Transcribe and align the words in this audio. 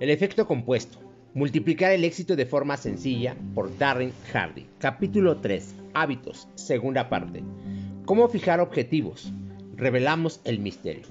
El 0.00 0.08
efecto 0.08 0.46
compuesto. 0.46 0.98
Multiplicar 1.34 1.92
el 1.92 2.04
éxito 2.04 2.34
de 2.34 2.46
forma 2.46 2.78
sencilla 2.78 3.36
por 3.54 3.76
Darren 3.76 4.14
Hardy. 4.32 4.66
Capítulo 4.78 5.36
3. 5.42 5.74
Hábitos. 5.92 6.48
Segunda 6.54 7.10
parte. 7.10 7.44
¿Cómo 8.06 8.26
fijar 8.28 8.60
objetivos? 8.60 9.30
Revelamos 9.76 10.40
el 10.44 10.58
misterio. 10.58 11.06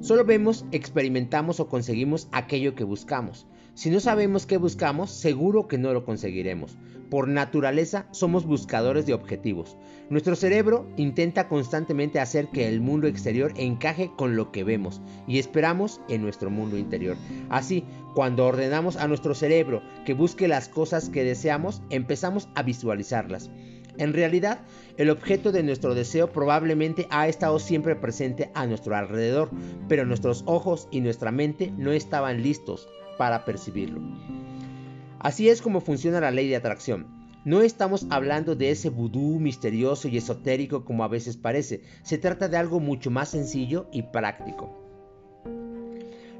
Solo 0.00 0.24
vemos, 0.24 0.64
experimentamos 0.72 1.60
o 1.60 1.68
conseguimos 1.68 2.26
aquello 2.32 2.74
que 2.74 2.82
buscamos. 2.82 3.46
Si 3.74 3.88
no 3.88 4.00
sabemos 4.00 4.44
qué 4.44 4.58
buscamos, 4.58 5.10
seguro 5.10 5.66
que 5.66 5.78
no 5.78 5.94
lo 5.94 6.04
conseguiremos. 6.04 6.76
Por 7.08 7.26
naturaleza 7.26 8.06
somos 8.10 8.44
buscadores 8.44 9.06
de 9.06 9.14
objetivos. 9.14 9.78
Nuestro 10.10 10.36
cerebro 10.36 10.86
intenta 10.98 11.48
constantemente 11.48 12.20
hacer 12.20 12.48
que 12.48 12.68
el 12.68 12.82
mundo 12.82 13.06
exterior 13.06 13.54
encaje 13.56 14.10
con 14.14 14.36
lo 14.36 14.52
que 14.52 14.62
vemos 14.62 15.00
y 15.26 15.38
esperamos 15.38 16.02
en 16.10 16.20
nuestro 16.20 16.50
mundo 16.50 16.76
interior. 16.76 17.16
Así, 17.48 17.84
cuando 18.14 18.44
ordenamos 18.44 18.96
a 18.96 19.08
nuestro 19.08 19.34
cerebro 19.34 19.82
que 20.04 20.12
busque 20.12 20.48
las 20.48 20.68
cosas 20.68 21.08
que 21.08 21.24
deseamos, 21.24 21.82
empezamos 21.88 22.50
a 22.54 22.62
visualizarlas. 22.62 23.50
En 23.96 24.12
realidad, 24.12 24.60
el 24.98 25.08
objeto 25.08 25.50
de 25.50 25.62
nuestro 25.62 25.94
deseo 25.94 26.30
probablemente 26.30 27.06
ha 27.10 27.26
estado 27.26 27.58
siempre 27.58 27.96
presente 27.96 28.50
a 28.54 28.66
nuestro 28.66 28.96
alrededor, 28.96 29.50
pero 29.88 30.04
nuestros 30.04 30.44
ojos 30.46 30.88
y 30.90 31.00
nuestra 31.00 31.30
mente 31.30 31.72
no 31.76 31.92
estaban 31.92 32.42
listos 32.42 32.86
para 33.18 33.44
percibirlo. 33.44 34.00
Así 35.18 35.48
es 35.48 35.62
como 35.62 35.80
funciona 35.80 36.20
la 36.20 36.30
ley 36.30 36.48
de 36.48 36.56
atracción. 36.56 37.06
No 37.44 37.60
estamos 37.60 38.06
hablando 38.10 38.54
de 38.54 38.70
ese 38.70 38.88
vudú 38.88 39.40
misterioso 39.40 40.08
y 40.08 40.16
esotérico 40.16 40.84
como 40.84 41.02
a 41.02 41.08
veces 41.08 41.36
parece, 41.36 41.82
se 42.02 42.18
trata 42.18 42.48
de 42.48 42.56
algo 42.56 42.78
mucho 42.78 43.10
más 43.10 43.30
sencillo 43.30 43.88
y 43.92 44.02
práctico. 44.02 44.82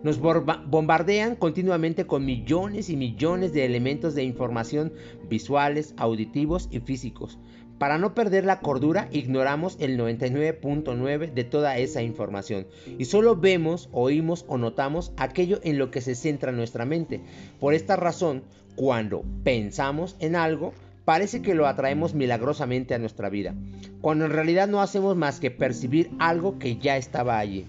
Nos 0.03 0.19
bombardean 0.19 1.37
continuamente 1.37 2.07
con 2.07 2.25
millones 2.25 2.91
y 2.91 2.97
millones 2.97 3.53
de 3.53 3.65
elementos 3.65 4.17
de 4.17 4.25
información 4.25 4.93
visuales, 5.29 5.95
auditivos 5.97 6.69
y 6.73 6.81
físicos. 6.81 7.39
Para 7.83 7.99
no 7.99 8.15
perder 8.15 8.45
la 8.45 8.61
cordura, 8.61 9.09
ignoramos 9.11 9.77
el 9.81 9.99
99.9 9.99 11.33
de 11.33 11.43
toda 11.43 11.79
esa 11.79 12.01
información 12.01 12.69
y 12.97 13.07
solo 13.07 13.35
vemos, 13.35 13.89
oímos 13.91 14.45
o 14.47 14.57
notamos 14.57 15.13
aquello 15.17 15.59
en 15.65 15.79
lo 15.79 15.91
que 15.91 16.01
se 16.01 16.15
centra 16.15 16.53
nuestra 16.53 16.85
mente. 16.85 17.21
Por 17.59 17.75
esta 17.75 17.97
razón, 17.97 18.45
cuando 18.77 19.25
pensamos 19.43 20.15
en 20.21 20.37
algo, 20.37 20.75
parece 21.05 21.43
que 21.43 21.57
lo 21.57 21.67
atraemos 21.67 22.15
milagrosamente 22.15 22.95
a 22.95 23.01
nuestra 23.01 23.29
vida, 23.31 23.53
cuando 24.01 24.27
en 24.27 24.31
realidad 24.31 24.69
no 24.69 24.81
hacemos 24.81 25.17
más 25.17 25.41
que 25.41 25.51
percibir 25.51 26.09
algo 26.21 26.61
que 26.61 26.77
ya 26.77 26.97
estaba 26.97 27.37
allí. 27.41 27.67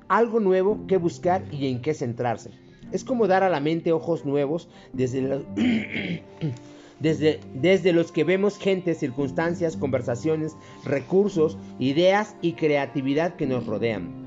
algo 0.08 0.40
nuevo 0.40 0.86
que 0.86 0.96
buscar 0.96 1.42
y 1.52 1.68
en 1.68 1.80
qué 1.80 1.94
centrarse. 1.94 2.50
Es 2.92 3.04
como 3.04 3.26
dar 3.26 3.42
a 3.42 3.50
la 3.50 3.60
mente 3.60 3.92
ojos 3.92 4.24
nuevos 4.24 4.68
desde 4.92 5.22
los, 5.22 5.42
desde, 7.00 7.40
desde 7.54 7.92
los 7.92 8.12
que 8.12 8.24
vemos 8.24 8.58
gente, 8.58 8.94
circunstancias, 8.94 9.76
conversaciones, 9.76 10.56
recursos, 10.84 11.58
ideas 11.78 12.34
y 12.40 12.54
creatividad 12.54 13.36
que 13.36 13.46
nos 13.46 13.66
rodean. 13.66 14.17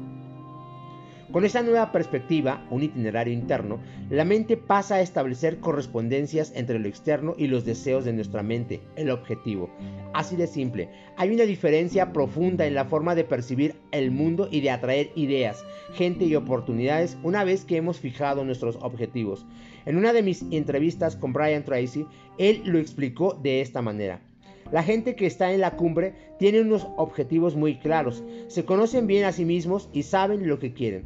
Con 1.31 1.46
esta 1.46 1.64
nueva 1.64 1.94
perspectiva, 1.94 2.68
un 2.69 2.84
itinerario 2.84 3.34
interno, 3.34 3.80
la 4.09 4.25
mente 4.25 4.58
pasa 4.58 4.96
a 4.96 5.02
establecer 5.02 5.62
correspondencias 5.62 6.52
entre 6.58 6.78
lo 6.78 6.90
externo 6.90 7.36
y 7.38 7.47
los 7.47 7.64
deseos 7.64 8.03
de 8.03 8.12
nuestra 8.12 8.44
mente, 8.44 8.81
el 8.97 9.09
objetivo. 9.09 9.70
Así 10.14 10.36
de 10.36 10.46
simple, 10.46 10.90
hay 11.16 11.30
una 11.34 11.44
diferencia 11.44 12.12
profunda 12.12 12.66
en 12.66 12.75
la 12.75 12.84
forma 12.84 13.16
de 13.16 13.24
percibir 13.24 13.75
el 13.94 14.12
mundo 14.12 14.50
y 14.52 14.59
de 14.59 14.72
atraer 14.72 15.12
ideas, 15.16 15.64
gente 15.94 16.25
y 16.25 16.36
oportunidades 16.36 17.18
una 17.24 17.46
vez 17.46 17.64
que 17.64 17.78
hemos 17.78 17.97
fijado 17.97 18.44
nuestros 18.44 18.75
objetivos. 18.81 19.46
En 19.86 19.96
una 19.96 20.12
de 20.12 20.24
mis 20.24 20.44
entrevistas 20.52 21.16
con 21.16 21.31
Brian 21.31 21.64
Tracy, 21.64 22.06
él 22.40 22.62
lo 22.66 22.78
explicó 22.78 23.40
de 23.41 23.62
esta 23.62 23.81
manera. 23.81 24.20
La 24.72 24.84
gente 24.84 25.16
que 25.16 25.26
está 25.26 25.52
en 25.52 25.62
la 25.62 25.76
cumbre 25.76 26.14
tiene 26.40 26.62
unos 26.62 26.88
objetivos 26.98 27.56
muy 27.56 27.78
claros, 27.78 28.24
se 28.48 28.66
conocen 28.66 29.06
bien 29.06 29.26
a 29.26 29.32
sí 29.32 29.46
mismos 29.46 29.90
y 29.92 30.04
saben 30.04 30.48
lo 30.48 30.59
que 30.59 30.74
quieren. 30.74 31.04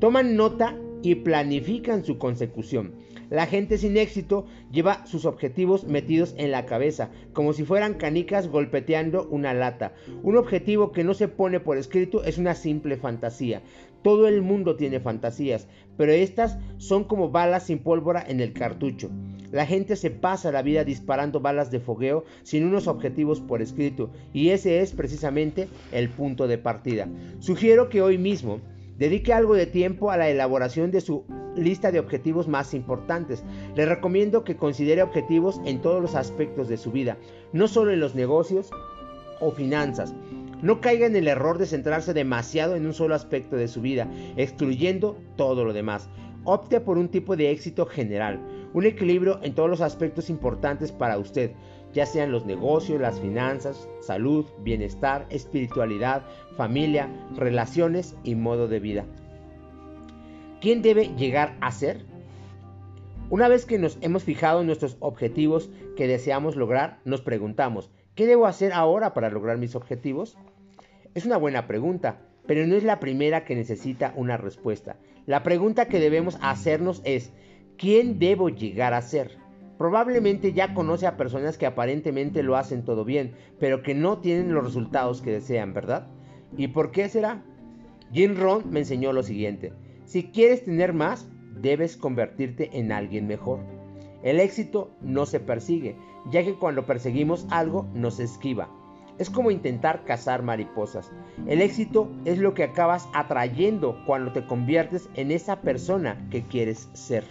Toman 0.00 0.34
nota 0.34 0.76
y 1.02 1.16
planifican 1.16 2.04
su 2.04 2.18
consecución. 2.18 2.94
La 3.28 3.46
gente 3.46 3.78
sin 3.78 3.96
éxito 3.96 4.46
lleva 4.70 5.06
sus 5.06 5.24
objetivos 5.24 5.84
metidos 5.84 6.34
en 6.36 6.50
la 6.50 6.66
cabeza, 6.66 7.10
como 7.32 7.54
si 7.54 7.64
fueran 7.64 7.94
canicas 7.94 8.48
golpeteando 8.48 9.26
una 9.30 9.54
lata. 9.54 9.94
Un 10.22 10.36
objetivo 10.36 10.92
que 10.92 11.02
no 11.02 11.14
se 11.14 11.28
pone 11.28 11.58
por 11.58 11.78
escrito 11.78 12.24
es 12.24 12.36
una 12.36 12.54
simple 12.54 12.98
fantasía. 12.98 13.62
Todo 14.02 14.28
el 14.28 14.42
mundo 14.42 14.76
tiene 14.76 15.00
fantasías, 15.00 15.68
pero 15.96 16.12
estas 16.12 16.58
son 16.78 17.04
como 17.04 17.30
balas 17.30 17.66
sin 17.66 17.78
pólvora 17.78 18.24
en 18.26 18.40
el 18.40 18.52
cartucho. 18.52 19.10
La 19.50 19.66
gente 19.66 19.96
se 19.96 20.10
pasa 20.10 20.50
la 20.50 20.62
vida 20.62 20.84
disparando 20.84 21.40
balas 21.40 21.70
de 21.70 21.80
fogueo 21.80 22.24
sin 22.42 22.64
unos 22.64 22.88
objetivos 22.88 23.40
por 23.40 23.62
escrito, 23.62 24.10
y 24.32 24.50
ese 24.50 24.80
es 24.80 24.92
precisamente 24.92 25.68
el 25.92 26.08
punto 26.08 26.48
de 26.48 26.58
partida. 26.58 27.08
Sugiero 27.38 27.88
que 27.88 28.02
hoy 28.02 28.18
mismo 28.18 28.60
Dedique 28.98 29.32
algo 29.32 29.54
de 29.54 29.66
tiempo 29.66 30.10
a 30.10 30.16
la 30.16 30.28
elaboración 30.28 30.90
de 30.90 31.00
su 31.00 31.24
lista 31.56 31.90
de 31.90 31.98
objetivos 31.98 32.46
más 32.46 32.72
importantes. 32.72 33.42
Le 33.74 33.86
recomiendo 33.86 34.44
que 34.44 34.56
considere 34.56 35.02
objetivos 35.02 35.60
en 35.64 35.80
todos 35.80 36.00
los 36.00 36.14
aspectos 36.14 36.68
de 36.68 36.76
su 36.76 36.92
vida, 36.92 37.16
no 37.52 37.68
solo 37.68 37.90
en 37.92 38.00
los 38.00 38.14
negocios 38.14 38.70
o 39.40 39.50
finanzas. 39.50 40.14
No 40.62 40.80
caiga 40.80 41.06
en 41.06 41.16
el 41.16 41.28
error 41.28 41.58
de 41.58 41.66
centrarse 41.66 42.14
demasiado 42.14 42.74
en 42.76 42.86
un 42.86 42.94
solo 42.94 43.14
aspecto 43.14 43.56
de 43.56 43.68
su 43.68 43.82
vida, 43.82 44.08
excluyendo 44.36 45.18
todo 45.36 45.64
lo 45.64 45.72
demás. 45.72 46.08
Opte 46.44 46.80
por 46.80 46.98
un 46.98 47.08
tipo 47.08 47.36
de 47.36 47.50
éxito 47.50 47.84
general, 47.84 48.40
un 48.72 48.86
equilibrio 48.86 49.38
en 49.42 49.54
todos 49.54 49.68
los 49.68 49.80
aspectos 49.80 50.30
importantes 50.30 50.90
para 50.90 51.18
usted 51.18 51.52
ya 51.92 52.06
sean 52.06 52.32
los 52.32 52.46
negocios, 52.46 53.00
las 53.00 53.20
finanzas, 53.20 53.88
salud, 54.00 54.46
bienestar, 54.60 55.26
espiritualidad, 55.30 56.22
familia, 56.56 57.08
relaciones 57.36 58.16
y 58.24 58.34
modo 58.34 58.68
de 58.68 58.80
vida. 58.80 59.04
¿Quién 60.60 60.80
debe 60.82 61.08
llegar 61.16 61.56
a 61.60 61.70
ser? 61.70 62.04
Una 63.30 63.48
vez 63.48 63.66
que 63.66 63.78
nos 63.78 63.98
hemos 64.00 64.24
fijado 64.24 64.60
en 64.60 64.66
nuestros 64.66 64.96
objetivos 65.00 65.70
que 65.96 66.06
deseamos 66.06 66.56
lograr, 66.56 67.00
nos 67.04 67.20
preguntamos, 67.20 67.90
¿qué 68.14 68.26
debo 68.26 68.46
hacer 68.46 68.72
ahora 68.72 69.14
para 69.14 69.30
lograr 69.30 69.58
mis 69.58 69.74
objetivos? 69.74 70.36
Es 71.14 71.26
una 71.26 71.36
buena 71.36 71.66
pregunta, 71.66 72.22
pero 72.46 72.66
no 72.66 72.74
es 72.74 72.84
la 72.84 72.98
primera 72.98 73.44
que 73.44 73.54
necesita 73.54 74.14
una 74.16 74.38
respuesta. 74.38 74.96
La 75.26 75.42
pregunta 75.42 75.86
que 75.86 76.00
debemos 76.00 76.38
hacernos 76.40 77.02
es, 77.04 77.32
¿quién 77.76 78.18
debo 78.18 78.48
llegar 78.48 78.94
a 78.94 79.02
ser? 79.02 79.36
Probablemente 79.76 80.54
ya 80.54 80.72
conoce 80.72 81.06
a 81.06 81.18
personas 81.18 81.58
que 81.58 81.66
aparentemente 81.66 82.42
lo 82.42 82.56
hacen 82.56 82.86
todo 82.86 83.04
bien, 83.04 83.34
pero 83.60 83.82
que 83.82 83.94
no 83.94 84.20
tienen 84.20 84.54
los 84.54 84.64
resultados 84.64 85.20
que 85.20 85.32
desean, 85.32 85.74
¿verdad? 85.74 86.06
¿Y 86.56 86.68
por 86.68 86.92
qué 86.92 87.10
será? 87.10 87.42
Jim 88.10 88.34
Rohn 88.36 88.70
me 88.70 88.80
enseñó 88.80 89.12
lo 89.12 89.22
siguiente. 89.22 89.74
Si 90.06 90.30
quieres 90.30 90.64
tener 90.64 90.94
más, 90.94 91.28
debes 91.60 91.98
convertirte 91.98 92.70
en 92.78 92.90
alguien 92.90 93.26
mejor. 93.26 93.60
El 94.22 94.40
éxito 94.40 94.96
no 95.02 95.26
se 95.26 95.40
persigue, 95.40 95.96
ya 96.30 96.42
que 96.42 96.54
cuando 96.54 96.86
perseguimos 96.86 97.46
algo 97.50 97.86
nos 97.92 98.18
esquiva. 98.18 98.70
Es 99.22 99.30
como 99.30 99.52
intentar 99.52 100.02
cazar 100.02 100.42
mariposas. 100.42 101.12
El 101.46 101.62
éxito 101.62 102.10
es 102.24 102.38
lo 102.38 102.54
que 102.54 102.64
acabas 102.64 103.08
atrayendo 103.14 104.02
cuando 104.04 104.32
te 104.32 104.44
conviertes 104.44 105.08
en 105.14 105.30
esa 105.30 105.60
persona 105.60 106.26
que 106.28 106.42
quieres 106.42 106.88
ser. 106.92 107.22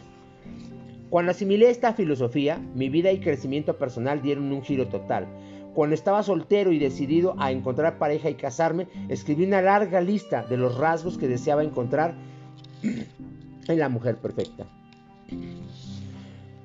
Cuando 1.10 1.32
asimilé 1.32 1.70
esta 1.70 1.92
filosofía, 1.92 2.62
mi 2.76 2.88
vida 2.88 3.12
y 3.12 3.20
crecimiento 3.20 3.78
personal 3.78 4.22
dieron 4.22 4.54
un 4.54 4.62
giro 4.62 4.88
total. 4.88 5.28
Cuando 5.74 5.94
estaba 5.94 6.24
soltero 6.24 6.72
y 6.72 6.80
decidido 6.80 7.36
a 7.38 7.52
encontrar 7.52 7.98
pareja 7.98 8.30
y 8.30 8.36
casarme, 8.36 8.88
escribí 9.10 9.44
una 9.44 9.62
larga 9.62 10.00
lista 10.00 10.44
de 10.44 10.56
los 10.56 10.78
rasgos 10.78 11.18
que 11.18 11.28
deseaba 11.28 11.62
encontrar 11.62 12.16
en 12.84 13.80
la 13.80 13.90
mujer 13.90 14.16
perfecta. 14.16 14.66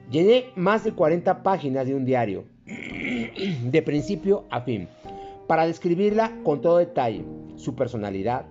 Llené 0.08 0.50
más 0.54 0.84
de 0.84 0.92
40 0.92 1.42
páginas 1.42 1.84
de 1.84 1.96
un 1.96 2.04
diario, 2.04 2.44
de 2.64 3.82
principio 3.82 4.44
a 4.50 4.60
fin, 4.60 4.88
para 5.46 5.66
describirla 5.66 6.40
con 6.42 6.60
todo 6.60 6.78
detalle, 6.78 7.24
su 7.56 7.74
personalidad, 7.74 8.46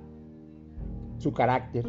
su 1.18 1.34
carácter, 1.34 1.86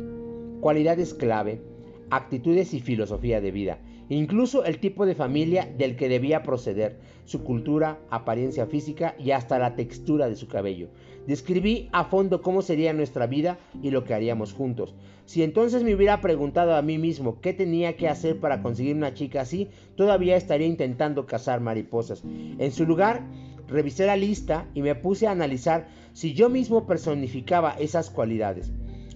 cualidades 0.61 1.15
clave, 1.15 1.63
actitudes 2.11 2.75
y 2.75 2.81
filosofía 2.81 3.41
de 3.41 3.51
vida, 3.51 3.79
incluso 4.09 4.65
el 4.65 4.79
tipo 4.79 5.07
de 5.07 5.15
familia 5.15 5.69
del 5.77 5.97
que 5.97 6.09
debía 6.09 6.43
proceder, 6.43 6.99
su 7.25 7.43
cultura, 7.43 7.99
apariencia 8.11 8.67
física 8.67 9.17
y 9.19 9.33
hasta 9.33 9.59
la 9.59 9.75
textura 9.75 10.29
de 10.29 10.37
su 10.37 10.47
cabello. 10.47 10.89
Describí 11.27 11.89
a 11.93 12.05
fondo 12.05 12.41
cómo 12.41 12.63
sería 12.63 12.93
nuestra 12.93 13.27
vida 13.27 13.59
y 13.83 13.91
lo 13.91 14.05
que 14.05 14.15
haríamos 14.15 14.53
juntos. 14.53 14.95
Si 15.25 15.43
entonces 15.43 15.83
me 15.83 15.93
hubiera 15.93 16.21
preguntado 16.21 16.77
a 16.77 16.83
mí 16.83 16.99
mismo 16.99 17.41
qué 17.41 17.53
tenía 17.53 17.97
que 17.97 18.09
hacer 18.09 18.39
para 18.39 18.63
conseguir 18.63 18.95
una 18.95 19.13
chica 19.13 19.41
así, 19.41 19.69
todavía 19.97 20.37
estaría 20.37 20.69
intentando 20.69 21.27
cazar 21.27 21.61
mariposas. 21.61 22.23
En 22.59 22.71
su 22.71 22.87
lugar, 22.87 23.27
revisé 23.69 24.07
la 24.07 24.17
lista 24.17 24.67
y 24.75 24.83
me 24.83 24.95
puse 24.95 25.27
a 25.27 25.33
analizar 25.33 25.89
si 26.13 26.35
yo 26.35 26.49
mismo 26.49 26.87
personificaba 26.87 27.77
esas 27.79 28.11
cualidades. 28.11 28.71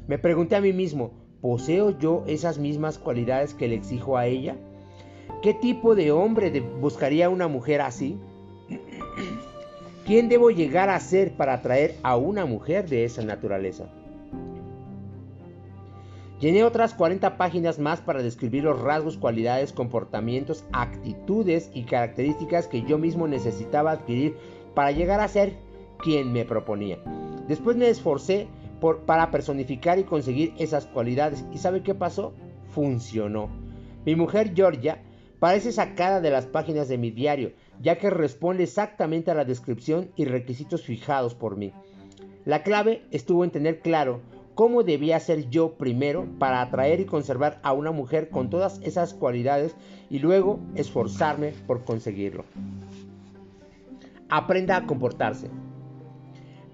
Me 0.06 0.18
pregunté 0.18 0.56
a 0.56 0.60
mí 0.60 0.72
mismo, 0.72 1.12
¿poseo 1.40 1.98
yo 1.98 2.24
esas 2.26 2.58
mismas 2.58 2.98
cualidades 2.98 3.54
que 3.54 3.68
le 3.68 3.76
exijo 3.76 4.16
a 4.16 4.26
ella? 4.26 4.56
¿Qué 5.42 5.54
tipo 5.54 5.94
de 5.94 6.12
hombre 6.12 6.60
buscaría 6.60 7.30
una 7.30 7.48
mujer 7.48 7.80
así? 7.80 8.18
¿Quién 10.06 10.28
debo 10.28 10.50
llegar 10.50 10.90
a 10.90 11.00
ser 11.00 11.32
para 11.32 11.54
atraer 11.54 11.94
a 12.02 12.16
una 12.16 12.44
mujer 12.44 12.88
de 12.88 13.04
esa 13.04 13.22
naturaleza? 13.22 13.88
Llené 16.40 16.64
otras 16.64 16.94
40 16.94 17.36
páginas 17.36 17.78
más 17.78 18.00
para 18.00 18.22
describir 18.22 18.64
los 18.64 18.80
rasgos, 18.80 19.18
cualidades, 19.18 19.72
comportamientos, 19.72 20.64
actitudes 20.72 21.70
y 21.74 21.84
características 21.84 22.66
que 22.66 22.82
yo 22.82 22.96
mismo 22.96 23.28
necesitaba 23.28 23.92
adquirir 23.92 24.36
para 24.74 24.90
llegar 24.90 25.20
a 25.20 25.28
ser 25.28 25.54
quien 25.98 26.32
me 26.32 26.46
proponía. 26.46 26.98
Después 27.46 27.76
me 27.76 27.90
esforcé 27.90 28.48
para 29.06 29.30
personificar 29.30 29.98
y 29.98 30.04
conseguir 30.04 30.54
esas 30.58 30.86
cualidades. 30.86 31.44
¿Y 31.52 31.58
sabe 31.58 31.82
qué 31.82 31.94
pasó? 31.94 32.32
Funcionó. 32.70 33.50
Mi 34.06 34.16
mujer 34.16 34.54
Georgia 34.54 35.02
Parece 35.40 35.72
sacada 35.72 36.20
de 36.20 36.30
las 36.30 36.44
páginas 36.44 36.88
de 36.88 36.98
mi 36.98 37.10
diario, 37.10 37.52
ya 37.80 37.96
que 37.96 38.10
responde 38.10 38.64
exactamente 38.64 39.30
a 39.30 39.34
la 39.34 39.46
descripción 39.46 40.10
y 40.14 40.26
requisitos 40.26 40.82
fijados 40.82 41.34
por 41.34 41.56
mí. 41.56 41.72
La 42.44 42.62
clave 42.62 43.06
estuvo 43.10 43.42
en 43.42 43.50
tener 43.50 43.80
claro 43.80 44.20
cómo 44.60 44.82
debía 44.82 45.18
ser 45.20 45.48
yo 45.48 45.72
primero 45.78 46.28
para 46.38 46.60
atraer 46.60 47.00
y 47.00 47.06
conservar 47.06 47.60
a 47.62 47.72
una 47.72 47.92
mujer 47.92 48.28
con 48.28 48.50
todas 48.50 48.78
esas 48.82 49.14
cualidades 49.14 49.74
y 50.10 50.18
luego 50.18 50.60
esforzarme 50.74 51.54
por 51.66 51.82
conseguirlo. 51.82 52.44
Aprenda 54.28 54.76
a 54.76 54.86
comportarse. 54.86 55.48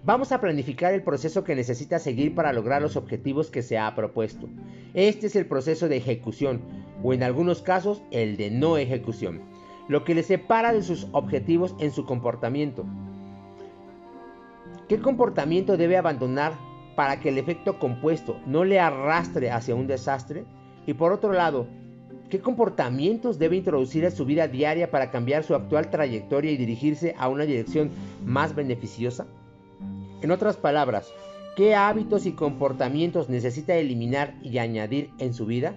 Vamos 0.03 0.33
a 0.33 0.41
planificar 0.41 0.95
el 0.95 1.05
proceso 1.05 1.45
que 1.45 1.55
necesita 1.55 2.01
seguir 2.01 2.35
para 2.35 2.53
lograr 2.53 2.83
los 2.83 2.97
objetivos 2.97 3.53
que 3.53 3.63
se 3.63 3.79
ha 3.79 3.95
propuesto. 3.95 4.49
Este 4.93 5.29
es 5.29 5.37
el 5.37 5.47
proceso 5.47 5.89
de 5.89 5.99
ejecución, 5.99 6.63
o 7.05 7.13
en 7.13 7.23
algunos 7.23 7.63
casos 7.63 8.03
el 8.11 8.37
de 8.37 8.51
no 8.51 8.79
ejecución, 8.79 9.43
lo 9.87 10.03
que 10.03 10.17
le 10.17 10.25
separa 10.25 10.73
de 10.73 10.83
sus 10.83 11.07
objetivos 11.13 11.77
en 11.79 11.93
su 11.93 12.05
comportamiento. 12.05 12.85
¿Qué 14.89 14.99
comportamiento 14.99 15.77
debe 15.77 15.97
abandonar 15.97 16.66
para 16.97 17.21
que 17.21 17.29
el 17.29 17.39
efecto 17.39 17.79
compuesto 17.79 18.41
no 18.47 18.65
le 18.65 18.81
arrastre 18.81 19.53
hacia 19.53 19.77
un 19.77 19.87
desastre? 19.87 20.45
Y 20.87 20.95
por 20.95 21.13
otro 21.13 21.33
lado, 21.33 21.67
¿qué 22.31 22.41
comportamientos 22.41 23.39
debe 23.39 23.57
introducir 23.57 24.05
en 24.05 24.13
su 24.13 24.25
vida 24.25 24.49
diaria 24.49 24.91
para 24.91 25.11
cambiar 25.11 25.45
su 25.45 25.55
actual 25.55 25.91
trayectoria 25.91 26.51
y 26.51 26.57
dirigirse 26.57 27.15
a 27.19 27.29
una 27.29 27.45
dirección 27.45 27.91
más 28.25 28.55
beneficiosa? 28.55 29.27
En 30.23 30.31
otras 30.31 30.57
palabras, 30.57 31.13
¿qué 31.55 31.75
hábitos 31.75 32.27
y 32.27 32.33
comportamientos 32.33 33.29
necesita 33.29 33.77
eliminar 33.77 34.35
y 34.43 34.59
añadir 34.59 35.11
en 35.19 35.35
su 35.35 35.47
vida? 35.47 35.77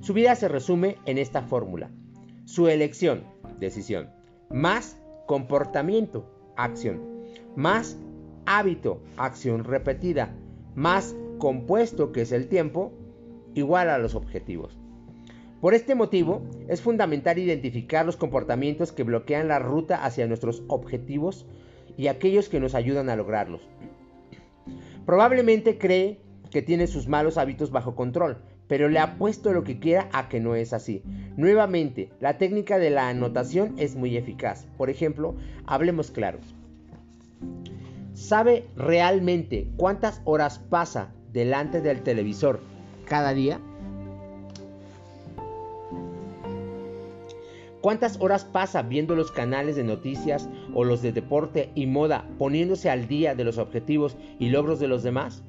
Su 0.00 0.14
vida 0.14 0.34
se 0.36 0.48
resume 0.48 0.96
en 1.04 1.18
esta 1.18 1.42
fórmula. 1.42 1.90
Su 2.44 2.68
elección, 2.68 3.24
decisión, 3.58 4.10
más 4.48 4.96
comportamiento, 5.26 6.24
acción, 6.56 7.02
más 7.56 7.98
hábito, 8.48 9.02
acción 9.18 9.62
repetida, 9.62 10.34
más 10.74 11.14
compuesto, 11.38 12.12
que 12.12 12.22
es 12.22 12.32
el 12.32 12.48
tiempo, 12.48 12.92
igual 13.54 13.90
a 13.90 13.98
los 13.98 14.14
objetivos. 14.14 14.78
Por 15.60 15.74
este 15.74 15.94
motivo, 15.94 16.42
es 16.66 16.80
fundamental 16.80 17.38
identificar 17.38 18.06
los 18.06 18.16
comportamientos 18.16 18.90
que 18.90 19.02
bloquean 19.02 19.48
la 19.48 19.58
ruta 19.58 20.02
hacia 20.02 20.26
nuestros 20.26 20.62
objetivos 20.68 21.46
y 21.98 22.06
aquellos 22.06 22.48
que 22.48 22.58
nos 22.58 22.74
ayudan 22.74 23.10
a 23.10 23.16
lograrlos. 23.16 23.68
Probablemente 25.04 25.76
cree 25.76 26.18
que 26.50 26.62
tiene 26.62 26.86
sus 26.86 27.06
malos 27.06 27.36
hábitos 27.36 27.70
bajo 27.70 27.94
control, 27.94 28.38
pero 28.66 28.88
le 28.88 28.98
apuesto 28.98 29.52
lo 29.52 29.62
que 29.62 29.78
quiera 29.78 30.08
a 30.12 30.30
que 30.30 30.40
no 30.40 30.54
es 30.54 30.72
así. 30.72 31.02
Nuevamente, 31.36 32.10
la 32.20 32.38
técnica 32.38 32.78
de 32.78 32.90
la 32.90 33.10
anotación 33.10 33.74
es 33.76 33.94
muy 33.94 34.16
eficaz. 34.16 34.66
Por 34.78 34.88
ejemplo, 34.88 35.34
hablemos 35.66 36.10
claros. 36.10 36.54
¿Sabe 38.18 38.66
realmente 38.74 39.68
cuántas 39.76 40.20
horas 40.24 40.58
pasa 40.58 41.12
delante 41.32 41.80
del 41.80 42.02
televisor 42.02 42.58
cada 43.04 43.32
día? 43.32 43.60
¿Cuántas 47.80 48.20
horas 48.20 48.44
pasa 48.44 48.82
viendo 48.82 49.14
los 49.14 49.30
canales 49.30 49.76
de 49.76 49.84
noticias 49.84 50.48
o 50.74 50.82
los 50.82 51.00
de 51.00 51.12
deporte 51.12 51.70
y 51.76 51.86
moda 51.86 52.28
poniéndose 52.38 52.90
al 52.90 53.06
día 53.06 53.36
de 53.36 53.44
los 53.44 53.56
objetivos 53.56 54.16
y 54.40 54.48
logros 54.48 54.80
de 54.80 54.88
los 54.88 55.04
demás? 55.04 55.44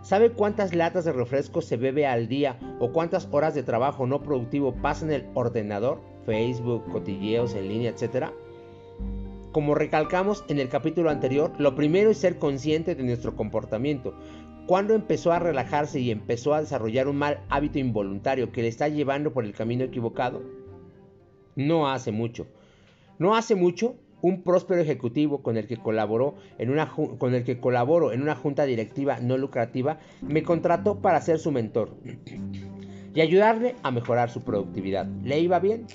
¿Sabe 0.00 0.30
cuántas 0.30 0.72
latas 0.72 1.04
de 1.04 1.12
refresco 1.12 1.62
se 1.62 1.76
bebe 1.76 2.06
al 2.06 2.28
día 2.28 2.60
o 2.78 2.92
cuántas 2.92 3.28
horas 3.32 3.56
de 3.56 3.64
trabajo 3.64 4.06
no 4.06 4.22
productivo 4.22 4.72
pasa 4.72 5.04
en 5.04 5.12
el 5.12 5.26
ordenador, 5.34 6.00
Facebook, 6.24 6.84
cotilleos 6.92 7.54
en 7.54 7.68
línea, 7.68 7.90
etcétera? 7.90 8.32
Como 9.54 9.76
recalcamos 9.76 10.44
en 10.48 10.58
el 10.58 10.68
capítulo 10.68 11.10
anterior, 11.10 11.52
lo 11.58 11.76
primero 11.76 12.10
es 12.10 12.18
ser 12.18 12.40
consciente 12.40 12.96
de 12.96 13.04
nuestro 13.04 13.36
comportamiento. 13.36 14.12
¿Cuándo 14.66 14.94
empezó 14.94 15.30
a 15.30 15.38
relajarse 15.38 16.00
y 16.00 16.10
empezó 16.10 16.54
a 16.54 16.60
desarrollar 16.60 17.06
un 17.06 17.18
mal 17.18 17.38
hábito 17.50 17.78
involuntario 17.78 18.50
que 18.50 18.62
le 18.62 18.68
está 18.68 18.88
llevando 18.88 19.32
por 19.32 19.44
el 19.44 19.52
camino 19.52 19.84
equivocado? 19.84 20.42
No 21.54 21.88
hace 21.88 22.10
mucho. 22.10 22.48
No 23.20 23.36
hace 23.36 23.54
mucho 23.54 23.94
un 24.22 24.42
próspero 24.42 24.80
ejecutivo 24.80 25.40
con 25.40 25.56
el 25.56 25.68
que 25.68 25.76
colaboró 25.76 26.34
en 26.58 26.70
una 26.70 26.90
con 26.90 27.32
el 27.32 27.44
que 27.44 27.60
colaboro 27.60 28.10
en 28.10 28.22
una 28.22 28.34
junta 28.34 28.64
directiva 28.64 29.20
no 29.20 29.36
lucrativa 29.36 30.00
me 30.20 30.42
contrató 30.42 31.00
para 31.00 31.20
ser 31.20 31.38
su 31.38 31.52
mentor 31.52 31.94
y 33.14 33.20
ayudarle 33.20 33.76
a 33.84 33.92
mejorar 33.92 34.30
su 34.30 34.42
productividad. 34.42 35.06
Le 35.22 35.38
iba 35.38 35.60
bien, 35.60 35.86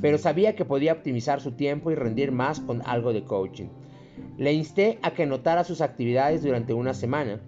pero 0.00 0.18
sabía 0.18 0.54
que 0.56 0.64
podía 0.64 0.92
optimizar 0.92 1.40
su 1.40 1.52
tiempo 1.52 1.90
y 1.90 1.94
rendir 1.94 2.32
más 2.32 2.60
con 2.60 2.82
algo 2.86 3.12
de 3.12 3.24
coaching. 3.24 3.68
Le 4.38 4.52
insté 4.52 4.98
a 5.02 5.12
que 5.12 5.26
notara 5.26 5.64
sus 5.64 5.80
actividades 5.80 6.42
durante 6.42 6.74
una 6.74 6.94
semana 6.94 7.40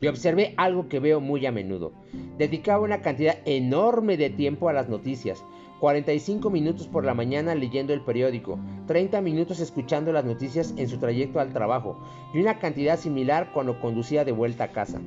y 0.00 0.08
observé 0.08 0.54
algo 0.56 0.88
que 0.88 1.00
veo 1.00 1.20
muy 1.20 1.46
a 1.46 1.52
menudo. 1.52 1.92
Dedicaba 2.38 2.84
una 2.84 3.00
cantidad 3.00 3.38
enorme 3.44 4.16
de 4.16 4.30
tiempo 4.30 4.68
a 4.68 4.72
las 4.72 4.88
noticias, 4.88 5.42
45 5.80 6.50
minutos 6.50 6.86
por 6.86 7.04
la 7.04 7.14
mañana 7.14 7.54
leyendo 7.54 7.92
el 7.92 8.00
periódico, 8.00 8.58
30 8.86 9.20
minutos 9.20 9.60
escuchando 9.60 10.12
las 10.12 10.24
noticias 10.24 10.74
en 10.76 10.88
su 10.88 10.98
trayecto 10.98 11.40
al 11.40 11.52
trabajo 11.52 12.02
y 12.34 12.38
una 12.40 12.58
cantidad 12.58 12.98
similar 12.98 13.50
cuando 13.52 13.80
conducía 13.80 14.24
de 14.24 14.32
vuelta 14.32 14.64
a 14.64 14.72
casa. 14.72 15.00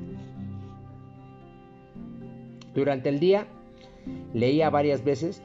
Durante 2.74 3.08
el 3.08 3.18
día 3.18 3.46
leía 4.32 4.70
varias 4.70 5.04
veces 5.04 5.42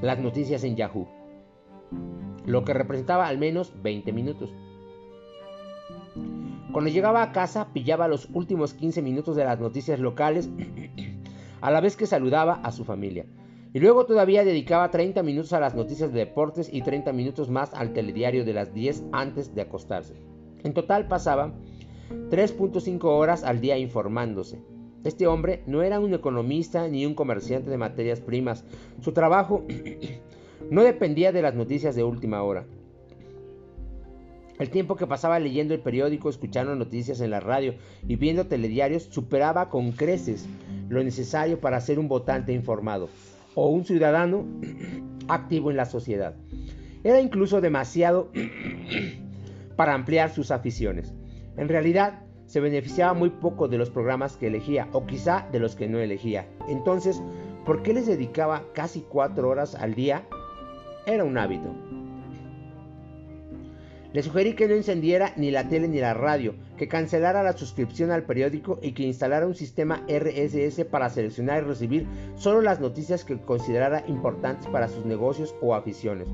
las 0.00 0.18
noticias 0.18 0.64
en 0.64 0.76
Yahoo, 0.76 1.08
lo 2.46 2.64
que 2.64 2.74
representaba 2.74 3.26
al 3.26 3.38
menos 3.38 3.72
20 3.82 4.12
minutos. 4.12 4.54
Cuando 6.72 6.90
llegaba 6.90 7.22
a 7.22 7.32
casa 7.32 7.72
pillaba 7.72 8.08
los 8.08 8.28
últimos 8.32 8.74
15 8.74 9.02
minutos 9.02 9.36
de 9.36 9.44
las 9.44 9.58
noticias 9.58 9.98
locales 9.98 10.48
a 11.60 11.70
la 11.70 11.80
vez 11.80 11.96
que 11.96 12.06
saludaba 12.06 12.54
a 12.62 12.70
su 12.70 12.84
familia. 12.84 13.26
Y 13.72 13.78
luego 13.78 14.04
todavía 14.04 14.44
dedicaba 14.44 14.90
30 14.90 15.22
minutos 15.22 15.52
a 15.52 15.60
las 15.60 15.74
noticias 15.74 16.12
de 16.12 16.20
deportes 16.20 16.72
y 16.72 16.82
30 16.82 17.12
minutos 17.12 17.50
más 17.50 17.72
al 17.74 17.92
telediario 17.92 18.44
de 18.44 18.52
las 18.52 18.74
10 18.74 19.04
antes 19.12 19.54
de 19.54 19.62
acostarse. 19.62 20.16
En 20.64 20.74
total 20.74 21.06
pasaba 21.06 21.52
3.5 22.30 23.04
horas 23.04 23.44
al 23.44 23.60
día 23.60 23.78
informándose. 23.78 24.60
Este 25.04 25.26
hombre 25.26 25.62
no 25.66 25.82
era 25.82 25.98
un 25.98 26.12
economista 26.12 26.86
ni 26.88 27.06
un 27.06 27.14
comerciante 27.14 27.70
de 27.70 27.78
materias 27.78 28.20
primas. 28.20 28.64
Su 29.00 29.12
trabajo 29.12 29.64
no 30.70 30.82
dependía 30.82 31.32
de 31.32 31.42
las 31.42 31.54
noticias 31.54 31.96
de 31.96 32.04
última 32.04 32.42
hora. 32.42 32.66
El 34.58 34.68
tiempo 34.68 34.96
que 34.96 35.06
pasaba 35.06 35.38
leyendo 35.38 35.72
el 35.72 35.80
periódico, 35.80 36.28
escuchando 36.28 36.74
noticias 36.74 37.22
en 37.22 37.30
la 37.30 37.40
radio 37.40 37.76
y 38.06 38.16
viendo 38.16 38.46
telediarios 38.46 39.04
superaba 39.04 39.70
con 39.70 39.92
creces 39.92 40.46
lo 40.90 41.02
necesario 41.02 41.60
para 41.60 41.80
ser 41.80 41.98
un 41.98 42.08
votante 42.08 42.52
informado 42.52 43.08
o 43.54 43.70
un 43.70 43.86
ciudadano 43.86 44.44
activo 45.28 45.70
en 45.70 45.78
la 45.78 45.86
sociedad. 45.86 46.34
Era 47.04 47.22
incluso 47.22 47.62
demasiado 47.62 48.30
para 49.76 49.94
ampliar 49.94 50.30
sus 50.30 50.50
aficiones. 50.50 51.14
En 51.56 51.68
realidad, 51.68 52.20
se 52.50 52.58
beneficiaba 52.58 53.14
muy 53.14 53.30
poco 53.30 53.68
de 53.68 53.78
los 53.78 53.90
programas 53.90 54.36
que 54.36 54.48
elegía, 54.48 54.88
o 54.90 55.06
quizá 55.06 55.46
de 55.52 55.60
los 55.60 55.76
que 55.76 55.86
no 55.86 56.00
elegía. 56.00 56.48
Entonces, 56.68 57.22
¿por 57.64 57.84
qué 57.84 57.94
les 57.94 58.08
dedicaba 58.08 58.64
casi 58.74 59.02
cuatro 59.02 59.48
horas 59.48 59.76
al 59.76 59.94
día? 59.94 60.24
Era 61.06 61.22
un 61.22 61.38
hábito. 61.38 61.72
Le 64.12 64.24
sugerí 64.24 64.54
que 64.54 64.66
no 64.66 64.74
encendiera 64.74 65.32
ni 65.36 65.52
la 65.52 65.68
tele 65.68 65.86
ni 65.86 66.00
la 66.00 66.12
radio, 66.12 66.56
que 66.76 66.88
cancelara 66.88 67.44
la 67.44 67.52
suscripción 67.52 68.10
al 68.10 68.24
periódico 68.24 68.80
y 68.82 68.94
que 68.94 69.04
instalara 69.04 69.46
un 69.46 69.54
sistema 69.54 70.04
RSS 70.08 70.84
para 70.86 71.08
seleccionar 71.08 71.62
y 71.62 71.66
recibir 71.66 72.08
solo 72.34 72.62
las 72.62 72.80
noticias 72.80 73.24
que 73.24 73.38
considerara 73.38 74.02
importantes 74.08 74.66
para 74.66 74.88
sus 74.88 75.04
negocios 75.04 75.54
o 75.62 75.76
aficiones. 75.76 76.26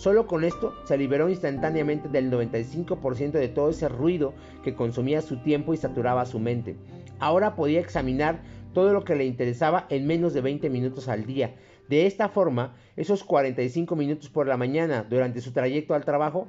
Solo 0.00 0.26
con 0.26 0.44
esto 0.44 0.74
se 0.84 0.96
liberó 0.96 1.28
instantáneamente 1.28 2.08
del 2.08 2.30
95% 2.30 3.32
de 3.32 3.48
todo 3.48 3.68
ese 3.68 3.86
ruido 3.86 4.32
que 4.64 4.74
consumía 4.74 5.20
su 5.20 5.42
tiempo 5.42 5.74
y 5.74 5.76
saturaba 5.76 6.24
su 6.24 6.38
mente. 6.38 6.76
Ahora 7.18 7.54
podía 7.54 7.80
examinar 7.80 8.40
todo 8.72 8.94
lo 8.94 9.04
que 9.04 9.14
le 9.14 9.26
interesaba 9.26 9.84
en 9.90 10.06
menos 10.06 10.32
de 10.32 10.40
20 10.40 10.70
minutos 10.70 11.08
al 11.08 11.26
día. 11.26 11.54
De 11.90 12.06
esta 12.06 12.30
forma, 12.30 12.76
esos 12.96 13.24
45 13.24 13.94
minutos 13.94 14.30
por 14.30 14.46
la 14.46 14.56
mañana 14.56 15.04
durante 15.06 15.42
su 15.42 15.52
trayecto 15.52 15.92
al 15.92 16.06
trabajo 16.06 16.46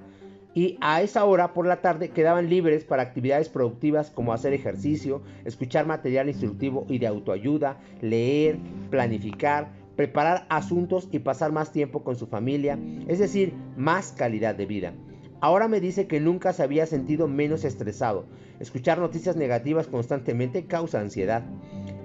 y 0.53 0.77
a 0.79 1.01
esa 1.01 1.25
hora 1.25 1.53
por 1.53 1.67
la 1.67 1.81
tarde 1.81 2.12
quedaban 2.12 2.50
libres 2.50 2.86
para 2.86 3.03
actividades 3.03 3.50
productivas 3.50 4.12
como 4.12 4.31
hacer 4.31 4.53
ejercicio, 4.53 5.24
escuchar 5.43 5.86
material 5.86 6.29
instructivo 6.29 6.86
y 6.88 7.00
de 7.00 7.08
autoayuda, 7.08 7.81
leer, 8.00 8.60
planificar, 8.89 9.81
preparar 9.96 10.46
asuntos 10.50 11.08
y 11.12 11.20
pasar 11.20 11.52
más 11.52 11.72
tiempo 11.72 12.04
con 12.04 12.16
su 12.16 12.28
familia, 12.28 12.80
es 13.08 13.20
decir, 13.20 13.54
más 13.78 14.12
calidad 14.12 14.56
de 14.56 14.66
vida. 14.66 14.94
Ahora 15.42 15.68
me 15.68 15.82
dice 15.82 16.06
que 16.06 16.20
nunca 16.20 16.54
se 16.54 16.62
había 16.62 16.86
sentido 16.86 17.28
menos 17.28 17.66
estresado. 17.66 18.26
Escuchar 18.60 19.00
noticias 19.00 19.36
negativas 19.36 19.88
constantemente 19.88 20.68
causa 20.68 21.00
ansiedad. 21.00 21.44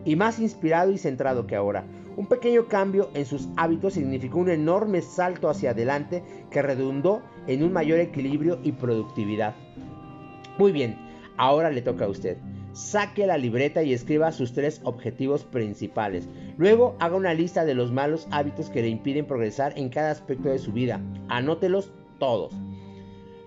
Y 0.06 0.16
más 0.16 0.38
inspirado 0.38 0.90
y 0.90 0.96
centrado 0.96 1.46
que 1.46 1.54
ahora. 1.54 1.84
Un 2.16 2.28
pequeño 2.28 2.66
cambio 2.66 3.10
en 3.12 3.26
sus 3.26 3.48
hábitos 3.58 3.92
significó 3.92 4.38
un 4.38 4.48
enorme 4.48 5.02
salto 5.02 5.50
hacia 5.50 5.72
adelante 5.72 6.22
que 6.50 6.62
redundó 6.62 7.20
en 7.46 7.62
un 7.62 7.74
mayor 7.74 8.00
equilibrio 8.00 8.58
y 8.62 8.72
productividad. 8.72 9.54
Muy 10.56 10.72
bien, 10.72 10.96
ahora 11.36 11.70
le 11.70 11.82
toca 11.82 12.06
a 12.06 12.08
usted. 12.08 12.38
Saque 12.72 13.26
la 13.26 13.36
libreta 13.36 13.82
y 13.82 13.92
escriba 13.92 14.32
sus 14.32 14.54
tres 14.54 14.80
objetivos 14.84 15.44
principales. 15.44 16.26
Luego 16.58 16.96
haga 17.00 17.16
una 17.16 17.34
lista 17.34 17.64
de 17.64 17.74
los 17.74 17.92
malos 17.92 18.26
hábitos 18.30 18.70
que 18.70 18.82
le 18.82 18.88
impiden 18.88 19.26
progresar 19.26 19.74
en 19.76 19.90
cada 19.90 20.10
aspecto 20.10 20.48
de 20.48 20.58
su 20.58 20.72
vida. 20.72 21.00
Anótelos 21.28 21.92
todos. 22.18 22.54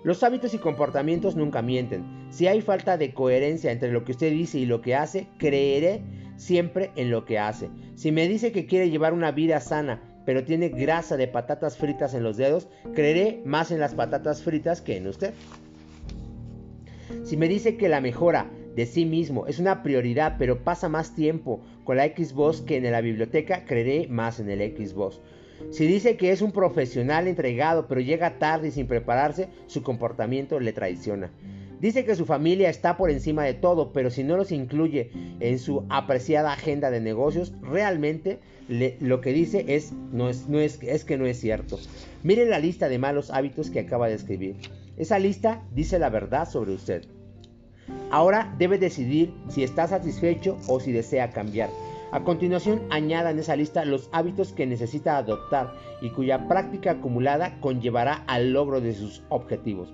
Los 0.04 0.24
hábitos 0.24 0.54
y 0.54 0.60
comportamientos 0.60 1.36
nunca 1.36 1.62
mienten. 1.62 2.28
Si 2.30 2.48
hay 2.48 2.62
falta 2.62 2.98
de 2.98 3.14
coherencia 3.14 3.72
entre 3.72 3.92
lo 3.92 4.06
que 4.06 4.12
usted 4.12 4.32
dice 4.32 4.60
y 4.60 4.66
lo 4.66 4.82
que 4.82 4.96
hace, 4.96 5.28
creeré 5.38 6.02
siempre 6.38 6.92
en 6.96 7.10
lo 7.10 7.26
que 7.26 7.40
hace. 7.40 7.70
Si 7.96 8.12
me 8.12 8.28
dice 8.28 8.52
que 8.52 8.66
quiere 8.66 8.90
llevar 8.90 9.14
una 9.14 9.32
vida 9.32 9.60
sana, 9.60 10.02
pero 10.26 10.44
tiene 10.44 10.70
grasa 10.70 11.18
de 11.18 11.28
patatas 11.28 11.78
fritas 11.78 12.14
en 12.14 12.24
los 12.24 12.38
dedos, 12.38 12.70
creeré 12.94 13.42
más 13.46 13.72
en 13.72 13.80
las 13.80 13.96
patatas 13.96 14.44
fritas 14.44 14.82
que 14.82 14.96
en 14.96 15.08
usted. 15.08 15.34
Si 17.24 17.36
me 17.36 17.48
dice 17.48 17.76
que 17.76 17.90
la 17.90 18.00
mejora 18.00 18.50
de 18.76 18.86
sí 18.86 19.06
mismo 19.06 19.48
es 19.48 19.60
una 19.60 19.84
prioridad, 19.84 20.36
pero 20.38 20.64
pasa 20.64 20.90
más 20.90 21.16
tiempo 21.16 21.62
con 21.84 21.98
la 21.98 22.06
Xbox 22.06 22.62
que 22.62 22.78
en 22.78 22.92
la 22.92 23.02
biblioteca, 23.02 23.66
creeré 23.66 24.08
más 24.08 24.40
en 24.40 24.50
el 24.50 24.60
Xbox. 24.78 25.20
Si 25.72 25.86
dice 25.86 26.16
que 26.16 26.32
es 26.32 26.42
un 26.42 26.52
profesional 26.52 27.28
entregado, 27.28 27.88
pero 27.88 28.02
llega 28.02 28.40
tarde 28.40 28.70
y 28.70 28.72
sin 28.72 28.88
prepararse, 28.88 29.50
su 29.68 29.84
comportamiento 29.84 30.60
le 30.60 30.74
traiciona. 30.74 31.32
Dice 31.82 32.04
que 32.04 32.16
su 32.16 32.26
familia 32.26 32.70
está 32.70 32.98
por 32.98 33.10
encima 33.10 33.44
de 33.44 33.54
todo, 33.54 33.94
pero 33.94 34.10
si 34.10 34.24
no 34.24 34.36
los 34.36 34.52
incluye 34.52 35.12
en 35.40 35.60
su 35.60 35.86
apreciada 35.90 36.52
agenda 36.52 36.92
de 36.92 37.00
negocios, 37.00 37.54
realmente 37.62 38.40
lo 38.68 39.22
que 39.22 39.32
dice 39.32 39.66
es, 39.68 39.94
no 40.12 40.30
es, 40.30 40.48
no 40.48 40.60
es, 40.60 40.82
es 40.84 41.06
que 41.06 41.18
no 41.18 41.26
es 41.26 41.40
cierto. 41.40 41.80
Mire 42.22 42.46
la 42.46 42.60
lista 42.60 42.90
de 42.90 43.00
malos 43.00 43.32
hábitos 43.32 43.70
que 43.70 43.80
acaba 43.80 44.10
de 44.10 44.16
escribir. 44.16 44.56
Esa 44.98 45.20
lista 45.20 45.64
dice 45.74 46.00
la 46.00 46.10
verdad 46.10 46.50
sobre 46.50 46.74
usted. 46.74 47.06
Ahora 48.12 48.54
debe 48.58 48.78
decidir 48.78 49.34
si 49.50 49.64
está 49.64 49.88
satisfecho 49.88 50.58
o 50.68 50.80
si 50.80 50.92
desea 50.92 51.30
cambiar. 51.32 51.70
A 52.12 52.24
continuación, 52.24 52.82
añada 52.90 53.30
en 53.30 53.38
esa 53.38 53.56
lista 53.56 53.86
los 53.86 54.10
hábitos 54.12 54.52
que 54.52 54.66
necesita 54.66 55.18
adoptar 55.18 55.76
y 56.02 56.10
cuya 56.10 56.48
práctica 56.48 56.92
acumulada 56.92 57.60
conllevará 57.60 58.24
al 58.26 58.52
logro 58.52 58.82
de 58.82 58.94
sus 58.94 59.22
objetivos. 59.30 59.94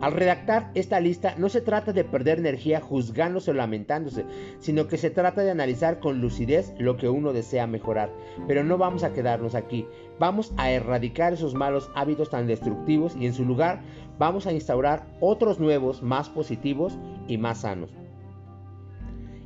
Al 0.00 0.12
redactar 0.12 0.70
esta 0.74 0.98
lista 0.98 1.34
no 1.36 1.48
se 1.48 1.60
trata 1.60 1.92
de 1.92 2.04
perder 2.04 2.38
energía 2.38 2.80
juzgándose 2.80 3.50
o 3.50 3.54
lamentándose, 3.54 4.24
sino 4.58 4.88
que 4.88 4.96
se 4.96 5.10
trata 5.10 5.42
de 5.42 5.50
analizar 5.50 6.00
con 6.00 6.20
lucidez 6.20 6.72
lo 6.78 6.96
que 6.96 7.08
uno 7.08 7.32
desea 7.32 7.66
mejorar. 7.66 8.10
Pero 8.48 8.64
no 8.64 8.78
vamos 8.78 9.04
a 9.04 9.12
quedarnos 9.12 9.54
aquí, 9.54 9.86
vamos 10.18 10.54
a 10.56 10.70
erradicar 10.70 11.34
esos 11.34 11.54
malos 11.54 11.90
hábitos 11.94 12.30
tan 12.30 12.46
destructivos 12.46 13.14
y 13.16 13.26
en 13.26 13.34
su 13.34 13.44
lugar 13.44 13.82
vamos 14.18 14.46
a 14.46 14.52
instaurar 14.52 15.06
otros 15.20 15.58
nuevos, 15.58 16.02
más 16.02 16.28
positivos 16.28 16.98
y 17.28 17.38
más 17.38 17.62
sanos. 17.62 17.90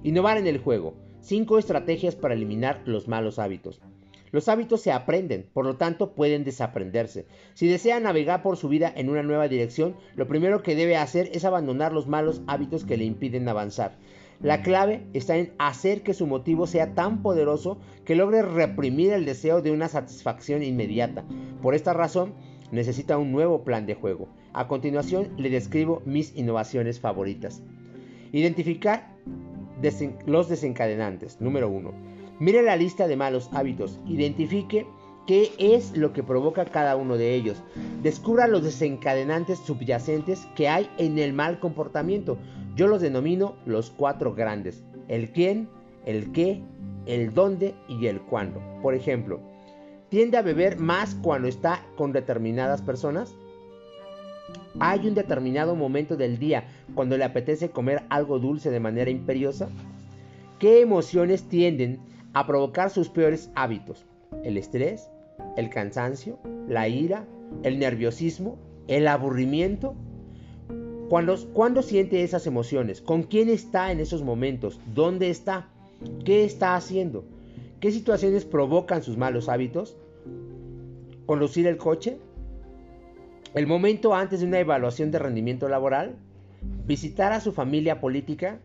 Innovar 0.03 0.39
en 0.39 0.47
el 0.47 0.59
juego. 0.59 0.95
5 1.21 1.59
estrategias 1.59 2.15
para 2.15 2.35
eliminar 2.35 2.83
los 2.85 3.09
malos 3.09 3.39
hábitos. 3.39 3.81
Los 4.31 4.49
hábitos 4.49 4.83
se 4.83 4.93
aprenden, 4.93 5.49
por 5.53 5.65
lo 5.65 5.77
tanto 5.77 6.13
pueden 6.13 6.45
desaprenderse. 6.45 7.27
Si 7.55 7.67
desea 7.67 7.99
navegar 7.99 8.43
por 8.43 8.57
su 8.57 8.69
vida 8.69 8.93
en 8.95 9.09
una 9.09 9.23
nueva 9.23 9.49
dirección, 9.49 9.97
lo 10.15 10.27
primero 10.27 10.63
que 10.63 10.75
debe 10.75 10.97
hacer 10.97 11.31
es 11.33 11.45
abandonar 11.45 11.93
los 11.93 12.07
malos 12.07 12.43
hábitos 12.47 12.85
que 12.85 12.97
le 12.97 13.05
impiden 13.05 13.49
avanzar. 13.49 13.97
La 14.41 14.63
clave 14.63 15.07
está 15.15 15.37
en 15.37 15.53
hacer 15.59 16.03
que 16.03 16.15
su 16.15 16.27
motivo 16.27 16.67
sea 16.67 16.95
tan 16.95 17.23
poderoso 17.23 17.79
que 18.05 18.15
logre 18.15 18.43
reprimir 18.43 19.13
el 19.13 19.25
deseo 19.25 19.63
de 19.63 19.73
una 19.73 19.89
satisfacción 19.89 20.63
inmediata. 20.63 21.25
Por 21.61 21.75
esta 21.75 21.93
razón, 21.93 22.35
necesita 22.71 23.19
un 23.19 23.33
nuevo 23.33 23.65
plan 23.65 23.87
de 23.87 23.95
juego. 23.95 24.29
A 24.59 24.67
continuación, 24.67 25.29
le 25.37 25.51
describo 25.51 26.03
mis 26.05 26.37
innovaciones 26.37 26.99
favoritas. 26.99 27.63
Identificar 28.33 29.09
los 30.27 30.49
desencadenantes. 30.49 31.41
Número 31.41 31.69
1 31.69 31.93
Mire 32.41 32.63
la 32.63 32.75
lista 32.75 33.07
de 33.07 33.15
malos 33.15 33.51
hábitos, 33.53 34.01
identifique 34.05 34.85
qué 35.29 35.53
es 35.61 35.97
lo 35.97 36.13
que 36.13 36.25
provoca 36.25 36.65
cada 36.65 36.97
uno 36.97 37.17
de 37.17 37.37
ellos. 37.37 37.63
Descubra 38.03 38.49
los 38.49 38.65
desencadenantes 38.65 39.61
subyacentes 39.61 40.49
que 40.57 40.69
hay 40.69 40.91
en 40.99 41.21
el 41.21 41.33
mal 41.33 41.61
comportamiento. 41.61 42.37
Yo 42.75 42.89
los 42.89 43.01
denomino 43.01 43.55
los 43.65 43.91
cuatro 43.91 44.35
grandes. 44.35 44.83
El 45.07 45.31
quién, 45.31 45.69
el 46.05 46.33
qué, 46.33 46.61
el 47.07 47.33
dónde 47.33 47.77
y 47.89 48.07
el 48.07 48.21
cuándo. 48.23 48.61
Por 48.83 48.97
ejemplo, 48.97 49.39
¿tiende 50.09 50.37
a 50.37 50.43
beber 50.43 50.81
más 50.81 51.15
cuando 51.15 51.47
está 51.47 51.87
con 51.97 52.11
determinadas 52.11 52.83
personas? 52.83 53.37
¿Hay 54.81 55.07
un 55.07 55.15
determinado 55.15 55.75
momento 55.75 56.17
del 56.17 56.39
día 56.39 56.65
cuando 56.95 57.17
le 57.17 57.25
apetece 57.25 57.71
comer 57.71 58.03
algo 58.09 58.39
dulce 58.39 58.71
de 58.71 58.81
manera 58.81 59.11
imperiosa? 59.11 59.69
¿Qué 60.59 60.81
emociones 60.81 61.45
tienden 61.49 62.01
a 62.33 62.47
provocar 62.47 62.91
sus 62.91 63.09
peores 63.09 63.51
hábitos, 63.55 64.05
el 64.45 64.57
estrés, 64.57 65.11
el 65.57 65.71
cansancio, 65.71 66.39
la 66.69 66.89
ira, 66.89 67.27
el 67.63 67.79
nerviosismo, 67.79 68.59
el 68.87 69.09
aburrimiento. 69.09 69.95
¿Cuándo, 71.09 71.83
siente 71.83 72.23
esas 72.23 72.47
emociones? 72.47 73.01
¿Con 73.01 73.23
quién 73.23 73.49
está 73.49 73.91
en 73.93 74.01
esos 74.01 74.23
momentos? 74.23 74.79
¿Dónde 74.95 75.31
está? 75.31 75.69
¿Qué 76.25 76.45
está 76.45 76.77
haciendo? 76.77 77.25
¿Qué 77.81 77.91
situaciones 77.91 78.45
provocan 78.45 79.03
sus 79.03 79.17
malos 79.17 79.49
hábitos? 79.49 79.97
¿Conducir 81.25 81.67
el 81.67 81.79
coche? 81.79 82.19
¿El 83.55 83.67
momento 83.67 84.15
antes 84.15 84.41
de 84.41 84.47
una 84.47 84.61
evaluación 84.61 85.11
de 85.11 85.19
rendimiento 85.19 85.69
laboral? 85.69 86.17
¿Visitar 86.87 87.33
a 87.33 87.41
su 87.41 87.53
familia 87.53 88.01
política? 88.01 88.59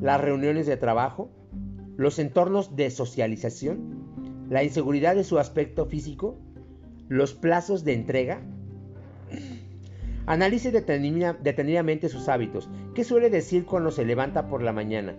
¿Las 0.00 0.20
reuniones 0.20 0.66
de 0.66 0.76
trabajo? 0.76 1.30
los 1.96 2.18
entornos 2.18 2.74
de 2.76 2.90
socialización, 2.90 4.46
la 4.50 4.64
inseguridad 4.64 5.14
de 5.14 5.24
su 5.24 5.38
aspecto 5.38 5.86
físico, 5.86 6.36
los 7.08 7.34
plazos 7.34 7.84
de 7.84 7.94
entrega. 7.94 8.40
Analice 10.26 10.70
detenidamente 10.70 12.08
sus 12.08 12.28
hábitos. 12.28 12.68
¿Qué 12.94 13.04
suele 13.04 13.30
decir 13.30 13.66
cuando 13.66 13.90
se 13.90 14.04
levanta 14.04 14.48
por 14.48 14.62
la 14.62 14.72
mañana? 14.72 15.14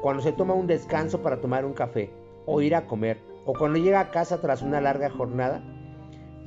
Cuando 0.00 0.22
se 0.22 0.32
toma 0.32 0.54
un 0.54 0.66
descanso 0.66 1.22
para 1.22 1.40
tomar 1.40 1.64
un 1.64 1.72
café 1.72 2.10
o 2.46 2.60
ir 2.62 2.74
a 2.74 2.86
comer, 2.86 3.18
o 3.44 3.52
cuando 3.52 3.78
llega 3.78 4.00
a 4.00 4.10
casa 4.10 4.40
tras 4.40 4.62
una 4.62 4.80
larga 4.80 5.10
jornada, 5.10 5.62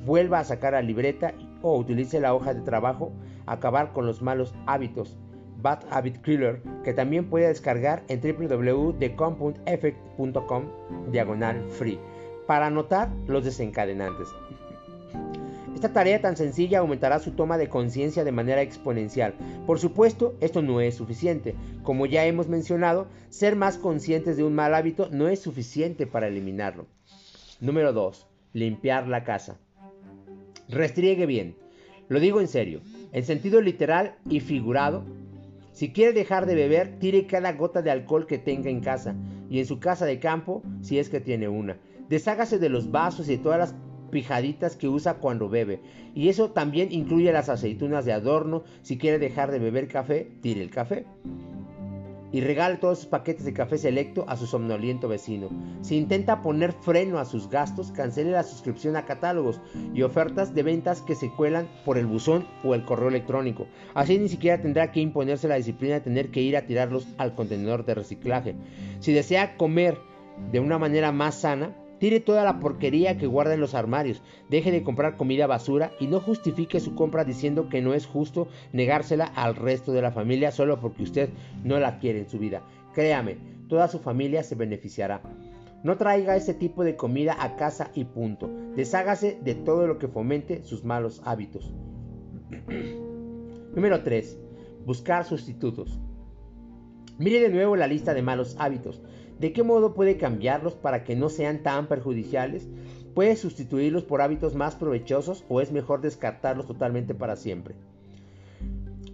vuelva 0.04 0.40
a 0.40 0.44
sacar 0.44 0.72
la 0.72 0.82
libreta 0.82 1.34
o 1.66 1.78
utilice 1.78 2.20
la 2.20 2.34
hoja 2.34 2.52
de 2.54 2.62
trabajo, 2.62 3.12
acabar 3.46 3.92
con 3.92 4.06
los 4.06 4.22
malos 4.22 4.54
hábitos. 4.66 5.18
Bad 5.62 5.84
Habit 5.90 6.22
Killer, 6.22 6.62
que 6.84 6.92
también 6.92 7.28
puede 7.28 7.48
descargar 7.48 8.04
en 8.08 8.20
www.thecompoundeffect.com 8.20 10.64
diagonal 11.10 11.64
free 11.70 11.98
para 12.46 12.66
anotar 12.66 13.10
los 13.26 13.44
desencadenantes. 13.44 14.28
Esta 15.74 15.92
tarea 15.92 16.20
tan 16.22 16.36
sencilla 16.36 16.78
aumentará 16.78 17.18
su 17.18 17.32
toma 17.32 17.58
de 17.58 17.68
conciencia 17.68 18.24
de 18.24 18.32
manera 18.32 18.62
exponencial. 18.62 19.34
Por 19.66 19.78
supuesto, 19.78 20.34
esto 20.40 20.62
no 20.62 20.80
es 20.80 20.94
suficiente. 20.94 21.54
Como 21.82 22.06
ya 22.06 22.24
hemos 22.24 22.48
mencionado, 22.48 23.08
ser 23.28 23.56
más 23.56 23.76
conscientes 23.76 24.38
de 24.38 24.44
un 24.44 24.54
mal 24.54 24.74
hábito 24.74 25.10
no 25.10 25.28
es 25.28 25.40
suficiente 25.40 26.06
para 26.06 26.28
eliminarlo. 26.28 26.86
Número 27.60 27.92
2. 27.92 28.26
Limpiar 28.54 29.06
la 29.06 29.24
casa. 29.24 29.58
Restriegue 30.68 31.26
bien. 31.26 31.56
Lo 32.08 32.20
digo 32.20 32.40
en 32.40 32.48
serio, 32.48 32.80
en 33.12 33.24
sentido 33.24 33.60
literal 33.60 34.16
y 34.28 34.40
figurado. 34.40 35.04
Si 35.72 35.92
quiere 35.92 36.12
dejar 36.12 36.46
de 36.46 36.54
beber, 36.54 36.98
tire 36.98 37.26
cada 37.26 37.52
gota 37.52 37.82
de 37.82 37.90
alcohol 37.90 38.26
que 38.26 38.38
tenga 38.38 38.70
en 38.70 38.80
casa 38.80 39.14
y 39.50 39.58
en 39.58 39.66
su 39.66 39.78
casa 39.78 40.06
de 40.06 40.18
campo, 40.18 40.62
si 40.80 40.98
es 40.98 41.08
que 41.08 41.20
tiene 41.20 41.48
una. 41.48 41.78
Deshágase 42.08 42.58
de 42.58 42.68
los 42.68 42.90
vasos 42.90 43.28
y 43.28 43.36
todas 43.36 43.58
las 43.58 43.74
pijaditas 44.10 44.76
que 44.76 44.88
usa 44.88 45.14
cuando 45.14 45.48
bebe. 45.48 45.80
Y 46.14 46.28
eso 46.28 46.50
también 46.50 46.92
incluye 46.92 47.32
las 47.32 47.48
aceitunas 47.48 48.04
de 48.04 48.12
adorno. 48.12 48.64
Si 48.82 48.96
quiere 48.96 49.18
dejar 49.18 49.50
de 49.50 49.58
beber 49.58 49.88
café, 49.88 50.30
tire 50.40 50.62
el 50.62 50.70
café. 50.70 51.04
Y 52.32 52.40
regale 52.40 52.76
todos 52.76 52.98
sus 52.98 53.06
paquetes 53.06 53.44
de 53.44 53.52
café 53.52 53.78
selecto 53.78 54.24
a 54.28 54.36
su 54.36 54.46
somnoliento 54.46 55.08
vecino. 55.08 55.48
Si 55.80 55.96
intenta 55.96 56.42
poner 56.42 56.72
freno 56.72 57.18
a 57.18 57.24
sus 57.24 57.48
gastos, 57.48 57.92
cancele 57.92 58.32
la 58.32 58.42
suscripción 58.42 58.96
a 58.96 59.04
catálogos 59.04 59.60
y 59.94 60.02
ofertas 60.02 60.54
de 60.54 60.62
ventas 60.62 61.02
que 61.02 61.14
se 61.14 61.30
cuelan 61.30 61.68
por 61.84 61.98
el 61.98 62.06
buzón 62.06 62.46
o 62.64 62.74
el 62.74 62.84
correo 62.84 63.08
electrónico. 63.08 63.66
Así 63.94 64.18
ni 64.18 64.28
siquiera 64.28 64.60
tendrá 64.60 64.92
que 64.92 65.00
imponerse 65.00 65.48
la 65.48 65.56
disciplina 65.56 65.94
de 65.94 66.00
tener 66.00 66.30
que 66.30 66.42
ir 66.42 66.56
a 66.56 66.66
tirarlos 66.66 67.06
al 67.18 67.34
contenedor 67.34 67.84
de 67.84 67.94
reciclaje. 67.94 68.56
Si 69.00 69.12
desea 69.12 69.56
comer 69.56 69.96
de 70.50 70.60
una 70.60 70.78
manera 70.78 71.12
más 71.12 71.36
sana, 71.36 71.74
Tire 71.98 72.20
toda 72.20 72.44
la 72.44 72.60
porquería 72.60 73.16
que 73.16 73.26
guarda 73.26 73.54
en 73.54 73.60
los 73.60 73.74
armarios, 73.74 74.22
deje 74.50 74.70
de 74.70 74.82
comprar 74.82 75.16
comida 75.16 75.46
basura 75.46 75.92
y 75.98 76.06
no 76.06 76.20
justifique 76.20 76.78
su 76.78 76.94
compra 76.94 77.24
diciendo 77.24 77.68
que 77.68 77.80
no 77.80 77.94
es 77.94 78.06
justo 78.06 78.48
negársela 78.72 79.24
al 79.24 79.56
resto 79.56 79.92
de 79.92 80.02
la 80.02 80.12
familia 80.12 80.50
solo 80.50 80.78
porque 80.80 81.04
usted 81.04 81.30
no 81.64 81.78
la 81.80 81.98
quiere 81.98 82.20
en 82.20 82.28
su 82.28 82.38
vida. 82.38 82.62
Créame, 82.92 83.38
toda 83.68 83.88
su 83.88 83.98
familia 83.98 84.42
se 84.42 84.54
beneficiará. 84.54 85.22
No 85.82 85.96
traiga 85.96 86.36
ese 86.36 86.52
tipo 86.52 86.84
de 86.84 86.96
comida 86.96 87.36
a 87.38 87.56
casa 87.56 87.90
y 87.94 88.04
punto. 88.04 88.50
Deshágase 88.74 89.38
de 89.42 89.54
todo 89.54 89.86
lo 89.86 89.98
que 89.98 90.08
fomente 90.08 90.64
sus 90.64 90.84
malos 90.84 91.22
hábitos. 91.24 91.72
Número 93.74 94.02
3. 94.02 94.38
Buscar 94.84 95.24
sustitutos. 95.24 95.98
Mire 97.18 97.40
de 97.40 97.48
nuevo 97.48 97.76
la 97.76 97.86
lista 97.86 98.14
de 98.14 98.22
malos 98.22 98.56
hábitos. 98.58 99.00
¿De 99.38 99.52
qué 99.52 99.62
modo 99.62 99.92
puede 99.92 100.16
cambiarlos 100.16 100.74
para 100.74 101.04
que 101.04 101.14
no 101.14 101.28
sean 101.28 101.62
tan 101.62 101.88
perjudiciales? 101.88 102.68
¿Puede 103.14 103.36
sustituirlos 103.36 104.04
por 104.04 104.22
hábitos 104.22 104.54
más 104.54 104.76
provechosos 104.76 105.44
o 105.48 105.60
es 105.60 105.72
mejor 105.72 106.00
descartarlos 106.00 106.66
totalmente 106.66 107.14
para 107.14 107.36
siempre? 107.36 107.74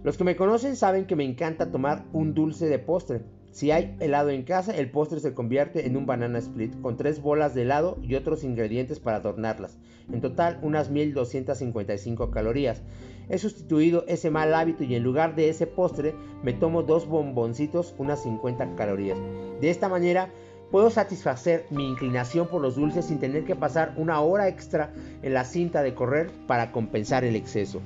Los 0.03 0.17
que 0.17 0.23
me 0.23 0.35
conocen 0.35 0.75
saben 0.75 1.05
que 1.05 1.15
me 1.15 1.23
encanta 1.23 1.71
tomar 1.71 2.05
un 2.13 2.33
dulce 2.33 2.67
de 2.67 2.79
postre. 2.79 3.21
Si 3.51 3.71
hay 3.71 3.95
helado 3.99 4.29
en 4.29 4.43
casa, 4.43 4.75
el 4.75 4.89
postre 4.91 5.19
se 5.19 5.33
convierte 5.33 5.85
en 5.85 5.95
un 5.95 6.05
banana 6.05 6.39
split 6.39 6.81
con 6.81 6.97
tres 6.97 7.21
bolas 7.21 7.53
de 7.53 7.61
helado 7.61 7.97
y 8.01 8.15
otros 8.15 8.43
ingredientes 8.43 8.99
para 8.99 9.17
adornarlas. 9.17 9.77
En 10.11 10.21
total, 10.21 10.59
unas 10.61 10.89
1255 10.89 12.31
calorías. 12.31 12.81
He 13.29 13.37
sustituido 13.37 14.03
ese 14.07 14.29
mal 14.29 14.53
hábito 14.53 14.83
y 14.83 14.95
en 14.95 15.03
lugar 15.03 15.35
de 15.35 15.49
ese 15.49 15.67
postre 15.67 16.13
me 16.43 16.53
tomo 16.53 16.83
dos 16.83 17.07
bomboncitos, 17.07 17.95
unas 17.97 18.23
50 18.23 18.75
calorías. 18.75 19.17
De 19.61 19.69
esta 19.69 19.89
manera 19.89 20.29
puedo 20.71 20.89
satisfacer 20.89 21.65
mi 21.69 21.87
inclinación 21.87 22.47
por 22.47 22.61
los 22.61 22.75
dulces 22.75 23.05
sin 23.05 23.19
tener 23.19 23.45
que 23.45 23.55
pasar 23.55 23.93
una 23.95 24.19
hora 24.21 24.47
extra 24.47 24.91
en 25.21 25.33
la 25.33 25.45
cinta 25.45 25.83
de 25.83 25.93
correr 25.93 26.31
para 26.47 26.71
compensar 26.71 27.23
el 27.23 27.35
exceso. 27.35 27.81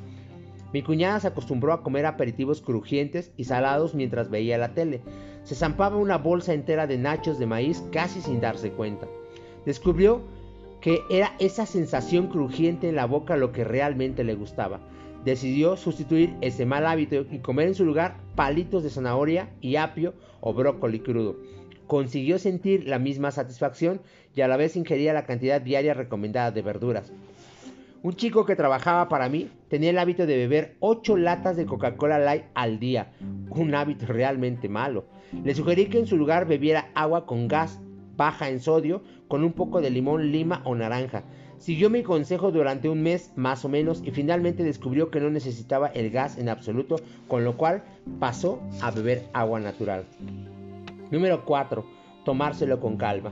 Mi 0.73 0.81
cuñada 0.81 1.19
se 1.19 1.27
acostumbró 1.27 1.71
a 1.71 1.81
comer 1.81 2.05
aperitivos 2.05 2.61
crujientes 2.61 3.31
y 3.37 3.45
salados 3.45 3.95
mientras 3.95 4.29
veía 4.29 4.57
la 4.57 4.73
tele. 4.73 5.01
Se 5.43 5.55
zampaba 5.55 5.97
una 5.97 6.17
bolsa 6.17 6.53
entera 6.53 6.87
de 6.87 6.97
nachos 6.97 7.39
de 7.39 7.45
maíz 7.45 7.83
casi 7.91 8.21
sin 8.21 8.41
darse 8.41 8.71
cuenta. 8.71 9.07
Descubrió 9.65 10.21
que 10.81 11.01
era 11.09 11.35
esa 11.39 11.65
sensación 11.65 12.27
crujiente 12.27 12.89
en 12.89 12.95
la 12.95 13.05
boca 13.05 13.37
lo 13.37 13.51
que 13.51 13.63
realmente 13.63 14.23
le 14.23 14.35
gustaba. 14.35 14.79
Decidió 15.27 15.75
sustituir 15.75 16.33
ese 16.39 16.65
mal 16.65 16.85
hábito 16.85 17.25
y 17.29 17.39
comer 17.39 17.67
en 17.67 17.75
su 17.75 17.83
lugar 17.83 18.15
palitos 18.35 18.81
de 18.81 18.89
zanahoria 18.89 19.49
y 19.59 19.75
apio 19.75 20.13
o 20.39 20.53
brócoli 20.53 21.01
crudo. 21.01 21.35
Consiguió 21.85 22.39
sentir 22.39 22.87
la 22.87 22.97
misma 22.97 23.31
satisfacción 23.31 23.99
y 24.33 24.39
a 24.39 24.47
la 24.47 24.55
vez 24.55 24.77
ingería 24.77 25.11
la 25.11 25.25
cantidad 25.25 25.59
diaria 25.59 25.93
recomendada 25.93 26.51
de 26.51 26.61
verduras. 26.61 27.11
Un 28.03 28.13
chico 28.13 28.45
que 28.45 28.55
trabajaba 28.55 29.09
para 29.09 29.27
mí 29.27 29.49
tenía 29.67 29.89
el 29.89 29.99
hábito 29.99 30.25
de 30.25 30.37
beber 30.37 30.77
8 30.79 31.17
latas 31.17 31.57
de 31.57 31.65
Coca-Cola 31.65 32.19
Light 32.19 32.45
al 32.53 32.79
día, 32.79 33.11
un 33.49 33.75
hábito 33.75 34.05
realmente 34.05 34.69
malo. 34.69 35.07
Le 35.43 35.53
sugerí 35.53 35.87
que 35.87 35.99
en 35.99 36.07
su 36.07 36.15
lugar 36.15 36.47
bebiera 36.47 36.89
agua 36.95 37.25
con 37.25 37.49
gas, 37.49 37.81
baja 38.15 38.47
en 38.47 38.61
sodio, 38.61 39.03
con 39.27 39.43
un 39.43 39.51
poco 39.51 39.81
de 39.81 39.89
limón, 39.89 40.31
lima 40.31 40.61
o 40.63 40.73
naranja. 40.73 41.25
Siguió 41.59 41.89
mi 41.89 42.03
consejo 42.03 42.51
durante 42.51 42.87
un 42.87 43.01
mes 43.01 43.31
más 43.35 43.65
o 43.65 43.69
menos 43.69 44.01
y 44.05 44.11
finalmente 44.11 44.63
descubrió 44.63 45.09
que 45.09 45.19
no 45.19 45.29
necesitaba 45.29 45.87
el 45.87 46.11
gas 46.11 46.37
en 46.37 46.49
absoluto, 46.49 46.97
con 47.27 47.43
lo 47.43 47.57
cual 47.57 47.83
pasó 48.19 48.61
a 48.81 48.91
beber 48.91 49.27
agua 49.33 49.59
natural. 49.59 50.05
Número 51.09 51.43
4. 51.45 51.83
Tomárselo 52.25 52.79
con 52.79 52.97
calma. 52.97 53.31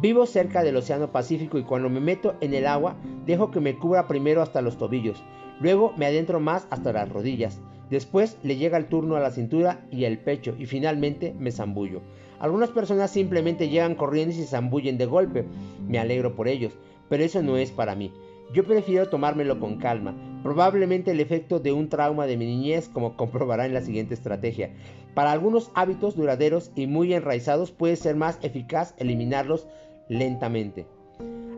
Vivo 0.00 0.24
cerca 0.24 0.62
del 0.62 0.76
Océano 0.76 1.12
Pacífico 1.12 1.58
y 1.58 1.64
cuando 1.64 1.90
me 1.90 2.00
meto 2.00 2.34
en 2.40 2.54
el 2.54 2.66
agua 2.66 2.96
dejo 3.26 3.50
que 3.50 3.60
me 3.60 3.78
cubra 3.78 4.08
primero 4.08 4.40
hasta 4.40 4.62
los 4.62 4.78
tobillos, 4.78 5.22
luego 5.60 5.92
me 5.98 6.06
adentro 6.06 6.40
más 6.40 6.66
hasta 6.70 6.92
las 6.92 7.10
rodillas, 7.10 7.60
después 7.90 8.38
le 8.42 8.56
llega 8.56 8.78
el 8.78 8.86
turno 8.86 9.16
a 9.16 9.20
la 9.20 9.30
cintura 9.30 9.84
y 9.90 10.04
el 10.04 10.18
pecho 10.18 10.54
y 10.58 10.64
finalmente 10.64 11.34
me 11.38 11.52
zambullo. 11.52 12.00
Algunas 12.40 12.70
personas 12.70 13.10
simplemente 13.10 13.68
llegan 13.68 13.94
corriendo 13.94 14.34
y 14.34 14.38
se 14.38 14.46
zambullen 14.46 14.96
de 14.96 15.06
golpe, 15.06 15.44
me 15.86 15.98
alegro 15.98 16.34
por 16.34 16.48
ellos, 16.48 16.72
pero 17.08 17.24
eso 17.24 17.42
no 17.42 17.56
es 17.56 17.70
para 17.70 17.94
mí. 17.94 18.12
Yo 18.52 18.64
prefiero 18.64 19.08
tomármelo 19.08 19.58
con 19.58 19.78
calma, 19.78 20.14
probablemente 20.42 21.10
el 21.12 21.20
efecto 21.20 21.58
de 21.58 21.72
un 21.72 21.88
trauma 21.88 22.26
de 22.26 22.36
mi 22.36 22.44
niñez 22.44 22.88
como 22.88 23.16
comprobará 23.16 23.64
en 23.64 23.72
la 23.72 23.80
siguiente 23.80 24.14
estrategia. 24.14 24.74
Para 25.14 25.32
algunos 25.32 25.70
hábitos 25.74 26.16
duraderos 26.16 26.70
y 26.74 26.86
muy 26.86 27.14
enraizados 27.14 27.70
puede 27.70 27.96
ser 27.96 28.16
más 28.16 28.38
eficaz 28.42 28.94
eliminarlos 28.98 29.68
lentamente. 30.08 30.86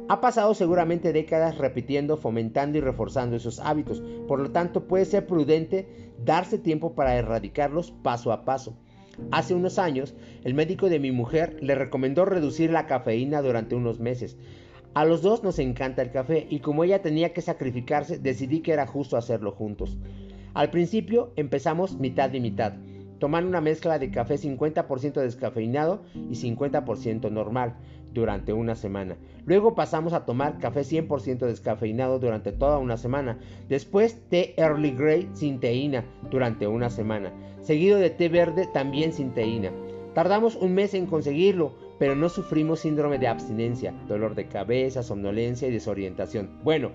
Ha 0.07 0.21
pasado 0.21 0.55
seguramente 0.55 1.13
décadas 1.13 1.57
repitiendo, 1.57 2.17
fomentando 2.19 2.77
y 2.77 2.83
reforzando 2.83 3.37
esos 3.37 3.59
hábitos, 3.59 4.03
por 4.29 4.39
lo 4.39 4.51
tanto 4.51 4.85
puede 4.87 5.07
ser 5.07 5.27
prudente 5.27 6.13
darse 6.23 6.59
tiempo 6.59 6.95
para 6.95 7.17
erradicarlos 7.17 7.91
paso 8.03 8.31
a 8.31 8.45
paso. 8.45 8.77
Hace 9.31 9.55
unos 9.55 9.79
años, 9.79 10.15
el 10.43 10.55
médico 10.55 10.89
de 10.89 10.99
mi 10.99 11.11
mujer 11.11 11.57
le 11.61 11.75
recomendó 11.75 12.25
reducir 12.25 12.71
la 12.71 12.87
cafeína 12.87 13.41
durante 13.41 13.75
unos 13.75 13.99
meses. 13.99 14.37
A 14.95 15.05
los 15.05 15.23
dos 15.23 15.43
nos 15.43 15.59
encanta 15.59 16.03
el 16.03 16.13
café 16.13 16.47
y 16.49 16.61
como 16.61 16.85
ella 16.85 17.03
tenía 17.03 17.33
que 17.33 17.41
sacrificarse, 17.41 18.17
decidí 18.17 18.61
que 18.61 18.73
era 18.73 18.87
justo 18.87 19.17
hacerlo 19.17 19.51
juntos. 19.51 19.97
Al 20.55 20.71
principio 20.71 21.33
empezamos 21.35 21.99
mitad 21.99 22.33
y 22.33 22.39
mitad, 22.39 22.75
tomando 23.19 23.49
una 23.49 23.61
mezcla 23.61 23.99
de 23.99 24.13
café 24.13 24.37
50% 24.37 25.15
descafeinado 25.15 26.03
y 26.15 26.35
50% 26.37 27.29
normal 27.33 27.75
durante 28.13 28.53
una 28.53 28.77
semana. 28.77 29.17
Luego 29.45 29.75
pasamos 29.75 30.13
a 30.13 30.25
tomar 30.25 30.59
café 30.59 30.83
100% 30.83 31.39
descafeinado 31.39 32.21
durante 32.21 32.53
toda 32.53 32.79
una 32.79 32.97
semana. 32.97 33.41
Después 33.69 34.23
té 34.29 34.55
Early 34.57 34.93
Grey 34.93 35.29
sin 35.33 35.59
teína 35.59 36.05
durante 36.31 36.69
una 36.69 36.89
semana. 36.89 37.33
Seguido 37.63 37.99
de 37.99 38.11
té 38.11 38.29
verde 38.29 38.69
también 38.73 39.13
sin 39.13 39.35
teína. 39.35 39.73
Tardamos 40.15 40.55
un 40.55 40.75
mes 40.75 40.95
en 40.95 41.07
conseguirlo, 41.07 41.73
pero 41.99 42.15
no 42.15 42.29
sufrimos 42.29 42.81
síndrome 42.81 43.19
de 43.19 43.27
abstinencia, 43.27 43.93
dolor 44.09 44.35
de 44.35 44.47
cabeza, 44.47 45.03
somnolencia 45.03 45.67
y 45.67 45.73
desorientación. 45.73 46.61
Bueno, 46.63 46.93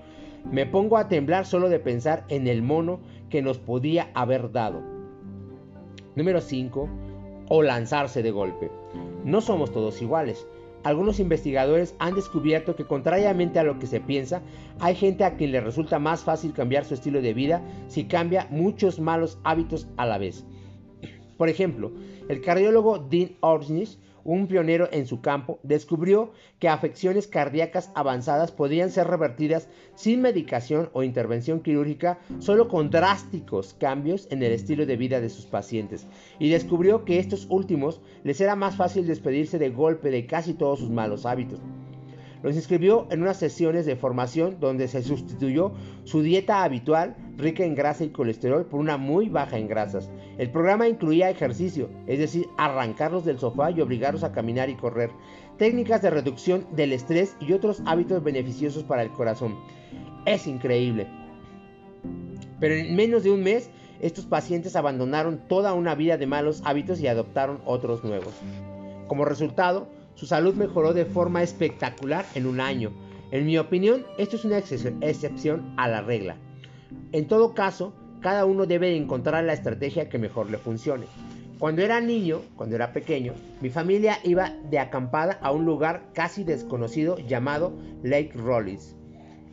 me 0.49 0.65
pongo 0.65 0.97
a 0.97 1.10
temblar 1.10 1.45
solo 1.45 1.67
de 1.69 1.79
pensar 1.79 2.25
en 2.29 2.47
el 2.47 2.62
mono 2.62 3.01
que 3.29 3.41
nos 3.41 3.60
podía 3.60 4.10
haber 4.13 4.51
dado. 4.51 4.82
Número 6.15 6.39
5. 6.41 6.89
O 7.49 7.62
lanzarse 7.62 8.23
de 8.23 8.32
golpe. 8.32 8.71
No 9.23 9.41
somos 9.41 9.71
todos 9.71 10.01
iguales. 10.01 10.47
algunos 10.84 11.19
investigadores 11.19 11.93
han 11.99 12.15
descubierto 12.15 12.75
que 12.77 12.86
contrariamente 12.86 13.60
a 13.60 13.63
lo 13.63 13.79
que 13.79 13.88
se 13.88 13.99
piensa, 13.99 14.41
hay 14.79 14.95
gente 14.95 15.25
a 15.25 15.36
quien 15.36 15.51
le 15.51 15.60
resulta 15.60 15.99
más 15.99 16.23
fácil 16.23 16.53
cambiar 16.53 16.86
su 16.86 16.93
estilo 16.93 17.21
de 17.21 17.34
vida 17.34 17.62
si 17.88 18.05
cambia 18.05 18.47
muchos 18.49 18.99
malos 18.99 19.39
hábitos 19.43 19.89
a 19.97 20.05
la 20.05 20.17
vez. 20.17 20.45
Por 21.39 21.47
ejemplo, 21.47 21.93
el 22.28 22.41
cardiólogo 22.41 22.99
Dean 22.99 23.32
Ornish 23.39 23.97
un 24.25 24.47
pionero 24.47 24.89
en 24.91 25.08
su 25.08 25.21
campo, 25.21 25.60
descubrió 25.63 26.34
que 26.60 26.67
afecciones 26.67 27.28
cardíacas 27.28 27.91
avanzadas 27.95 28.52
podían 28.52 28.91
ser 28.91 29.08
revertidas 29.08 29.69
sin 29.95 30.21
medicación 30.21 30.89
o 30.91 31.04
intervención 31.04 31.62
quirúrgica, 31.62 32.19
solo 32.39 32.67
con 32.67 32.89
drásticos 32.89 33.73
cambios 33.80 34.28
en 34.32 34.43
el 34.43 34.52
estilo 34.52 34.86
de 34.86 34.97
vida 34.97 35.21
de 35.21 35.30
sus 35.30 35.45
pacientes, 35.45 36.06
y 36.39 36.49
descubrió 36.49 37.06
que 37.06 37.19
estos 37.19 37.47
últimos 37.49 38.02
les 38.25 38.41
era 38.41 38.58
más 38.58 38.75
fácil 38.75 39.08
despedirse 39.08 39.58
de 39.58 39.69
golpe 39.69 40.12
de 40.12 40.25
casi 40.25 40.54
todos 40.54 40.80
sus 40.80 40.89
malos 40.89 41.25
hábitos. 41.25 41.62
Los 42.43 42.56
inscribió 42.56 43.08
en 43.12 43.21
unas 43.21 43.38
sesiones 43.38 43.86
de 43.86 43.95
formación 43.95 44.58
donde 44.60 44.89
se 44.89 45.02
sustituyó 45.02 45.71
su 46.04 46.21
dieta 46.21 46.63
habitual, 46.63 47.15
rica 47.39 47.63
en 47.63 47.73
grasa 47.73 48.04
y 48.04 48.10
colesterol, 48.10 48.65
por 48.65 48.80
una 48.80 48.97
muy 48.97 49.30
baja 49.30 49.58
en 49.58 49.67
grasas. 49.67 50.12
El 50.38 50.52
programa 50.52 50.88
incluía 50.88 51.30
ejercicio, 51.30 51.89
es 52.06 52.19
decir, 52.19 52.47
arrancarlos 52.58 53.25
del 53.25 53.39
sofá 53.39 53.71
y 53.71 53.82
obligarlos 53.82 54.23
a 54.23 54.32
caminar 54.32 54.69
y 54.69 54.75
correr, 54.75 55.10
técnicas 55.58 56.02
de 56.02 56.12
reducción 56.12 56.67
del 56.75 56.93
estrés 56.93 57.36
y 57.39 57.54
otros 57.54 57.82
hábitos 57.86 58.23
beneficiosos 58.23 58.84
para 58.84 59.02
el 59.02 59.12
corazón. 59.12 59.58
Es 60.25 60.45
increíble. 60.45 61.08
Pero 62.60 62.75
en 62.75 62.95
menos 62.95 63.23
de 63.23 63.32
un 63.32 63.43
mes, 63.43 63.71
estos 64.02 64.25
pacientes 64.25 64.75
abandonaron 64.75 65.47
toda 65.47 65.73
una 65.73 65.95
vida 65.95 66.17
de 66.17 66.28
malos 66.28 66.62
hábitos 66.65 66.99
y 67.02 67.08
adoptaron 67.08 67.62
otros 67.65 68.04
nuevos. 68.04 68.34
Como 69.08 69.25
resultado, 69.25 69.89
su 70.15 70.25
salud 70.25 70.56
mejoró 70.56 70.93
de 70.93 71.06
forma 71.06 71.41
espectacular 71.41 72.25
en 72.36 72.45
un 72.45 72.60
año. 72.60 72.91
En 73.32 73.45
mi 73.45 73.58
opinión, 73.58 74.06
esto 74.17 74.36
es 74.36 74.45
una 74.45 74.58
excepción 74.58 75.73
a 75.78 75.88
la 75.88 76.02
regla. 76.02 76.38
En 77.12 77.28
todo 77.28 77.54
caso, 77.54 77.93
cada 78.21 78.45
uno 78.45 78.65
debe 78.65 78.95
encontrar 78.95 79.43
la 79.43 79.54
estrategia 79.54 80.10
que 80.10 80.17
mejor 80.17 80.49
le 80.49 80.58
funcione. 80.58 81.06
Cuando 81.60 81.82
era 81.82 81.99
niño, 81.99 82.41
cuando 82.56 82.75
era 82.75 82.93
pequeño, 82.93 83.34
mi 83.60 83.69
familia 83.69 84.19
iba 84.23 84.54
de 84.69 84.80
acampada 84.80 85.39
a 85.41 85.52
un 85.52 85.65
lugar 85.65 86.06
casi 86.13 86.45
desconocido 86.45 87.17
llamado 87.17 87.73
Lake 88.02 88.32
Rollins. 88.34 88.95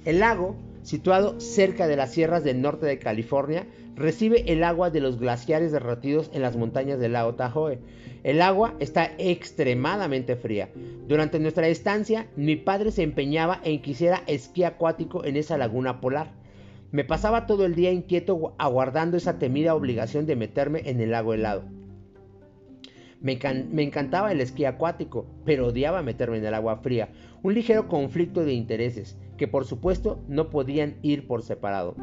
El 0.05 0.21
lago, 0.21 0.55
situado 0.83 1.41
cerca 1.41 1.89
de 1.89 1.97
las 1.97 2.13
sierras 2.13 2.45
del 2.45 2.63
norte 2.63 2.87
de 2.87 3.01
California, 3.01 3.67
recibe 3.97 4.53
el 4.53 4.63
agua 4.63 4.91
de 4.91 5.01
los 5.01 5.19
glaciares 5.19 5.73
derretidos 5.73 6.31
en 6.33 6.43
las 6.43 6.57
montañas 6.57 7.01
del 7.01 7.15
lago 7.15 7.35
Tahoe. 7.35 7.81
El 8.23 8.41
agua 8.41 8.75
está 8.79 9.11
extremadamente 9.19 10.37
fría. 10.37 10.69
Durante 11.09 11.41
nuestra 11.41 11.67
estancia, 11.67 12.29
mi 12.37 12.55
padre 12.55 12.93
se 12.93 13.03
empeñaba 13.03 13.61
en 13.65 13.83
que 13.83 13.91
hiciera 13.91 14.23
esquí 14.29 14.63
acuático 14.63 15.25
en 15.25 15.37
esa 15.37 15.59
laguna 15.59 16.01
polar. 16.01 16.31
Me 16.93 17.05
pasaba 17.05 17.47
todo 17.47 17.67
el 17.67 17.75
día 17.75 17.91
inquieto 17.93 18.55
aguardando 18.59 19.17
esa 19.17 19.39
temida 19.39 19.75
obligación 19.75 20.27
de 20.27 20.37
meterme 20.37 20.83
en 20.87 21.01
el 21.01 21.11
lago 21.11 21.35
helado. 21.35 21.65
Me, 23.21 23.39
me, 23.73 23.83
encantaba 23.83 24.31
el 24.31 24.41
esquí 24.41 24.65
acuático, 24.65 25.27
pero 25.45 25.69
odiaba 25.69 26.03
meterme 26.03 26.39
en 26.39 26.45
el 26.45 26.55
agua 26.55 26.77
fría, 26.77 27.09
un 27.43 27.55
ligero 27.55 27.89
conflicto 27.89 28.45
de 28.45 28.53
intereses, 28.53 29.19
que 29.37 29.49
por 29.49 29.65
supuesto 29.65 30.21
no 30.29 30.51
podían 30.51 30.97
ir 31.03 31.27
por 31.27 31.43
separado. 31.43 31.97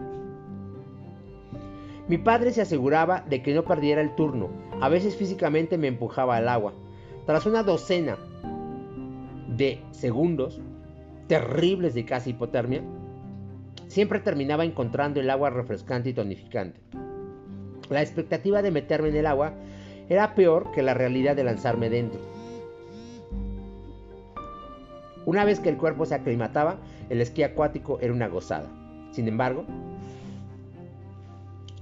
Mi 2.10 2.18
padre 2.18 2.52
se 2.52 2.62
aseguraba 2.62 3.22
de 3.30 3.42
que 3.42 3.54
no 3.54 3.64
perdiera 3.64 4.02
el 4.02 4.16
turno. 4.16 4.50
A 4.82 4.90
veces 4.90 5.16
físicamente 5.16 5.78
me 5.78 5.88
empujaba 5.88 6.36
al 6.36 6.50
agua. 6.50 6.74
Tras 7.26 7.46
una 7.46 7.64
docena 7.64 8.18
de 9.56 9.80
segundos 9.92 10.60
terribles 11.28 11.94
de 11.94 12.04
casi 12.04 12.32
hipotermia, 12.32 12.84
siempre 13.94 14.20
terminaba 14.20 14.66
encontrando 14.66 15.20
el 15.20 15.30
agua 15.30 15.52
refrescante 15.52 16.10
y 16.10 16.14
tonificante. 16.14 16.82
La 17.92 18.02
expectativa 18.02 18.64
de 18.64 18.72
meterme 18.72 19.10
en 19.10 19.18
el 19.18 19.28
agua 19.28 19.54
era 20.10 20.34
peor 20.34 20.72
que 20.72 20.82
la 20.82 20.96
realidad 20.96 21.36
de 21.36 21.44
lanzarme 21.44 21.92
dentro. 21.92 22.20
Una 25.28 25.46
vez 25.46 25.60
que 25.60 25.70
el 25.70 25.78
cuerpo 25.78 26.08
se 26.08 26.16
aclimataba, 26.16 26.78
el 27.12 27.22
esquí 27.22 27.44
acuático 27.44 28.00
era 28.02 28.12
una 28.12 28.28
gozada. 28.28 28.68
Sin 29.12 29.28
embargo, 29.28 29.64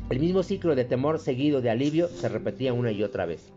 el 0.09 0.19
mismo 0.19 0.43
ciclo 0.43 0.75
de 0.75 0.83
temor 0.83 1.17
seguido 1.17 1.61
de 1.61 1.69
alivio 1.69 2.09
se 2.09 2.27
repetía 2.27 2.73
una 2.73 2.91
y 2.91 3.03
otra 3.03 3.25
vez. 3.25 3.53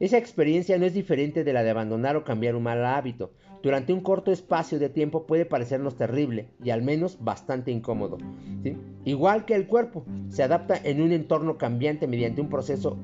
Esa 0.00 0.18
experiencia 0.18 0.76
no 0.76 0.84
es 0.84 0.92
diferente 0.92 1.44
de 1.44 1.52
la 1.54 1.62
de 1.62 1.70
abandonar 1.70 2.14
o 2.16 2.24
cambiar 2.24 2.56
un 2.56 2.64
mal 2.64 2.84
hábito. 2.84 3.32
Durante 3.62 3.92
un 3.92 4.00
corto 4.00 4.32
espacio 4.32 4.78
de 4.78 4.88
tiempo 4.88 5.26
puede 5.26 5.46
parecernos 5.46 5.96
terrible 5.96 6.48
y 6.62 6.70
al 6.70 6.82
menos 6.82 7.18
bastante 7.20 7.70
incómodo. 7.70 8.18
Igual 9.04 9.44
que 9.44 9.54
el 9.54 9.66
cuerpo, 9.66 10.04
se 10.28 10.42
adapta 10.42 10.76
en 10.82 11.00
un 11.00 11.12
entorno 11.12 11.58
cambiante 11.58 12.06
mediante 12.06 12.40
un 12.40 12.48
proceso 12.48 12.96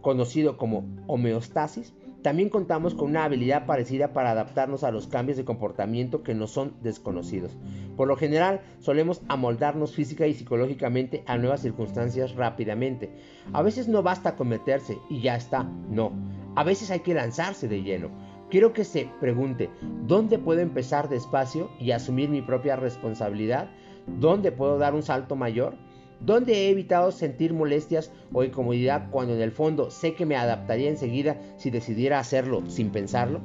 conocido 0.00 0.56
como 0.56 0.84
homeostasis 1.06 1.94
también 2.22 2.50
contamos 2.50 2.94
con 2.94 3.10
una 3.10 3.24
habilidad 3.24 3.66
parecida 3.66 4.12
para 4.12 4.30
adaptarnos 4.30 4.84
a 4.84 4.92
los 4.92 5.08
cambios 5.08 5.36
de 5.36 5.44
comportamiento 5.44 6.22
que 6.22 6.34
nos 6.34 6.52
son 6.52 6.74
desconocidos. 6.80 7.56
Por 7.96 8.06
lo 8.06 8.16
general, 8.16 8.60
solemos 8.78 9.22
amoldarnos 9.26 9.92
física 9.92 10.28
y 10.28 10.34
psicológicamente 10.34 11.24
a 11.26 11.36
nuevas 11.36 11.62
circunstancias 11.62 12.36
rápidamente. 12.36 13.10
A 13.52 13.62
veces 13.62 13.88
no 13.88 14.04
basta 14.04 14.36
con 14.36 14.48
meterse 14.48 14.98
y 15.10 15.20
ya 15.20 15.34
está, 15.34 15.64
no. 15.64 16.12
A 16.54 16.62
veces 16.62 16.92
hay 16.92 17.00
que 17.00 17.14
lanzarse 17.14 17.66
de 17.66 17.82
lleno. 17.82 18.10
Quiero 18.52 18.74
que 18.74 18.84
se 18.84 19.08
pregunte, 19.18 19.70
¿dónde 20.06 20.38
puedo 20.38 20.60
empezar 20.60 21.08
despacio 21.08 21.70
y 21.80 21.92
asumir 21.92 22.28
mi 22.28 22.42
propia 22.42 22.76
responsabilidad? 22.76 23.70
¿Dónde 24.06 24.52
puedo 24.52 24.76
dar 24.76 24.92
un 24.92 25.02
salto 25.02 25.36
mayor? 25.36 25.72
¿Dónde 26.20 26.52
he 26.52 26.68
evitado 26.68 27.12
sentir 27.12 27.54
molestias 27.54 28.12
o 28.30 28.44
incomodidad 28.44 29.08
cuando 29.10 29.34
en 29.34 29.40
el 29.40 29.52
fondo 29.52 29.90
sé 29.90 30.12
que 30.12 30.26
me 30.26 30.36
adaptaría 30.36 30.90
enseguida 30.90 31.40
si 31.56 31.70
decidiera 31.70 32.18
hacerlo 32.18 32.62
sin 32.68 32.90
pensarlo? 32.90 33.40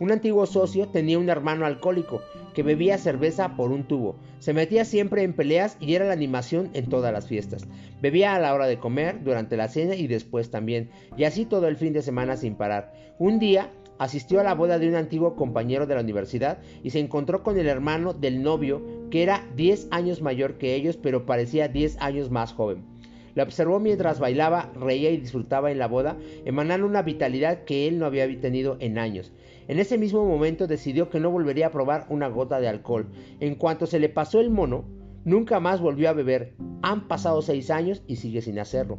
Un 0.00 0.10
antiguo 0.10 0.46
socio 0.46 0.88
tenía 0.88 1.18
un 1.18 1.28
hermano 1.28 1.66
alcohólico 1.66 2.22
que 2.54 2.62
bebía 2.62 2.96
cerveza 2.96 3.54
por 3.54 3.70
un 3.70 3.84
tubo. 3.84 4.16
Se 4.38 4.54
metía 4.54 4.86
siempre 4.86 5.24
en 5.24 5.34
peleas 5.34 5.76
y 5.78 5.94
era 5.94 6.06
la 6.06 6.14
animación 6.14 6.70
en 6.72 6.88
todas 6.88 7.12
las 7.12 7.28
fiestas. 7.28 7.66
Bebía 8.00 8.34
a 8.34 8.40
la 8.40 8.54
hora 8.54 8.66
de 8.66 8.78
comer, 8.78 9.22
durante 9.22 9.58
la 9.58 9.68
cena 9.68 9.94
y 9.94 10.06
después 10.06 10.50
también, 10.50 10.88
y 11.18 11.24
así 11.24 11.44
todo 11.44 11.68
el 11.68 11.76
fin 11.76 11.92
de 11.92 12.00
semana 12.00 12.38
sin 12.38 12.54
parar. 12.54 12.94
Un 13.18 13.38
día 13.38 13.70
asistió 14.02 14.40
a 14.40 14.42
la 14.42 14.56
boda 14.56 14.80
de 14.80 14.88
un 14.88 14.96
antiguo 14.96 15.36
compañero 15.36 15.86
de 15.86 15.94
la 15.94 16.00
universidad 16.00 16.58
y 16.82 16.90
se 16.90 16.98
encontró 16.98 17.44
con 17.44 17.56
el 17.56 17.68
hermano 17.68 18.12
del 18.12 18.42
novio, 18.42 18.82
que 19.12 19.22
era 19.22 19.46
10 19.54 19.88
años 19.92 20.20
mayor 20.20 20.58
que 20.58 20.74
ellos, 20.74 20.96
pero 20.96 21.24
parecía 21.24 21.68
10 21.68 21.98
años 22.00 22.28
más 22.28 22.52
joven. 22.52 22.82
Le 23.36 23.44
observó 23.44 23.78
mientras 23.78 24.18
bailaba, 24.18 24.72
reía 24.74 25.10
y 25.10 25.18
disfrutaba 25.18 25.70
en 25.70 25.78
la 25.78 25.86
boda, 25.86 26.16
emanando 26.44 26.84
una 26.84 27.02
vitalidad 27.02 27.62
que 27.62 27.86
él 27.86 28.00
no 28.00 28.06
había 28.06 28.28
tenido 28.40 28.76
en 28.80 28.98
años. 28.98 29.32
En 29.68 29.78
ese 29.78 29.98
mismo 29.98 30.26
momento 30.26 30.66
decidió 30.66 31.08
que 31.08 31.20
no 31.20 31.30
volvería 31.30 31.68
a 31.68 31.72
probar 31.72 32.06
una 32.08 32.26
gota 32.26 32.58
de 32.58 32.66
alcohol. 32.66 33.06
En 33.38 33.54
cuanto 33.54 33.86
se 33.86 34.00
le 34.00 34.08
pasó 34.08 34.40
el 34.40 34.50
mono, 34.50 34.84
nunca 35.24 35.60
más 35.60 35.80
volvió 35.80 36.08
a 36.08 36.12
beber. 36.12 36.54
Han 36.82 37.06
pasado 37.06 37.40
seis 37.40 37.70
años 37.70 38.02
y 38.08 38.16
sigue 38.16 38.42
sin 38.42 38.58
hacerlo. 38.58 38.98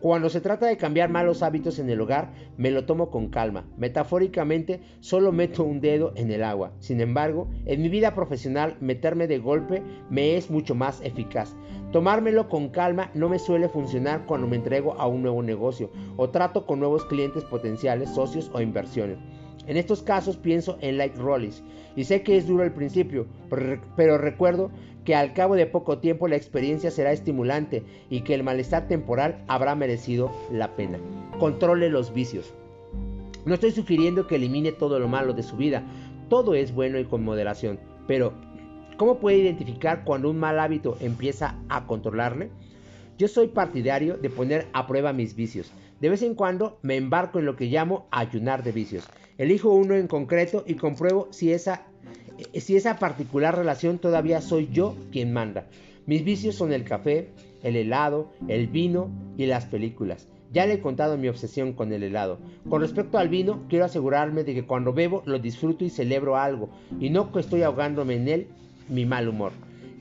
Cuando 0.00 0.28
se 0.28 0.40
trata 0.40 0.66
de 0.66 0.76
cambiar 0.76 1.08
malos 1.08 1.42
hábitos 1.42 1.78
en 1.78 1.88
el 1.88 2.00
hogar, 2.00 2.32
me 2.58 2.70
lo 2.70 2.84
tomo 2.84 3.10
con 3.10 3.28
calma. 3.28 3.66
Metafóricamente, 3.78 4.80
solo 5.00 5.32
meto 5.32 5.64
un 5.64 5.80
dedo 5.80 6.12
en 6.16 6.30
el 6.30 6.44
agua. 6.44 6.72
Sin 6.78 7.00
embargo, 7.00 7.48
en 7.64 7.80
mi 7.80 7.88
vida 7.88 8.14
profesional, 8.14 8.76
meterme 8.80 9.26
de 9.26 9.38
golpe 9.38 9.82
me 10.10 10.36
es 10.36 10.50
mucho 10.50 10.74
más 10.74 11.00
eficaz. 11.00 11.56
Tomármelo 11.90 12.48
con 12.48 12.68
calma 12.68 13.10
no 13.14 13.28
me 13.28 13.38
suele 13.38 13.68
funcionar 13.68 14.26
cuando 14.26 14.46
me 14.46 14.56
entrego 14.56 14.94
a 14.94 15.06
un 15.06 15.22
nuevo 15.22 15.42
negocio 15.42 15.90
o 16.16 16.28
trato 16.28 16.66
con 16.66 16.80
nuevos 16.80 17.04
clientes 17.06 17.44
potenciales, 17.44 18.10
socios 18.10 18.50
o 18.52 18.60
inversiones. 18.60 19.18
En 19.66 19.76
estos 19.76 20.02
casos 20.02 20.36
pienso 20.36 20.76
en 20.80 20.98
Like 20.98 21.18
Rollis 21.18 21.62
y 21.96 22.04
sé 22.04 22.22
que 22.22 22.36
es 22.36 22.46
duro 22.46 22.64
al 22.64 22.72
principio, 22.72 23.26
pero 23.96 24.18
recuerdo 24.18 24.70
que 25.04 25.14
al 25.14 25.32
cabo 25.32 25.54
de 25.54 25.66
poco 25.66 25.98
tiempo 25.98 26.28
la 26.28 26.36
experiencia 26.36 26.90
será 26.90 27.12
estimulante 27.12 27.82
y 28.10 28.22
que 28.22 28.34
el 28.34 28.42
malestar 28.42 28.88
temporal 28.88 29.44
habrá 29.48 29.74
merecido 29.74 30.30
la 30.50 30.74
pena. 30.76 30.98
Controle 31.38 31.88
los 31.90 32.12
vicios. 32.12 32.52
No 33.44 33.54
estoy 33.54 33.72
sugiriendo 33.72 34.26
que 34.26 34.36
elimine 34.36 34.72
todo 34.72 34.98
lo 34.98 35.08
malo 35.08 35.34
de 35.34 35.42
su 35.42 35.56
vida, 35.56 35.82
todo 36.28 36.54
es 36.54 36.74
bueno 36.74 36.98
y 36.98 37.04
con 37.04 37.22
moderación, 37.22 37.78
pero 38.06 38.32
¿cómo 38.96 39.18
puede 39.18 39.38
identificar 39.38 40.04
cuando 40.04 40.30
un 40.30 40.38
mal 40.38 40.58
hábito 40.58 40.96
empieza 41.00 41.58
a 41.68 41.86
controlarle? 41.86 42.50
Yo 43.18 43.28
soy 43.28 43.48
partidario 43.48 44.16
de 44.16 44.30
poner 44.30 44.66
a 44.72 44.86
prueba 44.86 45.12
mis 45.12 45.36
vicios. 45.36 45.70
De 46.00 46.08
vez 46.08 46.22
en 46.22 46.34
cuando 46.34 46.78
me 46.82 46.96
embarco 46.96 47.38
en 47.38 47.44
lo 47.44 47.54
que 47.54 47.66
llamo 47.66 48.08
ayunar 48.10 48.64
de 48.64 48.72
vicios. 48.72 49.08
Elijo 49.36 49.70
uno 49.70 49.94
en 49.94 50.06
concreto 50.06 50.64
y 50.66 50.74
compruebo 50.74 51.28
si 51.30 51.52
esa, 51.52 51.86
si 52.54 52.76
esa 52.76 52.98
particular 52.98 53.56
relación 53.56 53.98
todavía 53.98 54.40
soy 54.40 54.68
yo 54.72 54.96
quien 55.10 55.32
manda. 55.32 55.66
Mis 56.06 56.24
vicios 56.24 56.54
son 56.54 56.72
el 56.72 56.84
café, 56.84 57.30
el 57.62 57.76
helado, 57.76 58.30
el 58.46 58.68
vino 58.68 59.10
y 59.36 59.46
las 59.46 59.64
películas. 59.64 60.28
Ya 60.52 60.66
le 60.66 60.74
he 60.74 60.80
contado 60.80 61.18
mi 61.18 61.26
obsesión 61.26 61.72
con 61.72 61.92
el 61.92 62.04
helado. 62.04 62.38
Con 62.68 62.80
respecto 62.80 63.18
al 63.18 63.28
vino, 63.28 63.64
quiero 63.68 63.86
asegurarme 63.86 64.44
de 64.44 64.54
que 64.54 64.66
cuando 64.66 64.92
bebo 64.92 65.22
lo 65.26 65.40
disfruto 65.40 65.84
y 65.84 65.90
celebro 65.90 66.36
algo, 66.36 66.68
y 67.00 67.10
no 67.10 67.32
que 67.32 67.40
estoy 67.40 67.62
ahogándome 67.62 68.14
en 68.14 68.28
él 68.28 68.46
mi 68.88 69.04
mal 69.04 69.28
humor. 69.28 69.50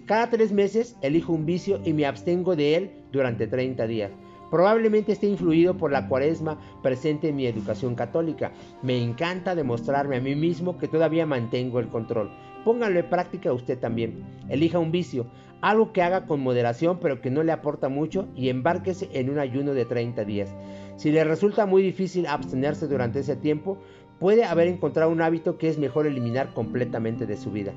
Cada 0.05 0.29
tres 0.29 0.51
meses 0.51 0.95
elijo 1.01 1.33
un 1.33 1.45
vicio 1.45 1.81
y 1.83 1.93
me 1.93 2.05
abstengo 2.05 2.55
de 2.55 2.75
él 2.75 2.91
durante 3.11 3.47
30 3.47 3.87
días. 3.87 4.11
Probablemente 4.53 5.13
esté 5.13 5.25
influido 5.25 5.75
por 5.77 5.91
la 5.91 6.07
cuaresma 6.07 6.59
presente 6.83 7.29
en 7.29 7.35
mi 7.37 7.47
educación 7.47 7.95
católica. 7.95 8.51
Me 8.83 9.01
encanta 9.01 9.55
demostrarme 9.55 10.17
a 10.17 10.21
mí 10.21 10.35
mismo 10.35 10.77
que 10.77 10.87
todavía 10.87 11.25
mantengo 11.25 11.79
el 11.79 11.87
control. 11.87 12.29
Póngalo 12.63 12.99
en 12.99 13.09
práctica 13.09 13.51
usted 13.51 13.79
también. 13.79 14.23
Elija 14.49 14.77
un 14.77 14.91
vicio, 14.91 15.25
algo 15.61 15.91
que 15.91 16.03
haga 16.03 16.27
con 16.27 16.41
moderación 16.41 16.99
pero 17.01 17.19
que 17.19 17.31
no 17.31 17.41
le 17.41 17.51
aporta 17.51 17.89
mucho 17.89 18.27
y 18.35 18.49
embárquese 18.49 19.09
en 19.13 19.31
un 19.31 19.39
ayuno 19.39 19.73
de 19.73 19.85
30 19.85 20.23
días. 20.23 20.53
Si 20.97 21.11
le 21.11 21.23
resulta 21.23 21.65
muy 21.65 21.81
difícil 21.81 22.27
abstenerse 22.27 22.87
durante 22.87 23.21
ese 23.21 23.35
tiempo, 23.35 23.79
puede 24.19 24.43
haber 24.43 24.67
encontrado 24.67 25.09
un 25.09 25.23
hábito 25.23 25.57
que 25.57 25.67
es 25.67 25.79
mejor 25.79 26.05
eliminar 26.05 26.53
completamente 26.53 27.25
de 27.25 27.37
su 27.37 27.49
vida. 27.49 27.73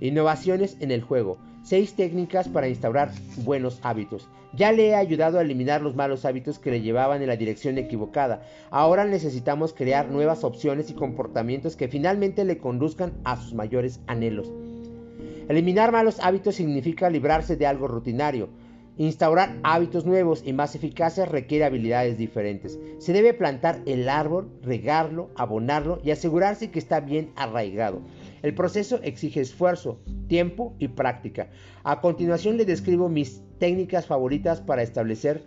Innovaciones 0.00 0.76
en 0.80 0.90
el 0.90 1.02
juego. 1.02 1.38
6 1.62 1.94
técnicas 1.94 2.48
para 2.48 2.66
instaurar 2.66 3.12
buenos 3.44 3.78
hábitos. 3.84 4.28
Ya 4.52 4.72
le 4.72 4.88
he 4.88 4.94
ayudado 4.94 5.38
a 5.38 5.42
eliminar 5.42 5.80
los 5.80 5.94
malos 5.94 6.24
hábitos 6.24 6.58
que 6.58 6.72
le 6.72 6.80
llevaban 6.80 7.22
en 7.22 7.28
la 7.28 7.36
dirección 7.36 7.78
equivocada. 7.78 8.42
Ahora 8.70 9.04
necesitamos 9.04 9.72
crear 9.72 10.10
nuevas 10.10 10.42
opciones 10.42 10.90
y 10.90 10.94
comportamientos 10.94 11.76
que 11.76 11.88
finalmente 11.88 12.44
le 12.44 12.58
conduzcan 12.58 13.12
a 13.24 13.36
sus 13.36 13.54
mayores 13.54 14.00
anhelos. 14.08 14.52
Eliminar 15.48 15.92
malos 15.92 16.18
hábitos 16.20 16.56
significa 16.56 17.10
librarse 17.10 17.56
de 17.56 17.66
algo 17.66 17.86
rutinario. 17.86 18.48
Instaurar 18.98 19.56
hábitos 19.62 20.04
nuevos 20.04 20.42
y 20.44 20.52
más 20.52 20.74
eficaces 20.74 21.28
requiere 21.28 21.64
habilidades 21.64 22.18
diferentes. 22.18 22.78
Se 22.98 23.12
debe 23.12 23.32
plantar 23.32 23.80
el 23.86 24.08
árbol, 24.08 24.50
regarlo, 24.62 25.30
abonarlo 25.36 26.00
y 26.04 26.10
asegurarse 26.10 26.70
que 26.70 26.78
está 26.78 27.00
bien 27.00 27.32
arraigado. 27.34 28.02
El 28.42 28.54
proceso 28.54 29.00
exige 29.02 29.40
esfuerzo, 29.40 30.00
tiempo 30.28 30.74
y 30.78 30.88
práctica. 30.88 31.48
A 31.84 32.00
continuación 32.00 32.56
le 32.56 32.64
describo 32.64 33.08
mis 33.08 33.42
técnicas 33.58 34.06
favoritas 34.06 34.60
para 34.60 34.82
establecer 34.82 35.42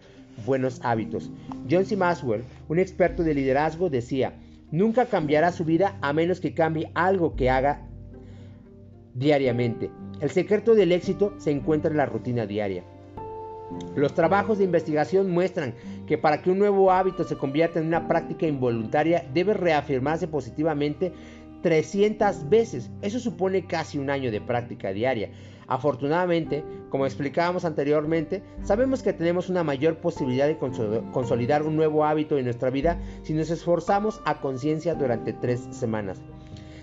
buenos 0.45 0.79
hábitos. 0.83 1.31
John 1.69 1.85
C. 1.85 1.95
Maxwell, 1.95 2.43
un 2.69 2.79
experto 2.79 3.23
de 3.23 3.33
liderazgo, 3.33 3.89
decía, 3.89 4.33
nunca 4.71 5.05
cambiará 5.05 5.51
su 5.51 5.65
vida 5.65 5.97
a 6.01 6.13
menos 6.13 6.39
que 6.39 6.53
cambie 6.53 6.91
algo 6.93 7.35
que 7.35 7.49
haga 7.49 7.87
diariamente. 9.13 9.89
El 10.19 10.29
secreto 10.29 10.75
del 10.75 10.91
éxito 10.91 11.33
se 11.37 11.51
encuentra 11.51 11.91
en 11.91 11.97
la 11.97 12.05
rutina 12.05 12.45
diaria. 12.45 12.83
Los 13.95 14.13
trabajos 14.13 14.57
de 14.57 14.65
investigación 14.65 15.31
muestran 15.31 15.73
que 16.07 16.17
para 16.17 16.41
que 16.41 16.51
un 16.51 16.59
nuevo 16.59 16.91
hábito 16.91 17.23
se 17.23 17.37
convierta 17.37 17.79
en 17.79 17.87
una 17.87 18.07
práctica 18.07 18.45
involuntaria 18.45 19.25
debe 19.33 19.53
reafirmarse 19.53 20.27
positivamente 20.27 21.11
300 21.63 22.49
veces. 22.49 22.91
Eso 23.01 23.19
supone 23.19 23.65
casi 23.65 23.97
un 23.97 24.11
año 24.11 24.29
de 24.29 24.41
práctica 24.41 24.93
diaria. 24.93 25.31
Afortunadamente, 25.67 26.63
como 26.89 27.05
explicábamos 27.05 27.65
anteriormente, 27.65 28.43
sabemos 28.61 29.01
que 29.01 29.13
tenemos 29.13 29.49
una 29.49 29.63
mayor 29.63 29.97
posibilidad 29.97 30.45
de 30.45 30.57
consolidar 30.57 31.63
un 31.63 31.77
nuevo 31.77 32.05
hábito 32.05 32.37
en 32.37 32.45
nuestra 32.45 32.69
vida 32.69 32.99
si 33.23 33.33
nos 33.33 33.49
esforzamos 33.49 34.21
a 34.25 34.41
conciencia 34.41 34.93
durante 34.93 35.33
tres 35.33 35.67
semanas. 35.71 36.21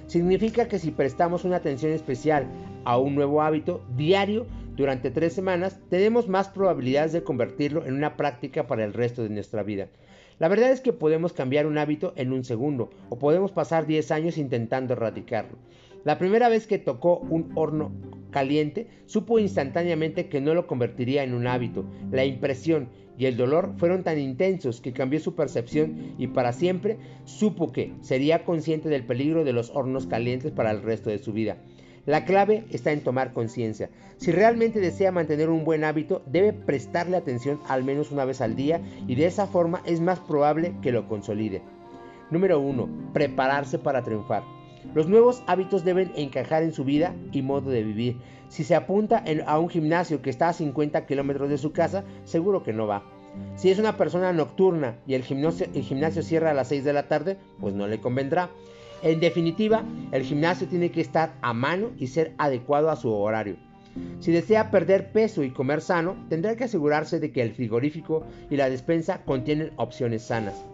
Significa 0.06 0.66
que 0.66 0.80
si 0.80 0.90
prestamos 0.90 1.44
una 1.44 1.56
atención 1.56 1.92
especial 1.92 2.48
a 2.84 2.98
un 2.98 3.14
nuevo 3.14 3.42
hábito 3.42 3.84
diario 3.96 4.46
durante 4.74 5.10
tres 5.10 5.34
semanas, 5.34 5.78
tenemos 5.90 6.26
más 6.26 6.48
probabilidades 6.48 7.12
de 7.12 7.22
convertirlo 7.22 7.84
en 7.84 7.94
una 7.94 8.16
práctica 8.16 8.66
para 8.66 8.84
el 8.84 8.94
resto 8.94 9.22
de 9.22 9.28
nuestra 9.28 9.62
vida. 9.62 9.88
La 10.40 10.48
verdad 10.48 10.72
es 10.72 10.80
que 10.80 10.94
podemos 10.94 11.34
cambiar 11.34 11.66
un 11.66 11.76
hábito 11.76 12.14
en 12.16 12.32
un 12.32 12.44
segundo 12.44 12.88
o 13.10 13.18
podemos 13.18 13.52
pasar 13.52 13.86
10 13.86 14.10
años 14.10 14.38
intentando 14.38 14.94
erradicarlo. 14.94 15.58
La 16.02 16.16
primera 16.16 16.48
vez 16.48 16.66
que 16.66 16.78
tocó 16.78 17.18
un 17.18 17.52
horno 17.56 17.92
caliente, 18.30 18.88
supo 19.04 19.38
instantáneamente 19.38 20.30
que 20.30 20.40
no 20.40 20.54
lo 20.54 20.66
convertiría 20.66 21.24
en 21.24 21.34
un 21.34 21.46
hábito. 21.46 21.84
La 22.10 22.24
impresión 22.24 22.88
y 23.18 23.26
el 23.26 23.36
dolor 23.36 23.74
fueron 23.76 24.02
tan 24.02 24.18
intensos 24.18 24.80
que 24.80 24.94
cambió 24.94 25.20
su 25.20 25.34
percepción 25.34 26.14
y 26.16 26.28
para 26.28 26.54
siempre 26.54 26.96
supo 27.24 27.70
que 27.70 27.92
sería 28.00 28.46
consciente 28.46 28.88
del 28.88 29.04
peligro 29.04 29.44
de 29.44 29.52
los 29.52 29.68
hornos 29.74 30.06
calientes 30.06 30.52
para 30.52 30.70
el 30.70 30.80
resto 30.80 31.10
de 31.10 31.18
su 31.18 31.34
vida. 31.34 31.58
La 32.06 32.24
clave 32.24 32.64
está 32.70 32.92
en 32.92 33.02
tomar 33.02 33.32
conciencia. 33.32 33.90
Si 34.16 34.32
realmente 34.32 34.80
desea 34.80 35.12
mantener 35.12 35.50
un 35.50 35.64
buen 35.64 35.84
hábito, 35.84 36.22
debe 36.26 36.52
prestarle 36.52 37.16
atención 37.16 37.60
al 37.68 37.84
menos 37.84 38.10
una 38.10 38.24
vez 38.24 38.40
al 38.40 38.56
día 38.56 38.80
y 39.06 39.14
de 39.14 39.26
esa 39.26 39.46
forma 39.46 39.82
es 39.84 40.00
más 40.00 40.18
probable 40.18 40.74
que 40.82 40.92
lo 40.92 41.06
consolide. 41.08 41.62
Número 42.30 42.60
1. 42.60 43.12
Prepararse 43.12 43.78
para 43.78 44.02
triunfar. 44.02 44.42
Los 44.94 45.08
nuevos 45.08 45.42
hábitos 45.46 45.84
deben 45.84 46.12
encajar 46.16 46.62
en 46.62 46.72
su 46.72 46.84
vida 46.84 47.14
y 47.32 47.42
modo 47.42 47.70
de 47.70 47.82
vivir. 47.82 48.16
Si 48.48 48.64
se 48.64 48.74
apunta 48.74 49.22
a 49.46 49.58
un 49.58 49.68
gimnasio 49.68 50.22
que 50.22 50.30
está 50.30 50.48
a 50.48 50.52
50 50.52 51.06
kilómetros 51.06 51.50
de 51.50 51.58
su 51.58 51.72
casa, 51.72 52.04
seguro 52.24 52.62
que 52.62 52.72
no 52.72 52.86
va. 52.86 53.04
Si 53.56 53.70
es 53.70 53.78
una 53.78 53.96
persona 53.96 54.32
nocturna 54.32 54.96
y 55.06 55.14
el 55.14 55.22
gimnasio, 55.22 55.66
el 55.74 55.82
gimnasio 55.82 56.22
cierra 56.22 56.50
a 56.50 56.54
las 56.54 56.68
6 56.68 56.82
de 56.82 56.92
la 56.92 57.08
tarde, 57.08 57.36
pues 57.60 57.74
no 57.74 57.86
le 57.86 58.00
convendrá. 58.00 58.50
En 59.02 59.18
definitiva, 59.18 59.82
el 60.12 60.24
gimnasio 60.24 60.66
tiene 60.68 60.90
que 60.90 61.00
estar 61.00 61.34
a 61.40 61.54
mano 61.54 61.90
y 61.96 62.08
ser 62.08 62.34
adecuado 62.36 62.90
a 62.90 62.96
su 62.96 63.10
horario. 63.10 63.56
Si 64.20 64.30
desea 64.30 64.70
perder 64.70 65.10
peso 65.10 65.42
y 65.42 65.50
comer 65.50 65.80
sano, 65.80 66.16
tendrá 66.28 66.54
que 66.54 66.64
asegurarse 66.64 67.18
de 67.18 67.32
que 67.32 67.42
el 67.42 67.54
frigorífico 67.54 68.24
y 68.50 68.56
la 68.56 68.68
despensa 68.68 69.24
contienen 69.24 69.72
opciones 69.76 70.22
sanas. 70.22 70.66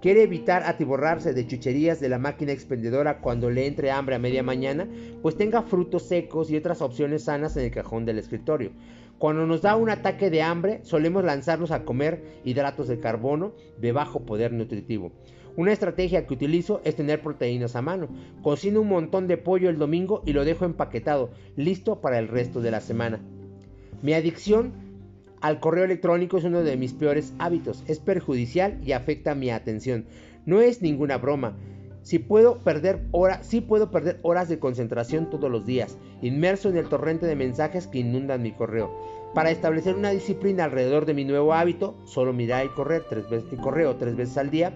¿Quiere 0.00 0.22
evitar 0.22 0.62
atiborrarse 0.62 1.32
de 1.32 1.46
chucherías 1.46 1.98
de 1.98 2.08
la 2.08 2.18
máquina 2.18 2.52
expendedora 2.52 3.18
cuando 3.18 3.50
le 3.50 3.66
entre 3.66 3.90
hambre 3.90 4.14
a 4.14 4.20
media 4.20 4.42
mañana? 4.42 4.86
Pues 5.20 5.36
tenga 5.36 5.62
frutos 5.62 6.04
secos 6.06 6.50
y 6.50 6.56
otras 6.56 6.80
opciones 6.82 7.24
sanas 7.24 7.56
en 7.56 7.64
el 7.64 7.70
cajón 7.72 8.04
del 8.04 8.18
escritorio. 8.18 8.70
Cuando 9.18 9.46
nos 9.46 9.62
da 9.62 9.74
un 9.74 9.90
ataque 9.90 10.30
de 10.30 10.42
hambre, 10.42 10.80
solemos 10.82 11.24
lanzarnos 11.24 11.70
a 11.72 11.84
comer 11.84 12.40
hidratos 12.44 12.86
de 12.86 13.00
carbono 13.00 13.54
de 13.78 13.92
bajo 13.92 14.20
poder 14.20 14.52
nutritivo. 14.52 15.10
Una 15.56 15.72
estrategia 15.72 16.26
que 16.26 16.34
utilizo 16.34 16.82
es 16.84 16.96
tener 16.96 17.22
proteínas 17.22 17.76
a 17.76 17.82
mano. 17.82 18.08
Cocino 18.42 18.82
un 18.82 18.88
montón 18.88 19.26
de 19.26 19.38
pollo 19.38 19.70
el 19.70 19.78
domingo 19.78 20.22
y 20.26 20.34
lo 20.34 20.44
dejo 20.44 20.66
empaquetado, 20.66 21.30
listo 21.56 22.00
para 22.02 22.18
el 22.18 22.28
resto 22.28 22.60
de 22.60 22.70
la 22.70 22.80
semana. 22.80 23.20
Mi 24.02 24.12
adicción 24.12 24.72
al 25.40 25.60
correo 25.60 25.84
electrónico 25.84 26.36
es 26.36 26.44
uno 26.44 26.62
de 26.62 26.76
mis 26.76 26.92
peores 26.92 27.32
hábitos. 27.38 27.84
Es 27.86 28.00
perjudicial 28.00 28.78
y 28.84 28.92
afecta 28.92 29.34
mi 29.34 29.50
atención. 29.50 30.04
No 30.44 30.60
es 30.60 30.82
ninguna 30.82 31.16
broma. 31.16 31.56
Si 32.02 32.18
puedo 32.18 32.60
perder 32.60 33.02
horas, 33.10 33.46
sí 33.46 33.60
puedo 33.60 33.90
perder 33.90 34.20
horas 34.22 34.48
de 34.48 34.58
concentración 34.60 35.28
todos 35.28 35.50
los 35.50 35.66
días, 35.66 35.98
inmerso 36.22 36.68
en 36.68 36.76
el 36.76 36.88
torrente 36.88 37.26
de 37.26 37.34
mensajes 37.34 37.88
que 37.88 37.98
inundan 37.98 38.42
mi 38.42 38.52
correo. 38.52 38.94
Para 39.34 39.50
establecer 39.50 39.96
una 39.96 40.10
disciplina 40.10 40.64
alrededor 40.64 41.04
de 41.04 41.14
mi 41.14 41.24
nuevo 41.24 41.52
hábito, 41.52 41.96
solo 42.04 42.32
mirar 42.32 42.64
y 42.64 42.68
correr 42.68 43.04
tres 43.08 43.28
veces, 43.28 43.52
y 43.52 43.56
correo 43.56 43.96
tres 43.96 44.14
veces 44.14 44.38
al 44.38 44.50
día, 44.50 44.72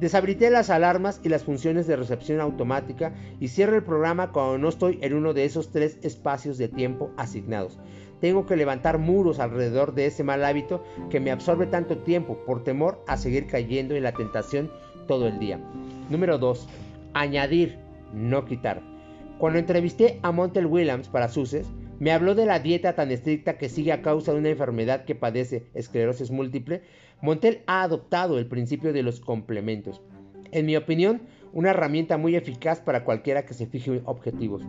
Deshabilité 0.00 0.50
las 0.50 0.70
alarmas 0.70 1.20
y 1.22 1.28
las 1.28 1.44
funciones 1.44 1.86
de 1.86 1.94
recepción 1.94 2.40
automática 2.40 3.12
y 3.38 3.48
cierro 3.48 3.76
el 3.76 3.84
programa 3.84 4.32
cuando 4.32 4.56
no 4.56 4.70
estoy 4.70 4.98
en 5.02 5.12
uno 5.12 5.34
de 5.34 5.44
esos 5.44 5.70
tres 5.72 5.98
espacios 6.00 6.56
de 6.56 6.68
tiempo 6.68 7.10
asignados. 7.18 7.78
Tengo 8.18 8.46
que 8.46 8.56
levantar 8.56 8.96
muros 8.96 9.38
alrededor 9.40 9.92
de 9.92 10.06
ese 10.06 10.24
mal 10.24 10.42
hábito 10.42 10.82
que 11.10 11.20
me 11.20 11.30
absorbe 11.30 11.66
tanto 11.66 11.98
tiempo 11.98 12.38
por 12.46 12.64
temor 12.64 13.04
a 13.06 13.18
seguir 13.18 13.46
cayendo 13.46 13.94
en 13.94 14.04
la 14.04 14.12
tentación 14.12 14.70
todo 15.06 15.28
el 15.28 15.38
día. 15.38 15.60
Número 16.08 16.38
2. 16.38 16.66
Añadir, 17.12 17.78
no 18.14 18.46
quitar. 18.46 18.80
Cuando 19.36 19.58
entrevisté 19.58 20.18
a 20.22 20.32
Montel 20.32 20.64
Williams 20.64 21.08
para 21.08 21.28
Suces, 21.28 21.66
me 21.98 22.12
habló 22.12 22.34
de 22.34 22.46
la 22.46 22.60
dieta 22.60 22.94
tan 22.94 23.10
estricta 23.10 23.58
que 23.58 23.68
sigue 23.68 23.92
a 23.92 24.00
causa 24.00 24.32
de 24.32 24.38
una 24.38 24.48
enfermedad 24.48 25.04
que 25.04 25.14
padece 25.14 25.66
esclerosis 25.74 26.30
múltiple. 26.30 26.80
Montel 27.22 27.62
ha 27.66 27.82
adoptado 27.82 28.38
el 28.38 28.46
principio 28.46 28.92
de 28.92 29.02
los 29.02 29.20
complementos. 29.20 30.00
En 30.52 30.66
mi 30.66 30.76
opinión, 30.76 31.22
una 31.52 31.70
herramienta 31.70 32.16
muy 32.16 32.36
eficaz 32.36 32.80
para 32.80 33.04
cualquiera 33.04 33.44
que 33.44 33.54
se 33.54 33.66
fije 33.66 34.00
objetivos. 34.04 34.62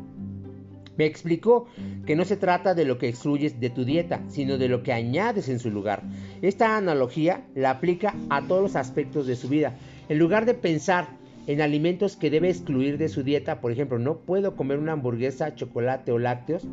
Me 0.98 1.06
explicó 1.06 1.68
que 2.06 2.16
no 2.16 2.26
se 2.26 2.38
trata 2.38 2.76
de 2.76 2.86
lo 2.86 2.98
que 2.98 3.08
excluyes 3.08 3.60
de 3.60 3.70
tu 3.70 3.86
dieta, 3.86 4.22
sino 4.28 4.58
de 4.58 4.68
lo 4.68 4.84
que 4.84 4.92
añades 4.92 5.48
en 5.50 5.60
su 5.60 5.72
lugar. 5.72 6.04
Esta 6.42 6.76
analogía 6.78 7.46
la 7.56 7.72
aplica 7.72 8.14
a 8.30 8.42
todos 8.42 8.62
los 8.62 8.76
aspectos 8.76 9.26
de 9.26 9.36
su 9.36 9.48
vida. 9.48 9.76
En 10.10 10.20
lugar 10.20 10.46
de 10.46 10.54
pensar 10.54 11.08
en 11.48 11.62
alimentos 11.62 12.18
que 12.18 12.30
debe 12.30 12.50
excluir 12.50 12.98
de 12.98 13.10
su 13.10 13.24
dieta, 13.24 13.62
por 13.62 13.72
ejemplo, 13.72 13.98
no 13.98 14.18
puedo 14.18 14.56
comer 14.56 14.78
una 14.78 14.92
hamburguesa, 14.92 15.56
chocolate 15.56 16.12
o 16.12 16.20
lácteos, 16.20 16.68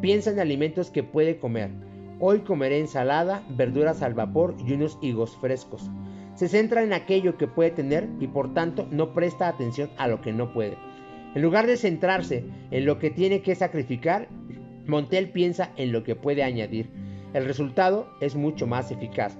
piensa 0.00 0.30
en 0.30 0.40
alimentos 0.40 0.90
que 0.90 1.02
puede 1.02 1.38
comer. 1.38 1.70
Hoy 2.22 2.40
comeré 2.40 2.78
ensalada, 2.80 3.42
verduras 3.48 4.02
al 4.02 4.12
vapor 4.12 4.54
y 4.58 4.74
unos 4.74 4.98
higos 5.00 5.38
frescos. 5.38 5.90
Se 6.34 6.48
centra 6.48 6.82
en 6.82 6.92
aquello 6.92 7.38
que 7.38 7.46
puede 7.46 7.70
tener 7.70 8.10
y 8.20 8.26
por 8.26 8.52
tanto 8.52 8.86
no 8.90 9.14
presta 9.14 9.48
atención 9.48 9.88
a 9.96 10.06
lo 10.06 10.20
que 10.20 10.30
no 10.30 10.52
puede. 10.52 10.76
En 11.34 11.40
lugar 11.40 11.66
de 11.66 11.78
centrarse 11.78 12.44
en 12.70 12.84
lo 12.84 12.98
que 12.98 13.10
tiene 13.10 13.40
que 13.40 13.54
sacrificar, 13.54 14.28
Montel 14.86 15.30
piensa 15.30 15.70
en 15.76 15.92
lo 15.92 16.04
que 16.04 16.14
puede 16.14 16.42
añadir. 16.42 16.90
El 17.32 17.46
resultado 17.46 18.06
es 18.20 18.36
mucho 18.36 18.66
más 18.66 18.90
eficaz. 18.90 19.38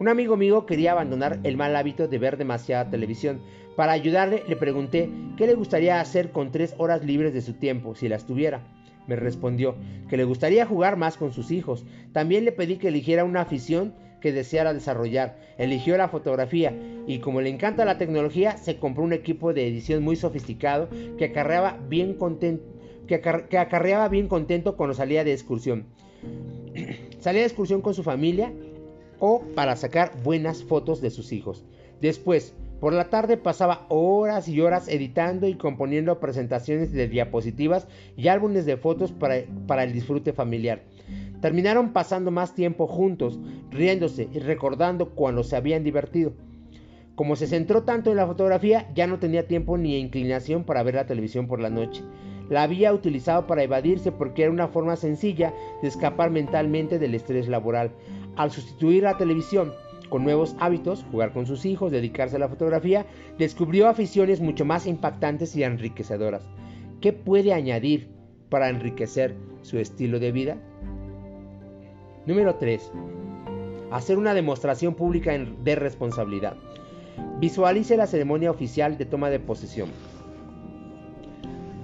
Un 0.00 0.08
amigo 0.08 0.36
mío 0.36 0.66
quería 0.66 0.92
abandonar 0.92 1.38
el 1.44 1.56
mal 1.56 1.76
hábito 1.76 2.08
de 2.08 2.18
ver 2.18 2.38
demasiada 2.38 2.90
televisión. 2.90 3.40
Para 3.76 3.92
ayudarle 3.92 4.42
le 4.48 4.56
pregunté 4.56 5.08
qué 5.36 5.46
le 5.46 5.54
gustaría 5.54 6.00
hacer 6.00 6.32
con 6.32 6.50
tres 6.50 6.74
horas 6.78 7.04
libres 7.04 7.32
de 7.32 7.42
su 7.42 7.52
tiempo, 7.52 7.94
si 7.94 8.08
las 8.08 8.26
tuviera. 8.26 8.62
Me 9.06 9.16
respondió 9.16 9.76
que 10.08 10.16
le 10.16 10.24
gustaría 10.24 10.66
jugar 10.66 10.96
más 10.96 11.16
con 11.16 11.32
sus 11.32 11.50
hijos. 11.50 11.84
También 12.12 12.44
le 12.44 12.52
pedí 12.52 12.76
que 12.76 12.88
eligiera 12.88 13.24
una 13.24 13.42
afición 13.42 13.94
que 14.20 14.32
deseara 14.32 14.74
desarrollar. 14.74 15.38
Eligió 15.58 15.96
la 15.96 16.08
fotografía 16.08 16.74
y 17.06 17.18
como 17.18 17.40
le 17.40 17.50
encanta 17.50 17.84
la 17.84 17.98
tecnología, 17.98 18.56
se 18.56 18.78
compró 18.78 19.04
un 19.04 19.12
equipo 19.12 19.52
de 19.52 19.68
edición 19.68 20.02
muy 20.02 20.16
sofisticado 20.16 20.88
que 21.18 21.26
acarreaba 21.26 21.78
bien 21.88 22.14
contento, 22.14 22.64
que, 23.06 23.14
acarreaba 23.14 24.08
bien 24.08 24.28
contento 24.28 24.76
cuando 24.76 24.94
salía 24.94 25.24
de 25.24 25.32
excursión. 25.32 25.86
salía 27.20 27.42
de 27.42 27.46
excursión 27.46 27.80
con 27.80 27.94
su 27.94 28.02
familia 28.02 28.52
o 29.18 29.42
para 29.54 29.76
sacar 29.76 30.12
buenas 30.22 30.64
fotos 30.64 31.00
de 31.00 31.10
sus 31.10 31.32
hijos. 31.32 31.64
Después, 32.00 32.54
por 32.80 32.92
la 32.92 33.08
tarde 33.08 33.36
pasaba 33.38 33.86
horas 33.88 34.48
y 34.48 34.60
horas 34.60 34.88
editando 34.88 35.48
y 35.48 35.54
componiendo 35.54 36.20
presentaciones 36.20 36.92
de 36.92 37.08
diapositivas 37.08 37.88
y 38.16 38.28
álbumes 38.28 38.66
de 38.66 38.76
fotos 38.76 39.12
para, 39.12 39.82
el 39.82 39.92
disfrute 39.92 40.32
familiar. 40.32 40.82
Terminaron 41.40 41.92
pasando 41.92 42.30
más 42.30 42.54
tiempo 42.54 42.86
juntos, 42.86 43.38
riéndose 43.70 44.28
y 44.32 44.40
recordando 44.40 45.10
cuando 45.10 45.42
se 45.42 45.56
habían 45.56 45.84
divertido. 45.84 46.34
Como 47.14 47.34
se 47.34 47.46
centró 47.46 47.84
tanto 47.84 48.10
en 48.10 48.18
la 48.18 48.26
fotografía, 48.26 48.90
ya 48.94 49.06
no 49.06 49.18
tenía 49.18 49.48
tiempo 49.48 49.78
ni 49.78 49.96
inclinación 49.96 50.64
para 50.64 50.82
ver 50.82 50.96
la 50.96 51.06
televisión 51.06 51.46
por 51.46 51.60
la 51.60 51.70
noche. 51.70 52.02
La 52.50 52.62
había 52.62 52.92
utilizado 52.92 53.46
para 53.46 53.62
evadirse 53.62 54.12
porque 54.12 54.42
era 54.42 54.52
una 54.52 54.68
forma 54.68 54.96
sencilla 54.96 55.54
de 55.80 55.88
escapar 55.88 56.30
mentalmente 56.30 56.98
del 56.98 57.14
estrés 57.14 57.48
laboral. 57.48 57.90
Al 58.36 58.50
sustituir 58.50 59.04
la 59.04 59.16
televisión 59.16 59.72
con 60.08 60.24
nuevos 60.24 60.56
hábitos, 60.58 61.04
jugar 61.10 61.32
con 61.32 61.46
sus 61.46 61.64
hijos, 61.66 61.92
dedicarse 61.92 62.36
a 62.36 62.38
la 62.38 62.48
fotografía, 62.48 63.06
descubrió 63.38 63.88
aficiones 63.88 64.40
mucho 64.40 64.64
más 64.64 64.86
impactantes 64.86 65.56
y 65.56 65.64
enriquecedoras. 65.64 66.48
¿Qué 67.00 67.12
puede 67.12 67.52
añadir 67.52 68.08
para 68.48 68.68
enriquecer 68.68 69.34
su 69.62 69.78
estilo 69.78 70.18
de 70.18 70.32
vida? 70.32 70.56
Número 72.26 72.56
3. 72.56 72.92
Hacer 73.90 74.18
una 74.18 74.34
demostración 74.34 74.94
pública 74.94 75.32
de 75.36 75.74
responsabilidad. 75.74 76.56
Visualice 77.40 77.96
la 77.96 78.06
ceremonia 78.06 78.50
oficial 78.50 78.98
de 78.98 79.06
toma 79.06 79.30
de 79.30 79.40
posesión, 79.40 79.90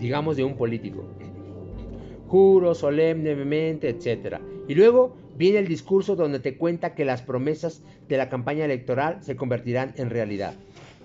digamos 0.00 0.36
de 0.36 0.44
un 0.44 0.56
político. 0.56 1.04
Juro 2.26 2.74
solemnemente, 2.74 3.88
etc. 3.88 4.38
Y 4.66 4.74
luego 4.74 5.14
viene 5.36 5.58
el 5.58 5.68
discurso 5.68 6.16
donde 6.16 6.40
te 6.40 6.56
cuenta 6.56 6.94
que 6.94 7.04
las 7.04 7.22
promesas 7.22 7.82
de 8.08 8.16
la 8.16 8.28
campaña 8.28 8.64
electoral 8.64 9.22
se 9.22 9.36
convertirán 9.36 9.94
en 9.96 10.10
realidad. 10.10 10.54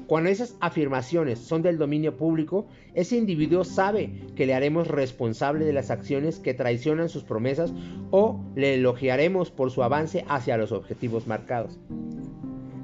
Cuando 0.08 0.30
esas 0.30 0.56
afirmaciones 0.62 1.40
son 1.40 1.62
del 1.62 1.78
dominio 1.78 2.16
público, 2.16 2.68
ese 2.94 3.18
individuo 3.18 3.66
sabe 3.66 4.12
que 4.36 4.46
le 4.46 4.54
haremos 4.54 4.88
responsable 4.88 5.66
de 5.66 5.74
las 5.74 5.92
acciones 5.92 6.40
que 6.40 6.54
traicionan 6.54 7.10
sus 7.10 7.24
promesas 7.24 7.74
o 8.12 8.40
le 8.56 8.76
elogiaremos 8.76 9.52
por 9.52 9.70
su 9.70 9.84
avance 9.84 10.24
hacia 10.30 10.58
los 10.58 10.72
objetivos 10.72 11.28
marcados. 11.28 11.78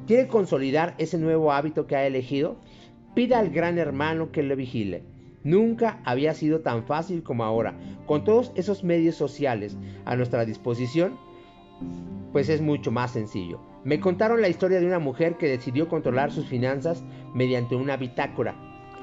¿Quiere 0.06 0.28
consolidar 0.28 0.96
ese 0.98 1.18
nuevo 1.18 1.54
hábito 1.54 1.88
que 1.88 1.96
ha 1.96 2.06
elegido? 2.06 2.58
Pida 3.16 3.40
al 3.40 3.52
gran 3.52 3.78
hermano 3.78 4.32
que 4.32 4.44
le 4.44 4.56
vigile. 4.56 5.04
Nunca 5.46 6.02
había 6.04 6.34
sido 6.34 6.60
tan 6.60 6.86
fácil 6.86 7.24
como 7.24 7.46
ahora. 7.46 7.78
Con 8.06 8.26
todos 8.26 8.52
esos 8.56 8.84
medios 8.84 9.16
sociales 9.16 9.78
a 10.04 10.18
nuestra 10.18 10.44
disposición, 10.44 11.18
pues 12.32 12.50
es 12.50 12.62
mucho 12.62 12.92
más 12.92 13.12
sencillo. 13.12 13.60
Me 13.84 14.00
contaron 14.00 14.42
la 14.42 14.50
historia 14.50 14.80
de 14.80 14.88
una 14.88 15.00
mujer 15.00 15.38
que 15.38 15.48
decidió 15.48 15.88
controlar 15.88 16.32
sus 16.32 16.48
finanzas 16.48 17.04
mediante 17.34 17.76
una 17.76 17.98
bitácora 17.98 18.56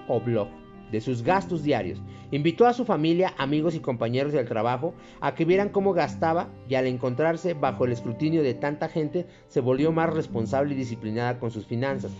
o 0.09 0.21
blog 0.21 0.49
de 0.91 1.01
sus 1.01 1.23
gastos 1.23 1.63
diarios. 1.63 2.03
Invitó 2.31 2.67
a 2.67 2.73
su 2.73 2.85
familia, 2.85 3.35
amigos 3.39 3.75
y 3.75 3.81
compañeros 3.81 4.33
del 4.33 4.49
trabajo 4.49 4.95
a 5.21 5.35
que 5.35 5.45
vieran 5.45 5.69
cómo 5.69 5.93
gastaba 5.93 6.49
y 6.69 6.75
al 6.75 6.87
encontrarse 6.87 7.55
bajo 7.55 7.85
el 7.85 7.93
escrutinio 7.93 8.43
de 8.43 8.55
tanta 8.55 8.89
gente 8.89 9.27
se 9.49 9.61
volvió 9.61 9.93
más 9.93 10.13
responsable 10.13 10.75
y 10.75 10.79
disciplinada 10.79 11.39
con 11.39 11.51
sus 11.51 11.67
finanzas. 11.67 12.13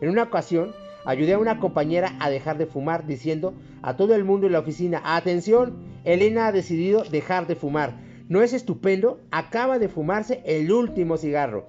En 0.00 0.08
una 0.08 0.24
ocasión, 0.24 0.72
ayudé 1.04 1.34
a 1.34 1.38
una 1.38 1.60
compañera 1.60 2.16
a 2.20 2.30
dejar 2.30 2.58
de 2.58 2.66
fumar 2.66 3.06
diciendo 3.06 3.54
a 3.82 3.96
todo 3.96 4.14
el 4.14 4.24
mundo 4.24 4.46
en 4.46 4.52
la 4.52 4.60
oficina, 4.60 5.00
atención, 5.04 5.76
Elena 6.04 6.48
ha 6.48 6.52
decidido 6.52 7.04
dejar 7.04 7.46
de 7.46 7.56
fumar. 7.56 8.09
¿No 8.30 8.42
es 8.42 8.52
estupendo? 8.52 9.18
Acaba 9.32 9.80
de 9.80 9.88
fumarse 9.88 10.40
el 10.44 10.70
último 10.70 11.16
cigarro. 11.16 11.66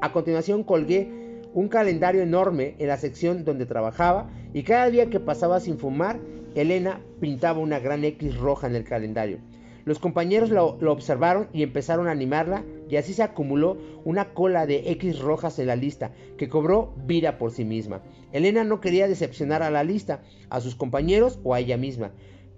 A 0.00 0.10
continuación 0.10 0.64
colgué 0.64 1.08
un 1.54 1.68
calendario 1.68 2.20
enorme 2.20 2.74
en 2.80 2.88
la 2.88 2.96
sección 2.96 3.44
donde 3.44 3.64
trabajaba 3.64 4.28
y 4.52 4.64
cada 4.64 4.90
día 4.90 5.08
que 5.08 5.20
pasaba 5.20 5.60
sin 5.60 5.78
fumar, 5.78 6.18
Elena 6.56 7.00
pintaba 7.20 7.60
una 7.60 7.78
gran 7.78 8.02
X 8.02 8.36
roja 8.38 8.66
en 8.66 8.74
el 8.74 8.82
calendario. 8.82 9.38
Los 9.84 10.00
compañeros 10.00 10.50
lo, 10.50 10.78
observaron 10.90 11.46
y 11.52 11.62
empezaron 11.62 12.08
a 12.08 12.10
animarla 12.10 12.64
y 12.88 12.96
así 12.96 13.14
se 13.14 13.22
acumuló 13.22 13.78
una 14.04 14.30
cola 14.34 14.66
de 14.66 14.90
X 14.90 15.20
rojas 15.20 15.60
en 15.60 15.68
la 15.68 15.76
lista 15.76 16.10
que 16.36 16.48
cobró 16.48 16.92
vida 17.06 17.38
por 17.38 17.52
sí 17.52 17.64
misma. 17.64 18.02
Elena 18.32 18.64
no 18.64 18.80
quería 18.80 19.06
decepcionar 19.06 19.62
a 19.62 19.70
la 19.70 19.84
lista, 19.84 20.22
a 20.48 20.60
sus 20.60 20.74
compañeros 20.74 21.38
o 21.44 21.54
a 21.54 21.60
ella 21.60 21.76
misma, 21.76 22.10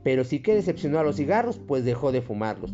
pero 0.02 0.24
sí 0.24 0.40
que 0.40 0.54
decepcionó 0.54 0.98
a 0.98 1.04
los 1.04 1.16
cigarros 1.16 1.58
pues 1.58 1.84
dejó 1.84 2.12
de 2.12 2.22
fumarlos. 2.22 2.72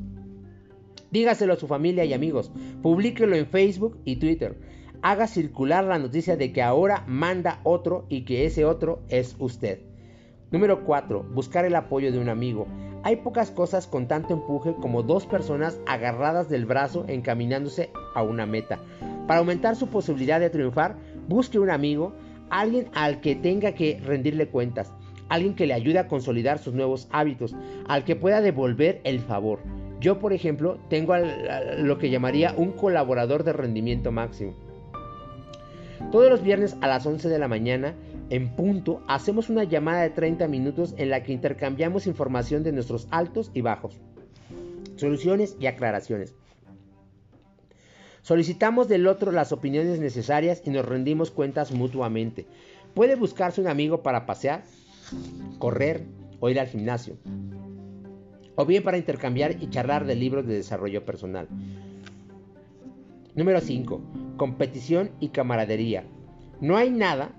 Dígaselo 1.11 1.55
a 1.55 1.57
su 1.57 1.66
familia 1.66 2.05
y 2.05 2.12
amigos. 2.12 2.51
Publíquelo 2.83 3.35
en 3.35 3.47
Facebook 3.47 3.99
y 4.05 4.16
Twitter. 4.16 4.57
Haga 5.01 5.27
circular 5.27 5.85
la 5.85 5.99
noticia 5.99 6.37
de 6.37 6.53
que 6.53 6.62
ahora 6.62 7.05
manda 7.07 7.61
otro 7.64 8.05
y 8.09 8.23
que 8.23 8.44
ese 8.44 8.64
otro 8.64 9.01
es 9.09 9.37
usted. 9.38 9.81
Número 10.51 10.85
4. 10.85 11.23
Buscar 11.35 11.64
el 11.64 11.77
apoyo 11.77 12.11
de 12.12 12.18
un 12.18 12.29
amigo. 12.29 12.66
Hay 13.05 13.16
pocas 13.16 13.51
cosas 13.51 13.87
con 13.87 14.09
tanto 14.09 14.35
empuje 14.35 14.75
como 14.81 15.03
dos 15.03 15.25
personas 15.25 15.79
agarradas 15.87 16.49
del 16.49 16.66
brazo 16.66 17.05
encaminándose 17.07 17.90
a 18.14 18.23
una 18.23 18.44
meta. 18.44 18.81
Para 19.27 19.40
aumentar 19.40 19.77
su 19.77 19.88
posibilidad 19.88 20.40
de 20.40 20.51
triunfar, 20.51 20.97
busque 21.29 21.59
un 21.59 21.71
amigo, 21.71 22.12
alguien 22.51 22.88
al 22.94 23.21
que 23.21 23.35
tenga 23.35 23.73
que 23.73 24.01
rendirle 24.05 24.49
cuentas, 24.49 24.92
alguien 25.29 25.55
que 25.55 25.66
le 25.66 25.75
ayude 25.75 25.99
a 25.99 26.09
consolidar 26.09 26.59
sus 26.59 26.75
nuevos 26.75 27.09
hábitos, 27.12 27.55
al 27.87 28.05
que 28.05 28.16
pueda 28.16 28.40
devolver 28.40 29.01
el 29.05 29.21
favor. 29.21 29.61
Yo, 30.01 30.21
por 30.21 30.33
ejemplo, 30.33 30.79
tengo 30.89 31.15
lo 31.79 31.99
que 31.99 32.11
llamaría 32.11 32.55
un 32.57 32.73
colaborador 32.73 33.43
de 33.43 33.53
rendimiento 33.53 34.13
máximo. 34.13 34.55
Todos 36.13 36.31
los 36.31 36.43
viernes 36.43 36.77
a 36.81 36.87
las 36.87 37.05
11 37.05 37.29
de 37.29 37.39
la 37.39 37.49
mañana, 37.49 37.95
en 38.31 38.55
punto, 38.55 39.03
hacemos 39.09 39.51
una 39.51 39.65
llamada 39.65 40.03
de 40.03 40.11
30 40.11 40.47
minutos 40.47 40.95
en 40.97 41.11
la 41.11 41.25
que 41.25 41.33
intercambiamos 41.33 42.07
información 42.07 42.63
de 42.63 42.71
nuestros 42.71 43.09
altos 43.11 43.51
y 43.55 43.63
bajos, 43.63 43.99
soluciones 44.95 45.57
y 45.59 45.67
aclaraciones. 45.67 46.33
Solicitamos 48.23 48.89
del 48.89 49.09
otro 49.09 49.33
las 49.33 49.51
opiniones 49.51 49.99
necesarias 49.99 50.63
y 50.65 50.71
nos 50.71 50.87
rendimos 50.87 51.33
cuentas 51.33 51.73
mutuamente. 51.73 52.47
Puede 52.95 53.17
buscarse 53.17 53.61
un 53.61 53.67
amigo 53.67 54.03
para 54.03 54.27
pasear, 54.27 54.63
correr 55.59 56.05
o 56.39 56.49
ir 56.49 56.61
al 56.61 56.69
gimnasio 56.69 57.17
o 58.59 58.66
bien 58.66 58.83
para 58.83 58.99
intercambiar 58.99 59.62
y 59.62 59.71
charlar 59.71 60.05
de 60.05 60.16
libros 60.16 60.44
de 60.44 60.55
desarrollo 60.55 61.05
personal. 61.05 61.47
Número 63.37 63.61
5. 63.61 64.01
Competición 64.37 65.11
y 65.21 65.29
camaradería. 65.29 66.03
No 66.61 66.77
hay 66.77 66.90
nada 66.90 67.31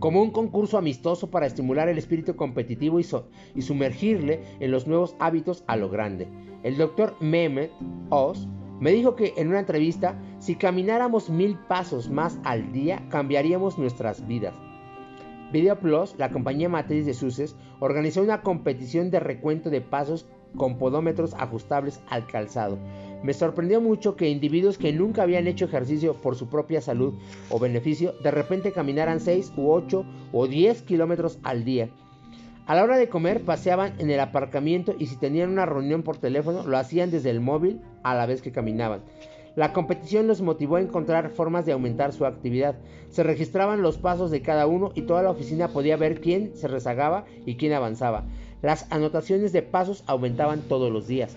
como 0.00 0.20
un 0.20 0.32
concurso 0.32 0.76
amistoso 0.76 1.30
para 1.30 1.46
estimular 1.46 1.88
el 1.88 1.98
espíritu 1.98 2.34
competitivo 2.34 2.98
y, 2.98 3.06
y 3.54 3.62
sumergirle 3.62 4.40
en 4.58 4.72
los 4.72 4.88
nuevos 4.88 5.14
hábitos 5.20 5.62
a 5.68 5.76
lo 5.76 5.88
grande. 5.88 6.26
El 6.64 6.78
doctor 6.78 7.14
Mehmet 7.20 7.70
Oz 8.10 8.48
me 8.80 8.90
dijo 8.90 9.14
que 9.14 9.34
en 9.36 9.50
una 9.50 9.60
entrevista, 9.60 10.20
si 10.40 10.56
camináramos 10.56 11.30
mil 11.30 11.56
pasos 11.68 12.10
más 12.10 12.40
al 12.42 12.72
día, 12.72 13.06
cambiaríamos 13.08 13.78
nuestras 13.78 14.26
vidas. 14.26 14.56
Video 15.52 15.78
Plus, 15.78 16.14
la 16.16 16.30
compañía 16.30 16.70
matriz 16.70 17.04
de 17.04 17.12
Suces, 17.12 17.56
organizó 17.78 18.22
una 18.22 18.40
competición 18.40 19.10
de 19.10 19.20
recuento 19.20 19.68
de 19.68 19.82
pasos 19.82 20.26
con 20.56 20.78
podómetros 20.78 21.34
ajustables 21.34 22.00
al 22.08 22.26
calzado. 22.26 22.78
Me 23.22 23.34
sorprendió 23.34 23.80
mucho 23.82 24.16
que 24.16 24.30
individuos 24.30 24.78
que 24.78 24.94
nunca 24.94 25.22
habían 25.22 25.46
hecho 25.46 25.66
ejercicio 25.66 26.14
por 26.14 26.36
su 26.36 26.48
propia 26.48 26.80
salud 26.80 27.14
o 27.50 27.58
beneficio 27.58 28.14
de 28.22 28.30
repente 28.30 28.72
caminaran 28.72 29.20
6 29.20 29.52
u 29.56 29.70
8 29.70 30.06
o 30.32 30.46
10 30.46 30.82
kilómetros 30.82 31.38
al 31.42 31.64
día. 31.64 31.90
A 32.66 32.74
la 32.74 32.84
hora 32.84 32.96
de 32.96 33.08
comer 33.08 33.44
paseaban 33.44 33.94
en 33.98 34.10
el 34.10 34.20
aparcamiento 34.20 34.94
y 34.98 35.06
si 35.06 35.16
tenían 35.16 35.50
una 35.50 35.66
reunión 35.66 36.02
por 36.02 36.16
teléfono 36.16 36.66
lo 36.66 36.78
hacían 36.78 37.10
desde 37.10 37.30
el 37.30 37.40
móvil 37.40 37.80
a 38.02 38.14
la 38.14 38.24
vez 38.24 38.40
que 38.40 38.52
caminaban. 38.52 39.02
La 39.54 39.74
competición 39.74 40.26
los 40.26 40.40
motivó 40.40 40.76
a 40.76 40.80
encontrar 40.80 41.28
formas 41.30 41.66
de 41.66 41.72
aumentar 41.72 42.12
su 42.12 42.24
actividad. 42.24 42.76
Se 43.10 43.22
registraban 43.22 43.82
los 43.82 43.98
pasos 43.98 44.30
de 44.30 44.40
cada 44.40 44.66
uno 44.66 44.92
y 44.94 45.02
toda 45.02 45.22
la 45.22 45.30
oficina 45.30 45.68
podía 45.68 45.98
ver 45.98 46.20
quién 46.20 46.56
se 46.56 46.68
rezagaba 46.68 47.26
y 47.44 47.56
quién 47.56 47.74
avanzaba. 47.74 48.24
Las 48.62 48.90
anotaciones 48.90 49.52
de 49.52 49.62
pasos 49.62 50.04
aumentaban 50.06 50.62
todos 50.62 50.90
los 50.90 51.06
días. 51.06 51.36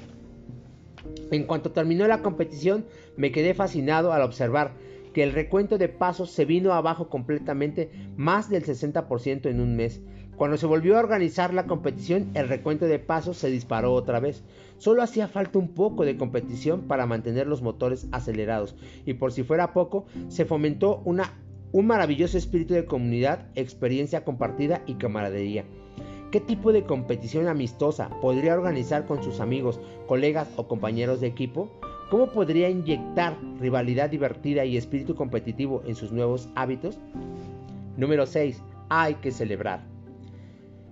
En 1.32 1.44
cuanto 1.44 1.72
terminó 1.72 2.08
la 2.08 2.22
competición, 2.22 2.86
me 3.18 3.32
quedé 3.32 3.54
fascinado 3.54 4.14
al 4.14 4.22
observar 4.22 4.72
que 5.14 5.24
el 5.24 5.34
recuento 5.34 5.78
de 5.78 5.90
pasos 5.90 6.32
se 6.32 6.46
vino 6.46 6.74
abajo 6.74 7.10
completamente 7.10 7.90
más 8.16 8.50
del 8.50 8.64
60% 8.64 9.50
en 9.50 9.60
un 9.60 9.76
mes. 9.76 10.02
Cuando 10.38 10.58
se 10.58 10.66
volvió 10.66 10.98
a 10.98 11.00
organizar 11.00 11.54
la 11.54 11.66
competición, 11.66 12.30
el 12.34 12.50
recuento 12.50 12.86
de 12.86 13.00
pasos 13.00 13.38
se 13.38 13.50
disparó 13.50 13.94
otra 13.94 14.20
vez. 14.20 14.44
Solo 14.78 15.02
hacía 15.02 15.30
falta 15.30 15.60
un 15.60 15.70
poco 15.70 16.04
de 16.04 16.18
competición 16.18 16.82
para 16.82 17.06
mantener 17.06 17.48
los 17.48 17.62
motores 17.62 18.08
acelerados 18.12 18.76
y 19.06 19.14
por 19.14 19.32
si 19.32 19.44
fuera 19.44 19.72
poco, 19.72 20.06
se 20.28 20.44
fomentó 20.44 21.02
un 21.06 21.88
maravilloso 21.88 22.38
espíritu 22.38 22.74
de 22.74 22.86
comunidad, 22.86 23.48
experiencia 23.56 24.26
compartida 24.26 24.82
y 24.86 24.96
camaradería. 24.96 25.64
¿Qué 26.32 26.42
tipo 26.42 26.74
de 26.74 26.84
competición 26.84 27.48
amistosa 27.48 28.10
podría 28.20 28.56
organizar 28.56 29.06
con 29.06 29.24
sus 29.24 29.40
amigos, 29.40 29.80
colegas 30.06 30.50
o 30.58 30.68
compañeros 30.68 31.22
de 31.22 31.28
equipo? 31.28 31.70
¿Cómo 32.10 32.28
podría 32.28 32.70
inyectar 32.70 33.38
rivalidad 33.62 34.10
divertida 34.10 34.66
y 34.66 34.76
espíritu 34.76 35.16
competitivo 35.16 35.82
en 35.88 35.96
sus 35.96 36.12
nuevos 36.12 36.50
hábitos? 36.56 37.00
Número 37.96 38.26
6. 38.26 38.62
Hay 38.90 39.16
que 39.16 39.32
celebrar. 39.32 39.95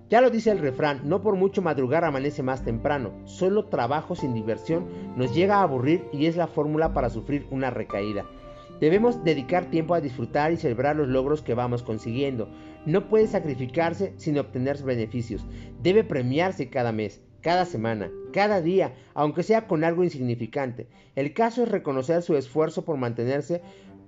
Ya 0.09 0.21
lo 0.21 0.29
dice 0.29 0.51
el 0.51 0.59
refrán, 0.59 1.01
no 1.03 1.21
por 1.21 1.35
mucho 1.35 1.61
madrugar 1.61 2.03
amanece 2.05 2.43
más 2.43 2.63
temprano, 2.63 3.13
solo 3.25 3.65
trabajo 3.65 4.15
sin 4.15 4.33
diversión 4.33 4.85
nos 5.15 5.33
llega 5.33 5.57
a 5.57 5.63
aburrir 5.63 6.05
y 6.11 6.25
es 6.25 6.35
la 6.35 6.47
fórmula 6.47 6.93
para 6.93 7.09
sufrir 7.09 7.47
una 7.49 7.69
recaída. 7.69 8.25
Debemos 8.79 9.23
dedicar 9.23 9.69
tiempo 9.69 9.93
a 9.93 10.01
disfrutar 10.01 10.51
y 10.51 10.57
celebrar 10.57 10.95
los 10.95 11.07
logros 11.07 11.41
que 11.41 11.53
vamos 11.53 11.83
consiguiendo. 11.83 12.49
No 12.85 13.07
puede 13.07 13.27
sacrificarse 13.27 14.13
sin 14.17 14.37
obtener 14.37 14.83
beneficios. 14.83 15.45
Debe 15.81 16.03
premiarse 16.03 16.69
cada 16.69 16.91
mes, 16.91 17.21
cada 17.39 17.65
semana, 17.65 18.11
cada 18.33 18.61
día, 18.61 18.93
aunque 19.13 19.43
sea 19.43 19.67
con 19.67 19.83
algo 19.83 20.03
insignificante. 20.03 20.87
El 21.15 21.33
caso 21.33 21.63
es 21.63 21.69
reconocer 21.69 22.21
su 22.23 22.35
esfuerzo 22.35 22.83
por 22.83 22.97
mantenerse, 22.97 23.61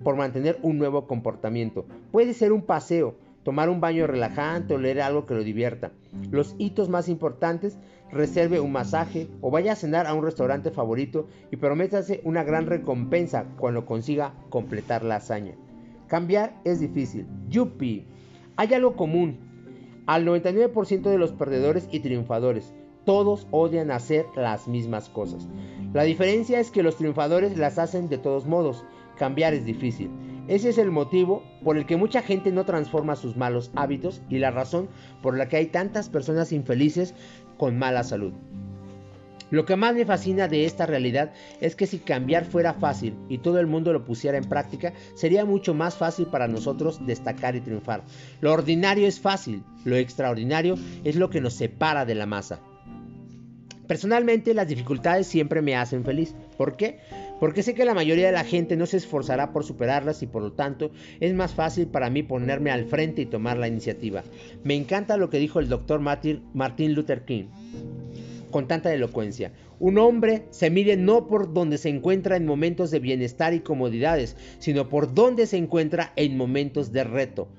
por 0.03 0.17
mantener 0.17 0.59
un 0.61 0.77
nuevo 0.77 1.07
comportamiento. 1.07 1.85
Puede 2.11 2.33
ser 2.33 2.51
un 2.51 2.63
paseo, 2.63 3.15
tomar 3.45 3.69
un 3.69 3.79
baño 3.79 4.07
relajante 4.07 4.73
o 4.73 4.79
leer 4.79 5.01
algo 5.01 5.27
que 5.27 5.35
lo 5.35 5.43
divierta. 5.43 5.91
Los 6.31 6.55
hitos 6.57 6.89
más 6.89 7.07
importantes, 7.07 7.77
reserve 8.11 8.59
un 8.59 8.71
masaje 8.71 9.29
o 9.39 9.51
vaya 9.51 9.73
a 9.73 9.75
cenar 9.75 10.07
a 10.07 10.15
un 10.15 10.23
restaurante 10.23 10.71
favorito 10.71 11.27
y 11.51 11.57
prométase 11.57 12.21
una 12.23 12.43
gran 12.43 12.65
recompensa 12.65 13.45
cuando 13.57 13.85
consiga 13.85 14.33
completar 14.49 15.03
la 15.03 15.17
hazaña. 15.17 15.53
Cambiar 16.07 16.59
es 16.65 16.79
difícil. 16.79 17.27
Yupi. 17.47 18.07
Hay 18.55 18.73
algo 18.73 18.95
común. 18.95 19.37
Al 20.07 20.25
99% 20.25 21.03
de 21.03 21.17
los 21.19 21.31
perdedores 21.31 21.87
y 21.91 21.99
triunfadores, 21.99 22.73
todos 23.05 23.47
odian 23.51 23.91
hacer 23.91 24.25
las 24.35 24.67
mismas 24.67 25.07
cosas. 25.07 25.47
La 25.93 26.01
diferencia 26.01 26.59
es 26.59 26.71
que 26.71 26.83
los 26.83 26.97
triunfadores 26.97 27.57
las 27.57 27.77
hacen 27.77 28.09
de 28.09 28.17
todos 28.17 28.47
modos. 28.47 28.83
Cambiar 29.19 29.53
es 29.53 29.65
difícil. 29.65 30.09
Ese 30.47 30.69
es 30.69 30.77
el 30.77 30.91
motivo 30.91 31.43
por 31.63 31.77
el 31.77 31.85
que 31.85 31.97
mucha 31.97 32.21
gente 32.21 32.51
no 32.51 32.65
transforma 32.65 33.15
sus 33.15 33.35
malos 33.35 33.71
hábitos 33.75 34.21
y 34.29 34.37
la 34.37 34.51
razón 34.51 34.89
por 35.21 35.37
la 35.37 35.47
que 35.47 35.57
hay 35.57 35.65
tantas 35.67 36.09
personas 36.09 36.51
infelices 36.51 37.15
con 37.57 37.77
mala 37.79 38.03
salud. 38.03 38.33
Lo 39.51 39.65
que 39.65 39.75
más 39.75 39.95
me 39.95 40.05
fascina 40.05 40.47
de 40.47 40.65
esta 40.65 40.85
realidad 40.85 41.31
es 41.61 41.75
que 41.75 41.87
si 41.87 41.99
cambiar 41.99 42.45
fuera 42.45 42.73
fácil 42.73 43.15
y 43.29 43.37
todo 43.37 43.59
el 43.59 43.67
mundo 43.67 43.93
lo 43.93 44.03
pusiera 44.03 44.37
en 44.37 44.49
práctica, 44.49 44.93
sería 45.15 45.45
mucho 45.45 45.73
más 45.73 45.95
fácil 45.95 46.27
para 46.27 46.47
nosotros 46.47 47.05
destacar 47.05 47.55
y 47.55 47.61
triunfar. 47.61 48.03
Lo 48.41 48.51
ordinario 48.51 49.07
es 49.07 49.19
fácil, 49.19 49.63
lo 49.83 49.95
extraordinario 49.95 50.75
es 51.03 51.15
lo 51.15 51.29
que 51.29 51.41
nos 51.41 51.53
separa 51.53 52.05
de 52.05 52.15
la 52.15 52.25
masa. 52.25 52.59
Personalmente 53.87 54.55
las 54.55 54.67
dificultades 54.67 55.27
siempre 55.27 55.61
me 55.61 55.75
hacen 55.75 56.03
feliz. 56.03 56.35
¿Por 56.57 56.77
qué? 56.77 56.99
porque 57.39 57.63
sé 57.63 57.73
que 57.73 57.85
la 57.85 57.93
mayoría 57.93 58.27
de 58.27 58.31
la 58.31 58.43
gente 58.43 58.75
no 58.75 58.85
se 58.85 58.97
esforzará 58.97 59.51
por 59.51 59.63
superarlas 59.63 60.23
y 60.23 60.27
por 60.27 60.41
lo 60.41 60.53
tanto 60.53 60.91
es 61.19 61.33
más 61.33 61.53
fácil 61.53 61.87
para 61.87 62.09
mí 62.09 62.23
ponerme 62.23 62.71
al 62.71 62.85
frente 62.85 63.21
y 63.21 63.25
tomar 63.25 63.57
la 63.57 63.67
iniciativa. 63.67 64.23
Me 64.63 64.75
encanta 64.75 65.17
lo 65.17 65.29
que 65.29 65.39
dijo 65.39 65.59
el 65.59 65.69
doctor 65.69 65.99
Martin 65.99 66.93
Luther 66.93 67.25
King 67.25 67.45
con 68.51 68.67
tanta 68.67 68.93
elocuencia. 68.93 69.51
Un 69.79 69.97
hombre 69.97 70.45
se 70.51 70.69
mide 70.69 70.95
no 70.95 71.27
por 71.27 71.53
donde 71.53 71.77
se 71.77 71.89
encuentra 71.89 72.37
en 72.37 72.45
momentos 72.45 72.89
de 72.89 72.99
bienestar 72.99 73.53
y 73.53 73.59
comodidades, 73.59 74.37
sino 74.59 74.87
por 74.87 75.13
donde 75.13 75.45
se 75.45 75.57
encuentra 75.57 76.13
en 76.15 76.37
momentos 76.37 76.93
de 76.93 77.03
reto. 77.03 77.49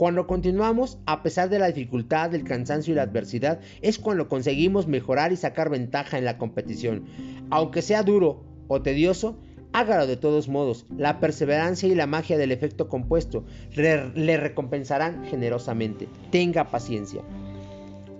Cuando 0.00 0.26
continuamos, 0.26 0.98
a 1.04 1.22
pesar 1.22 1.50
de 1.50 1.58
la 1.58 1.66
dificultad, 1.66 2.30
del 2.30 2.44
cansancio 2.44 2.92
y 2.92 2.96
la 2.96 3.02
adversidad, 3.02 3.60
es 3.82 3.98
cuando 3.98 4.28
conseguimos 4.28 4.88
mejorar 4.88 5.30
y 5.30 5.36
sacar 5.36 5.68
ventaja 5.68 6.16
en 6.16 6.24
la 6.24 6.38
competición. 6.38 7.04
Aunque 7.50 7.82
sea 7.82 8.02
duro, 8.02 8.44
o 8.68 8.80
tedioso, 8.82 9.36
hágalo 9.72 10.06
de 10.06 10.16
todos 10.16 10.48
modos. 10.48 10.86
La 10.96 11.20
perseverancia 11.20 11.88
y 11.88 11.94
la 11.94 12.06
magia 12.06 12.38
del 12.38 12.52
efecto 12.52 12.88
compuesto 12.88 13.44
le 13.74 14.36
recompensarán 14.36 15.24
generosamente. 15.26 16.08
Tenga 16.30 16.70
paciencia. 16.70 17.22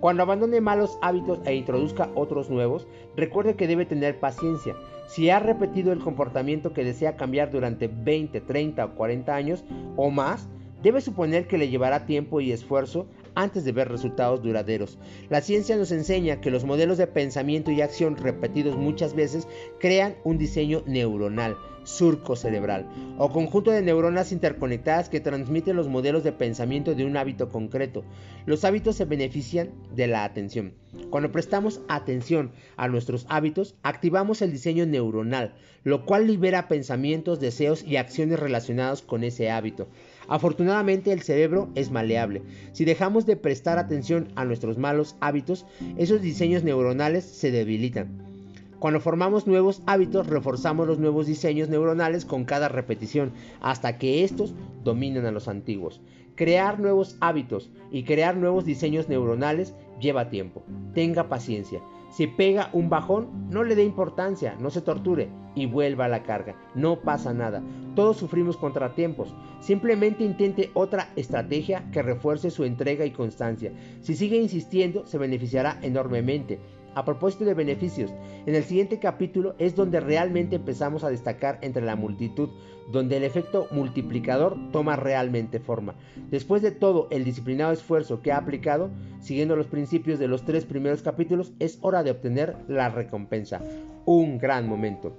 Cuando 0.00 0.22
abandone 0.22 0.60
malos 0.60 0.98
hábitos 1.02 1.40
e 1.44 1.54
introduzca 1.54 2.10
otros 2.14 2.48
nuevos, 2.48 2.86
recuerde 3.16 3.54
que 3.54 3.66
debe 3.66 3.84
tener 3.84 4.18
paciencia. 4.18 4.74
Si 5.06 5.28
ha 5.28 5.38
repetido 5.38 5.92
el 5.92 6.00
comportamiento 6.00 6.72
que 6.72 6.84
desea 6.84 7.16
cambiar 7.16 7.50
durante 7.50 7.88
20, 7.88 8.40
30 8.40 8.84
o 8.84 8.94
40 8.94 9.34
años 9.34 9.64
o 9.96 10.10
más, 10.10 10.48
debe 10.82 11.02
suponer 11.02 11.46
que 11.46 11.58
le 11.58 11.68
llevará 11.68 12.06
tiempo 12.06 12.40
y 12.40 12.50
esfuerzo 12.50 13.06
antes 13.34 13.64
de 13.64 13.72
ver 13.72 13.88
resultados 13.88 14.42
duraderos. 14.42 14.98
La 15.28 15.40
ciencia 15.40 15.76
nos 15.76 15.92
enseña 15.92 16.40
que 16.40 16.50
los 16.50 16.64
modelos 16.64 16.98
de 16.98 17.06
pensamiento 17.06 17.70
y 17.70 17.80
acción 17.80 18.16
repetidos 18.16 18.76
muchas 18.76 19.14
veces 19.14 19.46
crean 19.78 20.16
un 20.24 20.38
diseño 20.38 20.82
neuronal, 20.86 21.56
surco 21.84 22.36
cerebral, 22.36 22.86
o 23.18 23.30
conjunto 23.30 23.70
de 23.70 23.82
neuronas 23.82 24.32
interconectadas 24.32 25.08
que 25.08 25.20
transmiten 25.20 25.76
los 25.76 25.88
modelos 25.88 26.24
de 26.24 26.32
pensamiento 26.32 26.94
de 26.94 27.04
un 27.04 27.16
hábito 27.16 27.48
concreto. 27.48 28.04
Los 28.46 28.64
hábitos 28.64 28.96
se 28.96 29.04
benefician 29.04 29.70
de 29.94 30.06
la 30.06 30.24
atención. 30.24 30.74
Cuando 31.10 31.32
prestamos 31.32 31.80
atención 31.88 32.52
a 32.76 32.88
nuestros 32.88 33.26
hábitos, 33.28 33.76
activamos 33.82 34.42
el 34.42 34.52
diseño 34.52 34.86
neuronal, 34.86 35.54
lo 35.84 36.04
cual 36.04 36.26
libera 36.26 36.68
pensamientos, 36.68 37.40
deseos 37.40 37.82
y 37.84 37.96
acciones 37.96 38.38
relacionados 38.38 39.02
con 39.02 39.24
ese 39.24 39.50
hábito. 39.50 39.88
Afortunadamente 40.30 41.12
el 41.12 41.22
cerebro 41.22 41.70
es 41.74 41.90
maleable. 41.90 42.42
Si 42.72 42.84
dejamos 42.84 43.26
de 43.26 43.36
prestar 43.36 43.78
atención 43.78 44.28
a 44.36 44.44
nuestros 44.44 44.78
malos 44.78 45.16
hábitos, 45.20 45.66
esos 45.98 46.22
diseños 46.22 46.62
neuronales 46.62 47.24
se 47.24 47.50
debilitan. 47.50 48.30
Cuando 48.78 49.00
formamos 49.00 49.48
nuevos 49.48 49.82
hábitos, 49.86 50.28
reforzamos 50.28 50.86
los 50.86 51.00
nuevos 51.00 51.26
diseños 51.26 51.68
neuronales 51.68 52.24
con 52.24 52.44
cada 52.44 52.68
repetición, 52.68 53.32
hasta 53.60 53.98
que 53.98 54.22
estos 54.22 54.54
dominen 54.84 55.26
a 55.26 55.32
los 55.32 55.48
antiguos. 55.48 56.00
Crear 56.36 56.78
nuevos 56.78 57.16
hábitos 57.20 57.68
y 57.90 58.04
crear 58.04 58.36
nuevos 58.36 58.64
diseños 58.64 59.08
neuronales 59.08 59.74
lleva 60.00 60.30
tiempo. 60.30 60.62
Tenga 60.94 61.28
paciencia. 61.28 61.82
Si 62.10 62.26
pega 62.26 62.70
un 62.72 62.90
bajón, 62.90 63.48
no 63.50 63.62
le 63.62 63.76
dé 63.76 63.84
importancia, 63.84 64.56
no 64.58 64.70
se 64.70 64.82
torture 64.82 65.30
y 65.54 65.66
vuelva 65.66 66.06
a 66.06 66.08
la 66.08 66.22
carga. 66.22 66.56
No 66.74 67.00
pasa 67.00 67.32
nada. 67.32 67.62
Todos 67.94 68.16
sufrimos 68.16 68.56
contratiempos. 68.56 69.34
Simplemente 69.60 70.24
intente 70.24 70.70
otra 70.74 71.08
estrategia 71.16 71.88
que 71.92 72.02
refuerce 72.02 72.50
su 72.50 72.64
entrega 72.64 73.04
y 73.06 73.12
constancia. 73.12 73.72
Si 74.00 74.16
sigue 74.16 74.36
insistiendo, 74.36 75.06
se 75.06 75.18
beneficiará 75.18 75.78
enormemente. 75.82 76.58
A 76.94 77.04
propósito 77.04 77.44
de 77.44 77.54
beneficios, 77.54 78.10
en 78.46 78.54
el 78.54 78.64
siguiente 78.64 78.98
capítulo 78.98 79.54
es 79.58 79.76
donde 79.76 80.00
realmente 80.00 80.56
empezamos 80.56 81.04
a 81.04 81.10
destacar 81.10 81.58
entre 81.62 81.84
la 81.84 81.94
multitud, 81.94 82.48
donde 82.90 83.16
el 83.16 83.22
efecto 83.22 83.68
multiplicador 83.70 84.56
toma 84.72 84.96
realmente 84.96 85.60
forma. 85.60 85.94
Después 86.30 86.62
de 86.62 86.72
todo 86.72 87.06
el 87.10 87.24
disciplinado 87.24 87.72
esfuerzo 87.72 88.22
que 88.22 88.32
ha 88.32 88.38
aplicado, 88.38 88.90
siguiendo 89.20 89.54
los 89.54 89.66
principios 89.66 90.18
de 90.18 90.26
los 90.26 90.44
tres 90.44 90.64
primeros 90.64 91.02
capítulos, 91.02 91.52
es 91.60 91.78
hora 91.82 92.02
de 92.02 92.10
obtener 92.10 92.56
la 92.66 92.88
recompensa. 92.88 93.60
Un 94.04 94.38
gran 94.38 94.68
momento. 94.68 95.12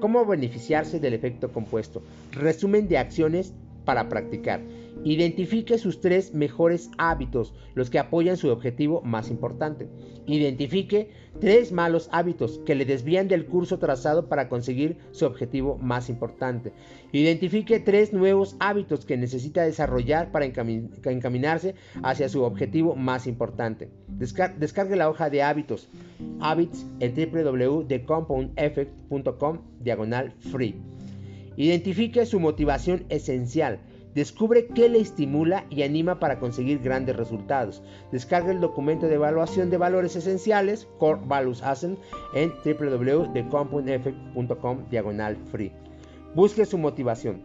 ¿Cómo 0.00 0.26
beneficiarse 0.26 1.00
del 1.00 1.14
efecto 1.14 1.50
compuesto? 1.50 2.02
Resumen 2.32 2.88
de 2.88 2.98
acciones 2.98 3.54
para 3.86 4.10
practicar. 4.10 4.60
Identifique 5.02 5.78
sus 5.78 6.00
tres 6.00 6.32
mejores 6.32 6.90
hábitos, 6.96 7.52
los 7.74 7.90
que 7.90 7.98
apoyan 7.98 8.36
su 8.36 8.48
objetivo 8.48 9.02
más 9.02 9.30
importante. 9.30 9.88
Identifique 10.26 11.10
tres 11.40 11.72
malos 11.72 12.08
hábitos 12.12 12.60
que 12.64 12.74
le 12.74 12.84
desvían 12.84 13.28
del 13.28 13.46
curso 13.46 13.78
trazado 13.78 14.28
para 14.28 14.48
conseguir 14.48 14.96
su 15.10 15.26
objetivo 15.26 15.76
más 15.78 16.08
importante. 16.08 16.72
Identifique 17.12 17.80
tres 17.80 18.12
nuevos 18.12 18.56
hábitos 18.60 19.04
que 19.04 19.16
necesita 19.16 19.64
desarrollar 19.64 20.30
para 20.32 20.46
encaminarse 20.46 21.74
hacia 22.02 22.28
su 22.28 22.42
objetivo 22.42 22.96
más 22.96 23.26
importante. 23.26 23.90
descargue 24.08 24.96
la 24.96 25.10
hoja 25.10 25.28
de 25.28 25.42
hábitos, 25.42 25.88
habits 26.40 26.86
en 27.00 27.14
www.thecompoundeffect.com 27.14 29.58
diagonal 29.80 30.32
free. 30.38 30.76
Identifique 31.56 32.26
su 32.26 32.40
motivación 32.40 33.04
esencial. 33.08 33.80
Descubre 34.14 34.68
qué 34.68 34.88
le 34.88 35.00
estimula 35.00 35.66
y 35.70 35.82
anima 35.82 36.20
para 36.20 36.38
conseguir 36.38 36.78
grandes 36.78 37.16
resultados. 37.16 37.82
Descarga 38.12 38.52
el 38.52 38.60
documento 38.60 39.06
de 39.06 39.14
evaluación 39.14 39.70
de 39.70 39.76
valores 39.76 40.14
esenciales, 40.14 40.86
Core 40.98 41.22
Values 41.26 41.60
Ascent, 41.62 41.98
en 42.34 42.52
www.thecompoundeffect.com 42.64 44.88
diagonal 44.88 45.36
free. 45.50 45.72
Busque 46.34 46.64
su 46.64 46.78
motivación. 46.78 47.42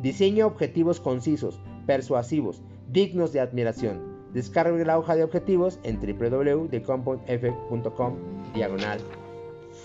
Diseña 0.00 0.46
objetivos 0.46 1.00
concisos, 1.00 1.60
persuasivos, 1.86 2.62
dignos 2.88 3.32
de 3.32 3.40
admiración. 3.40 4.12
Descargue 4.32 4.84
la 4.84 4.96
hoja 4.98 5.16
de 5.16 5.24
objetivos 5.24 5.80
en 5.82 5.98
www.thecompoundff.com 6.00 8.14
diagonal 8.54 9.00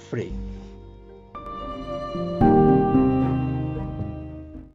free. 0.09 0.31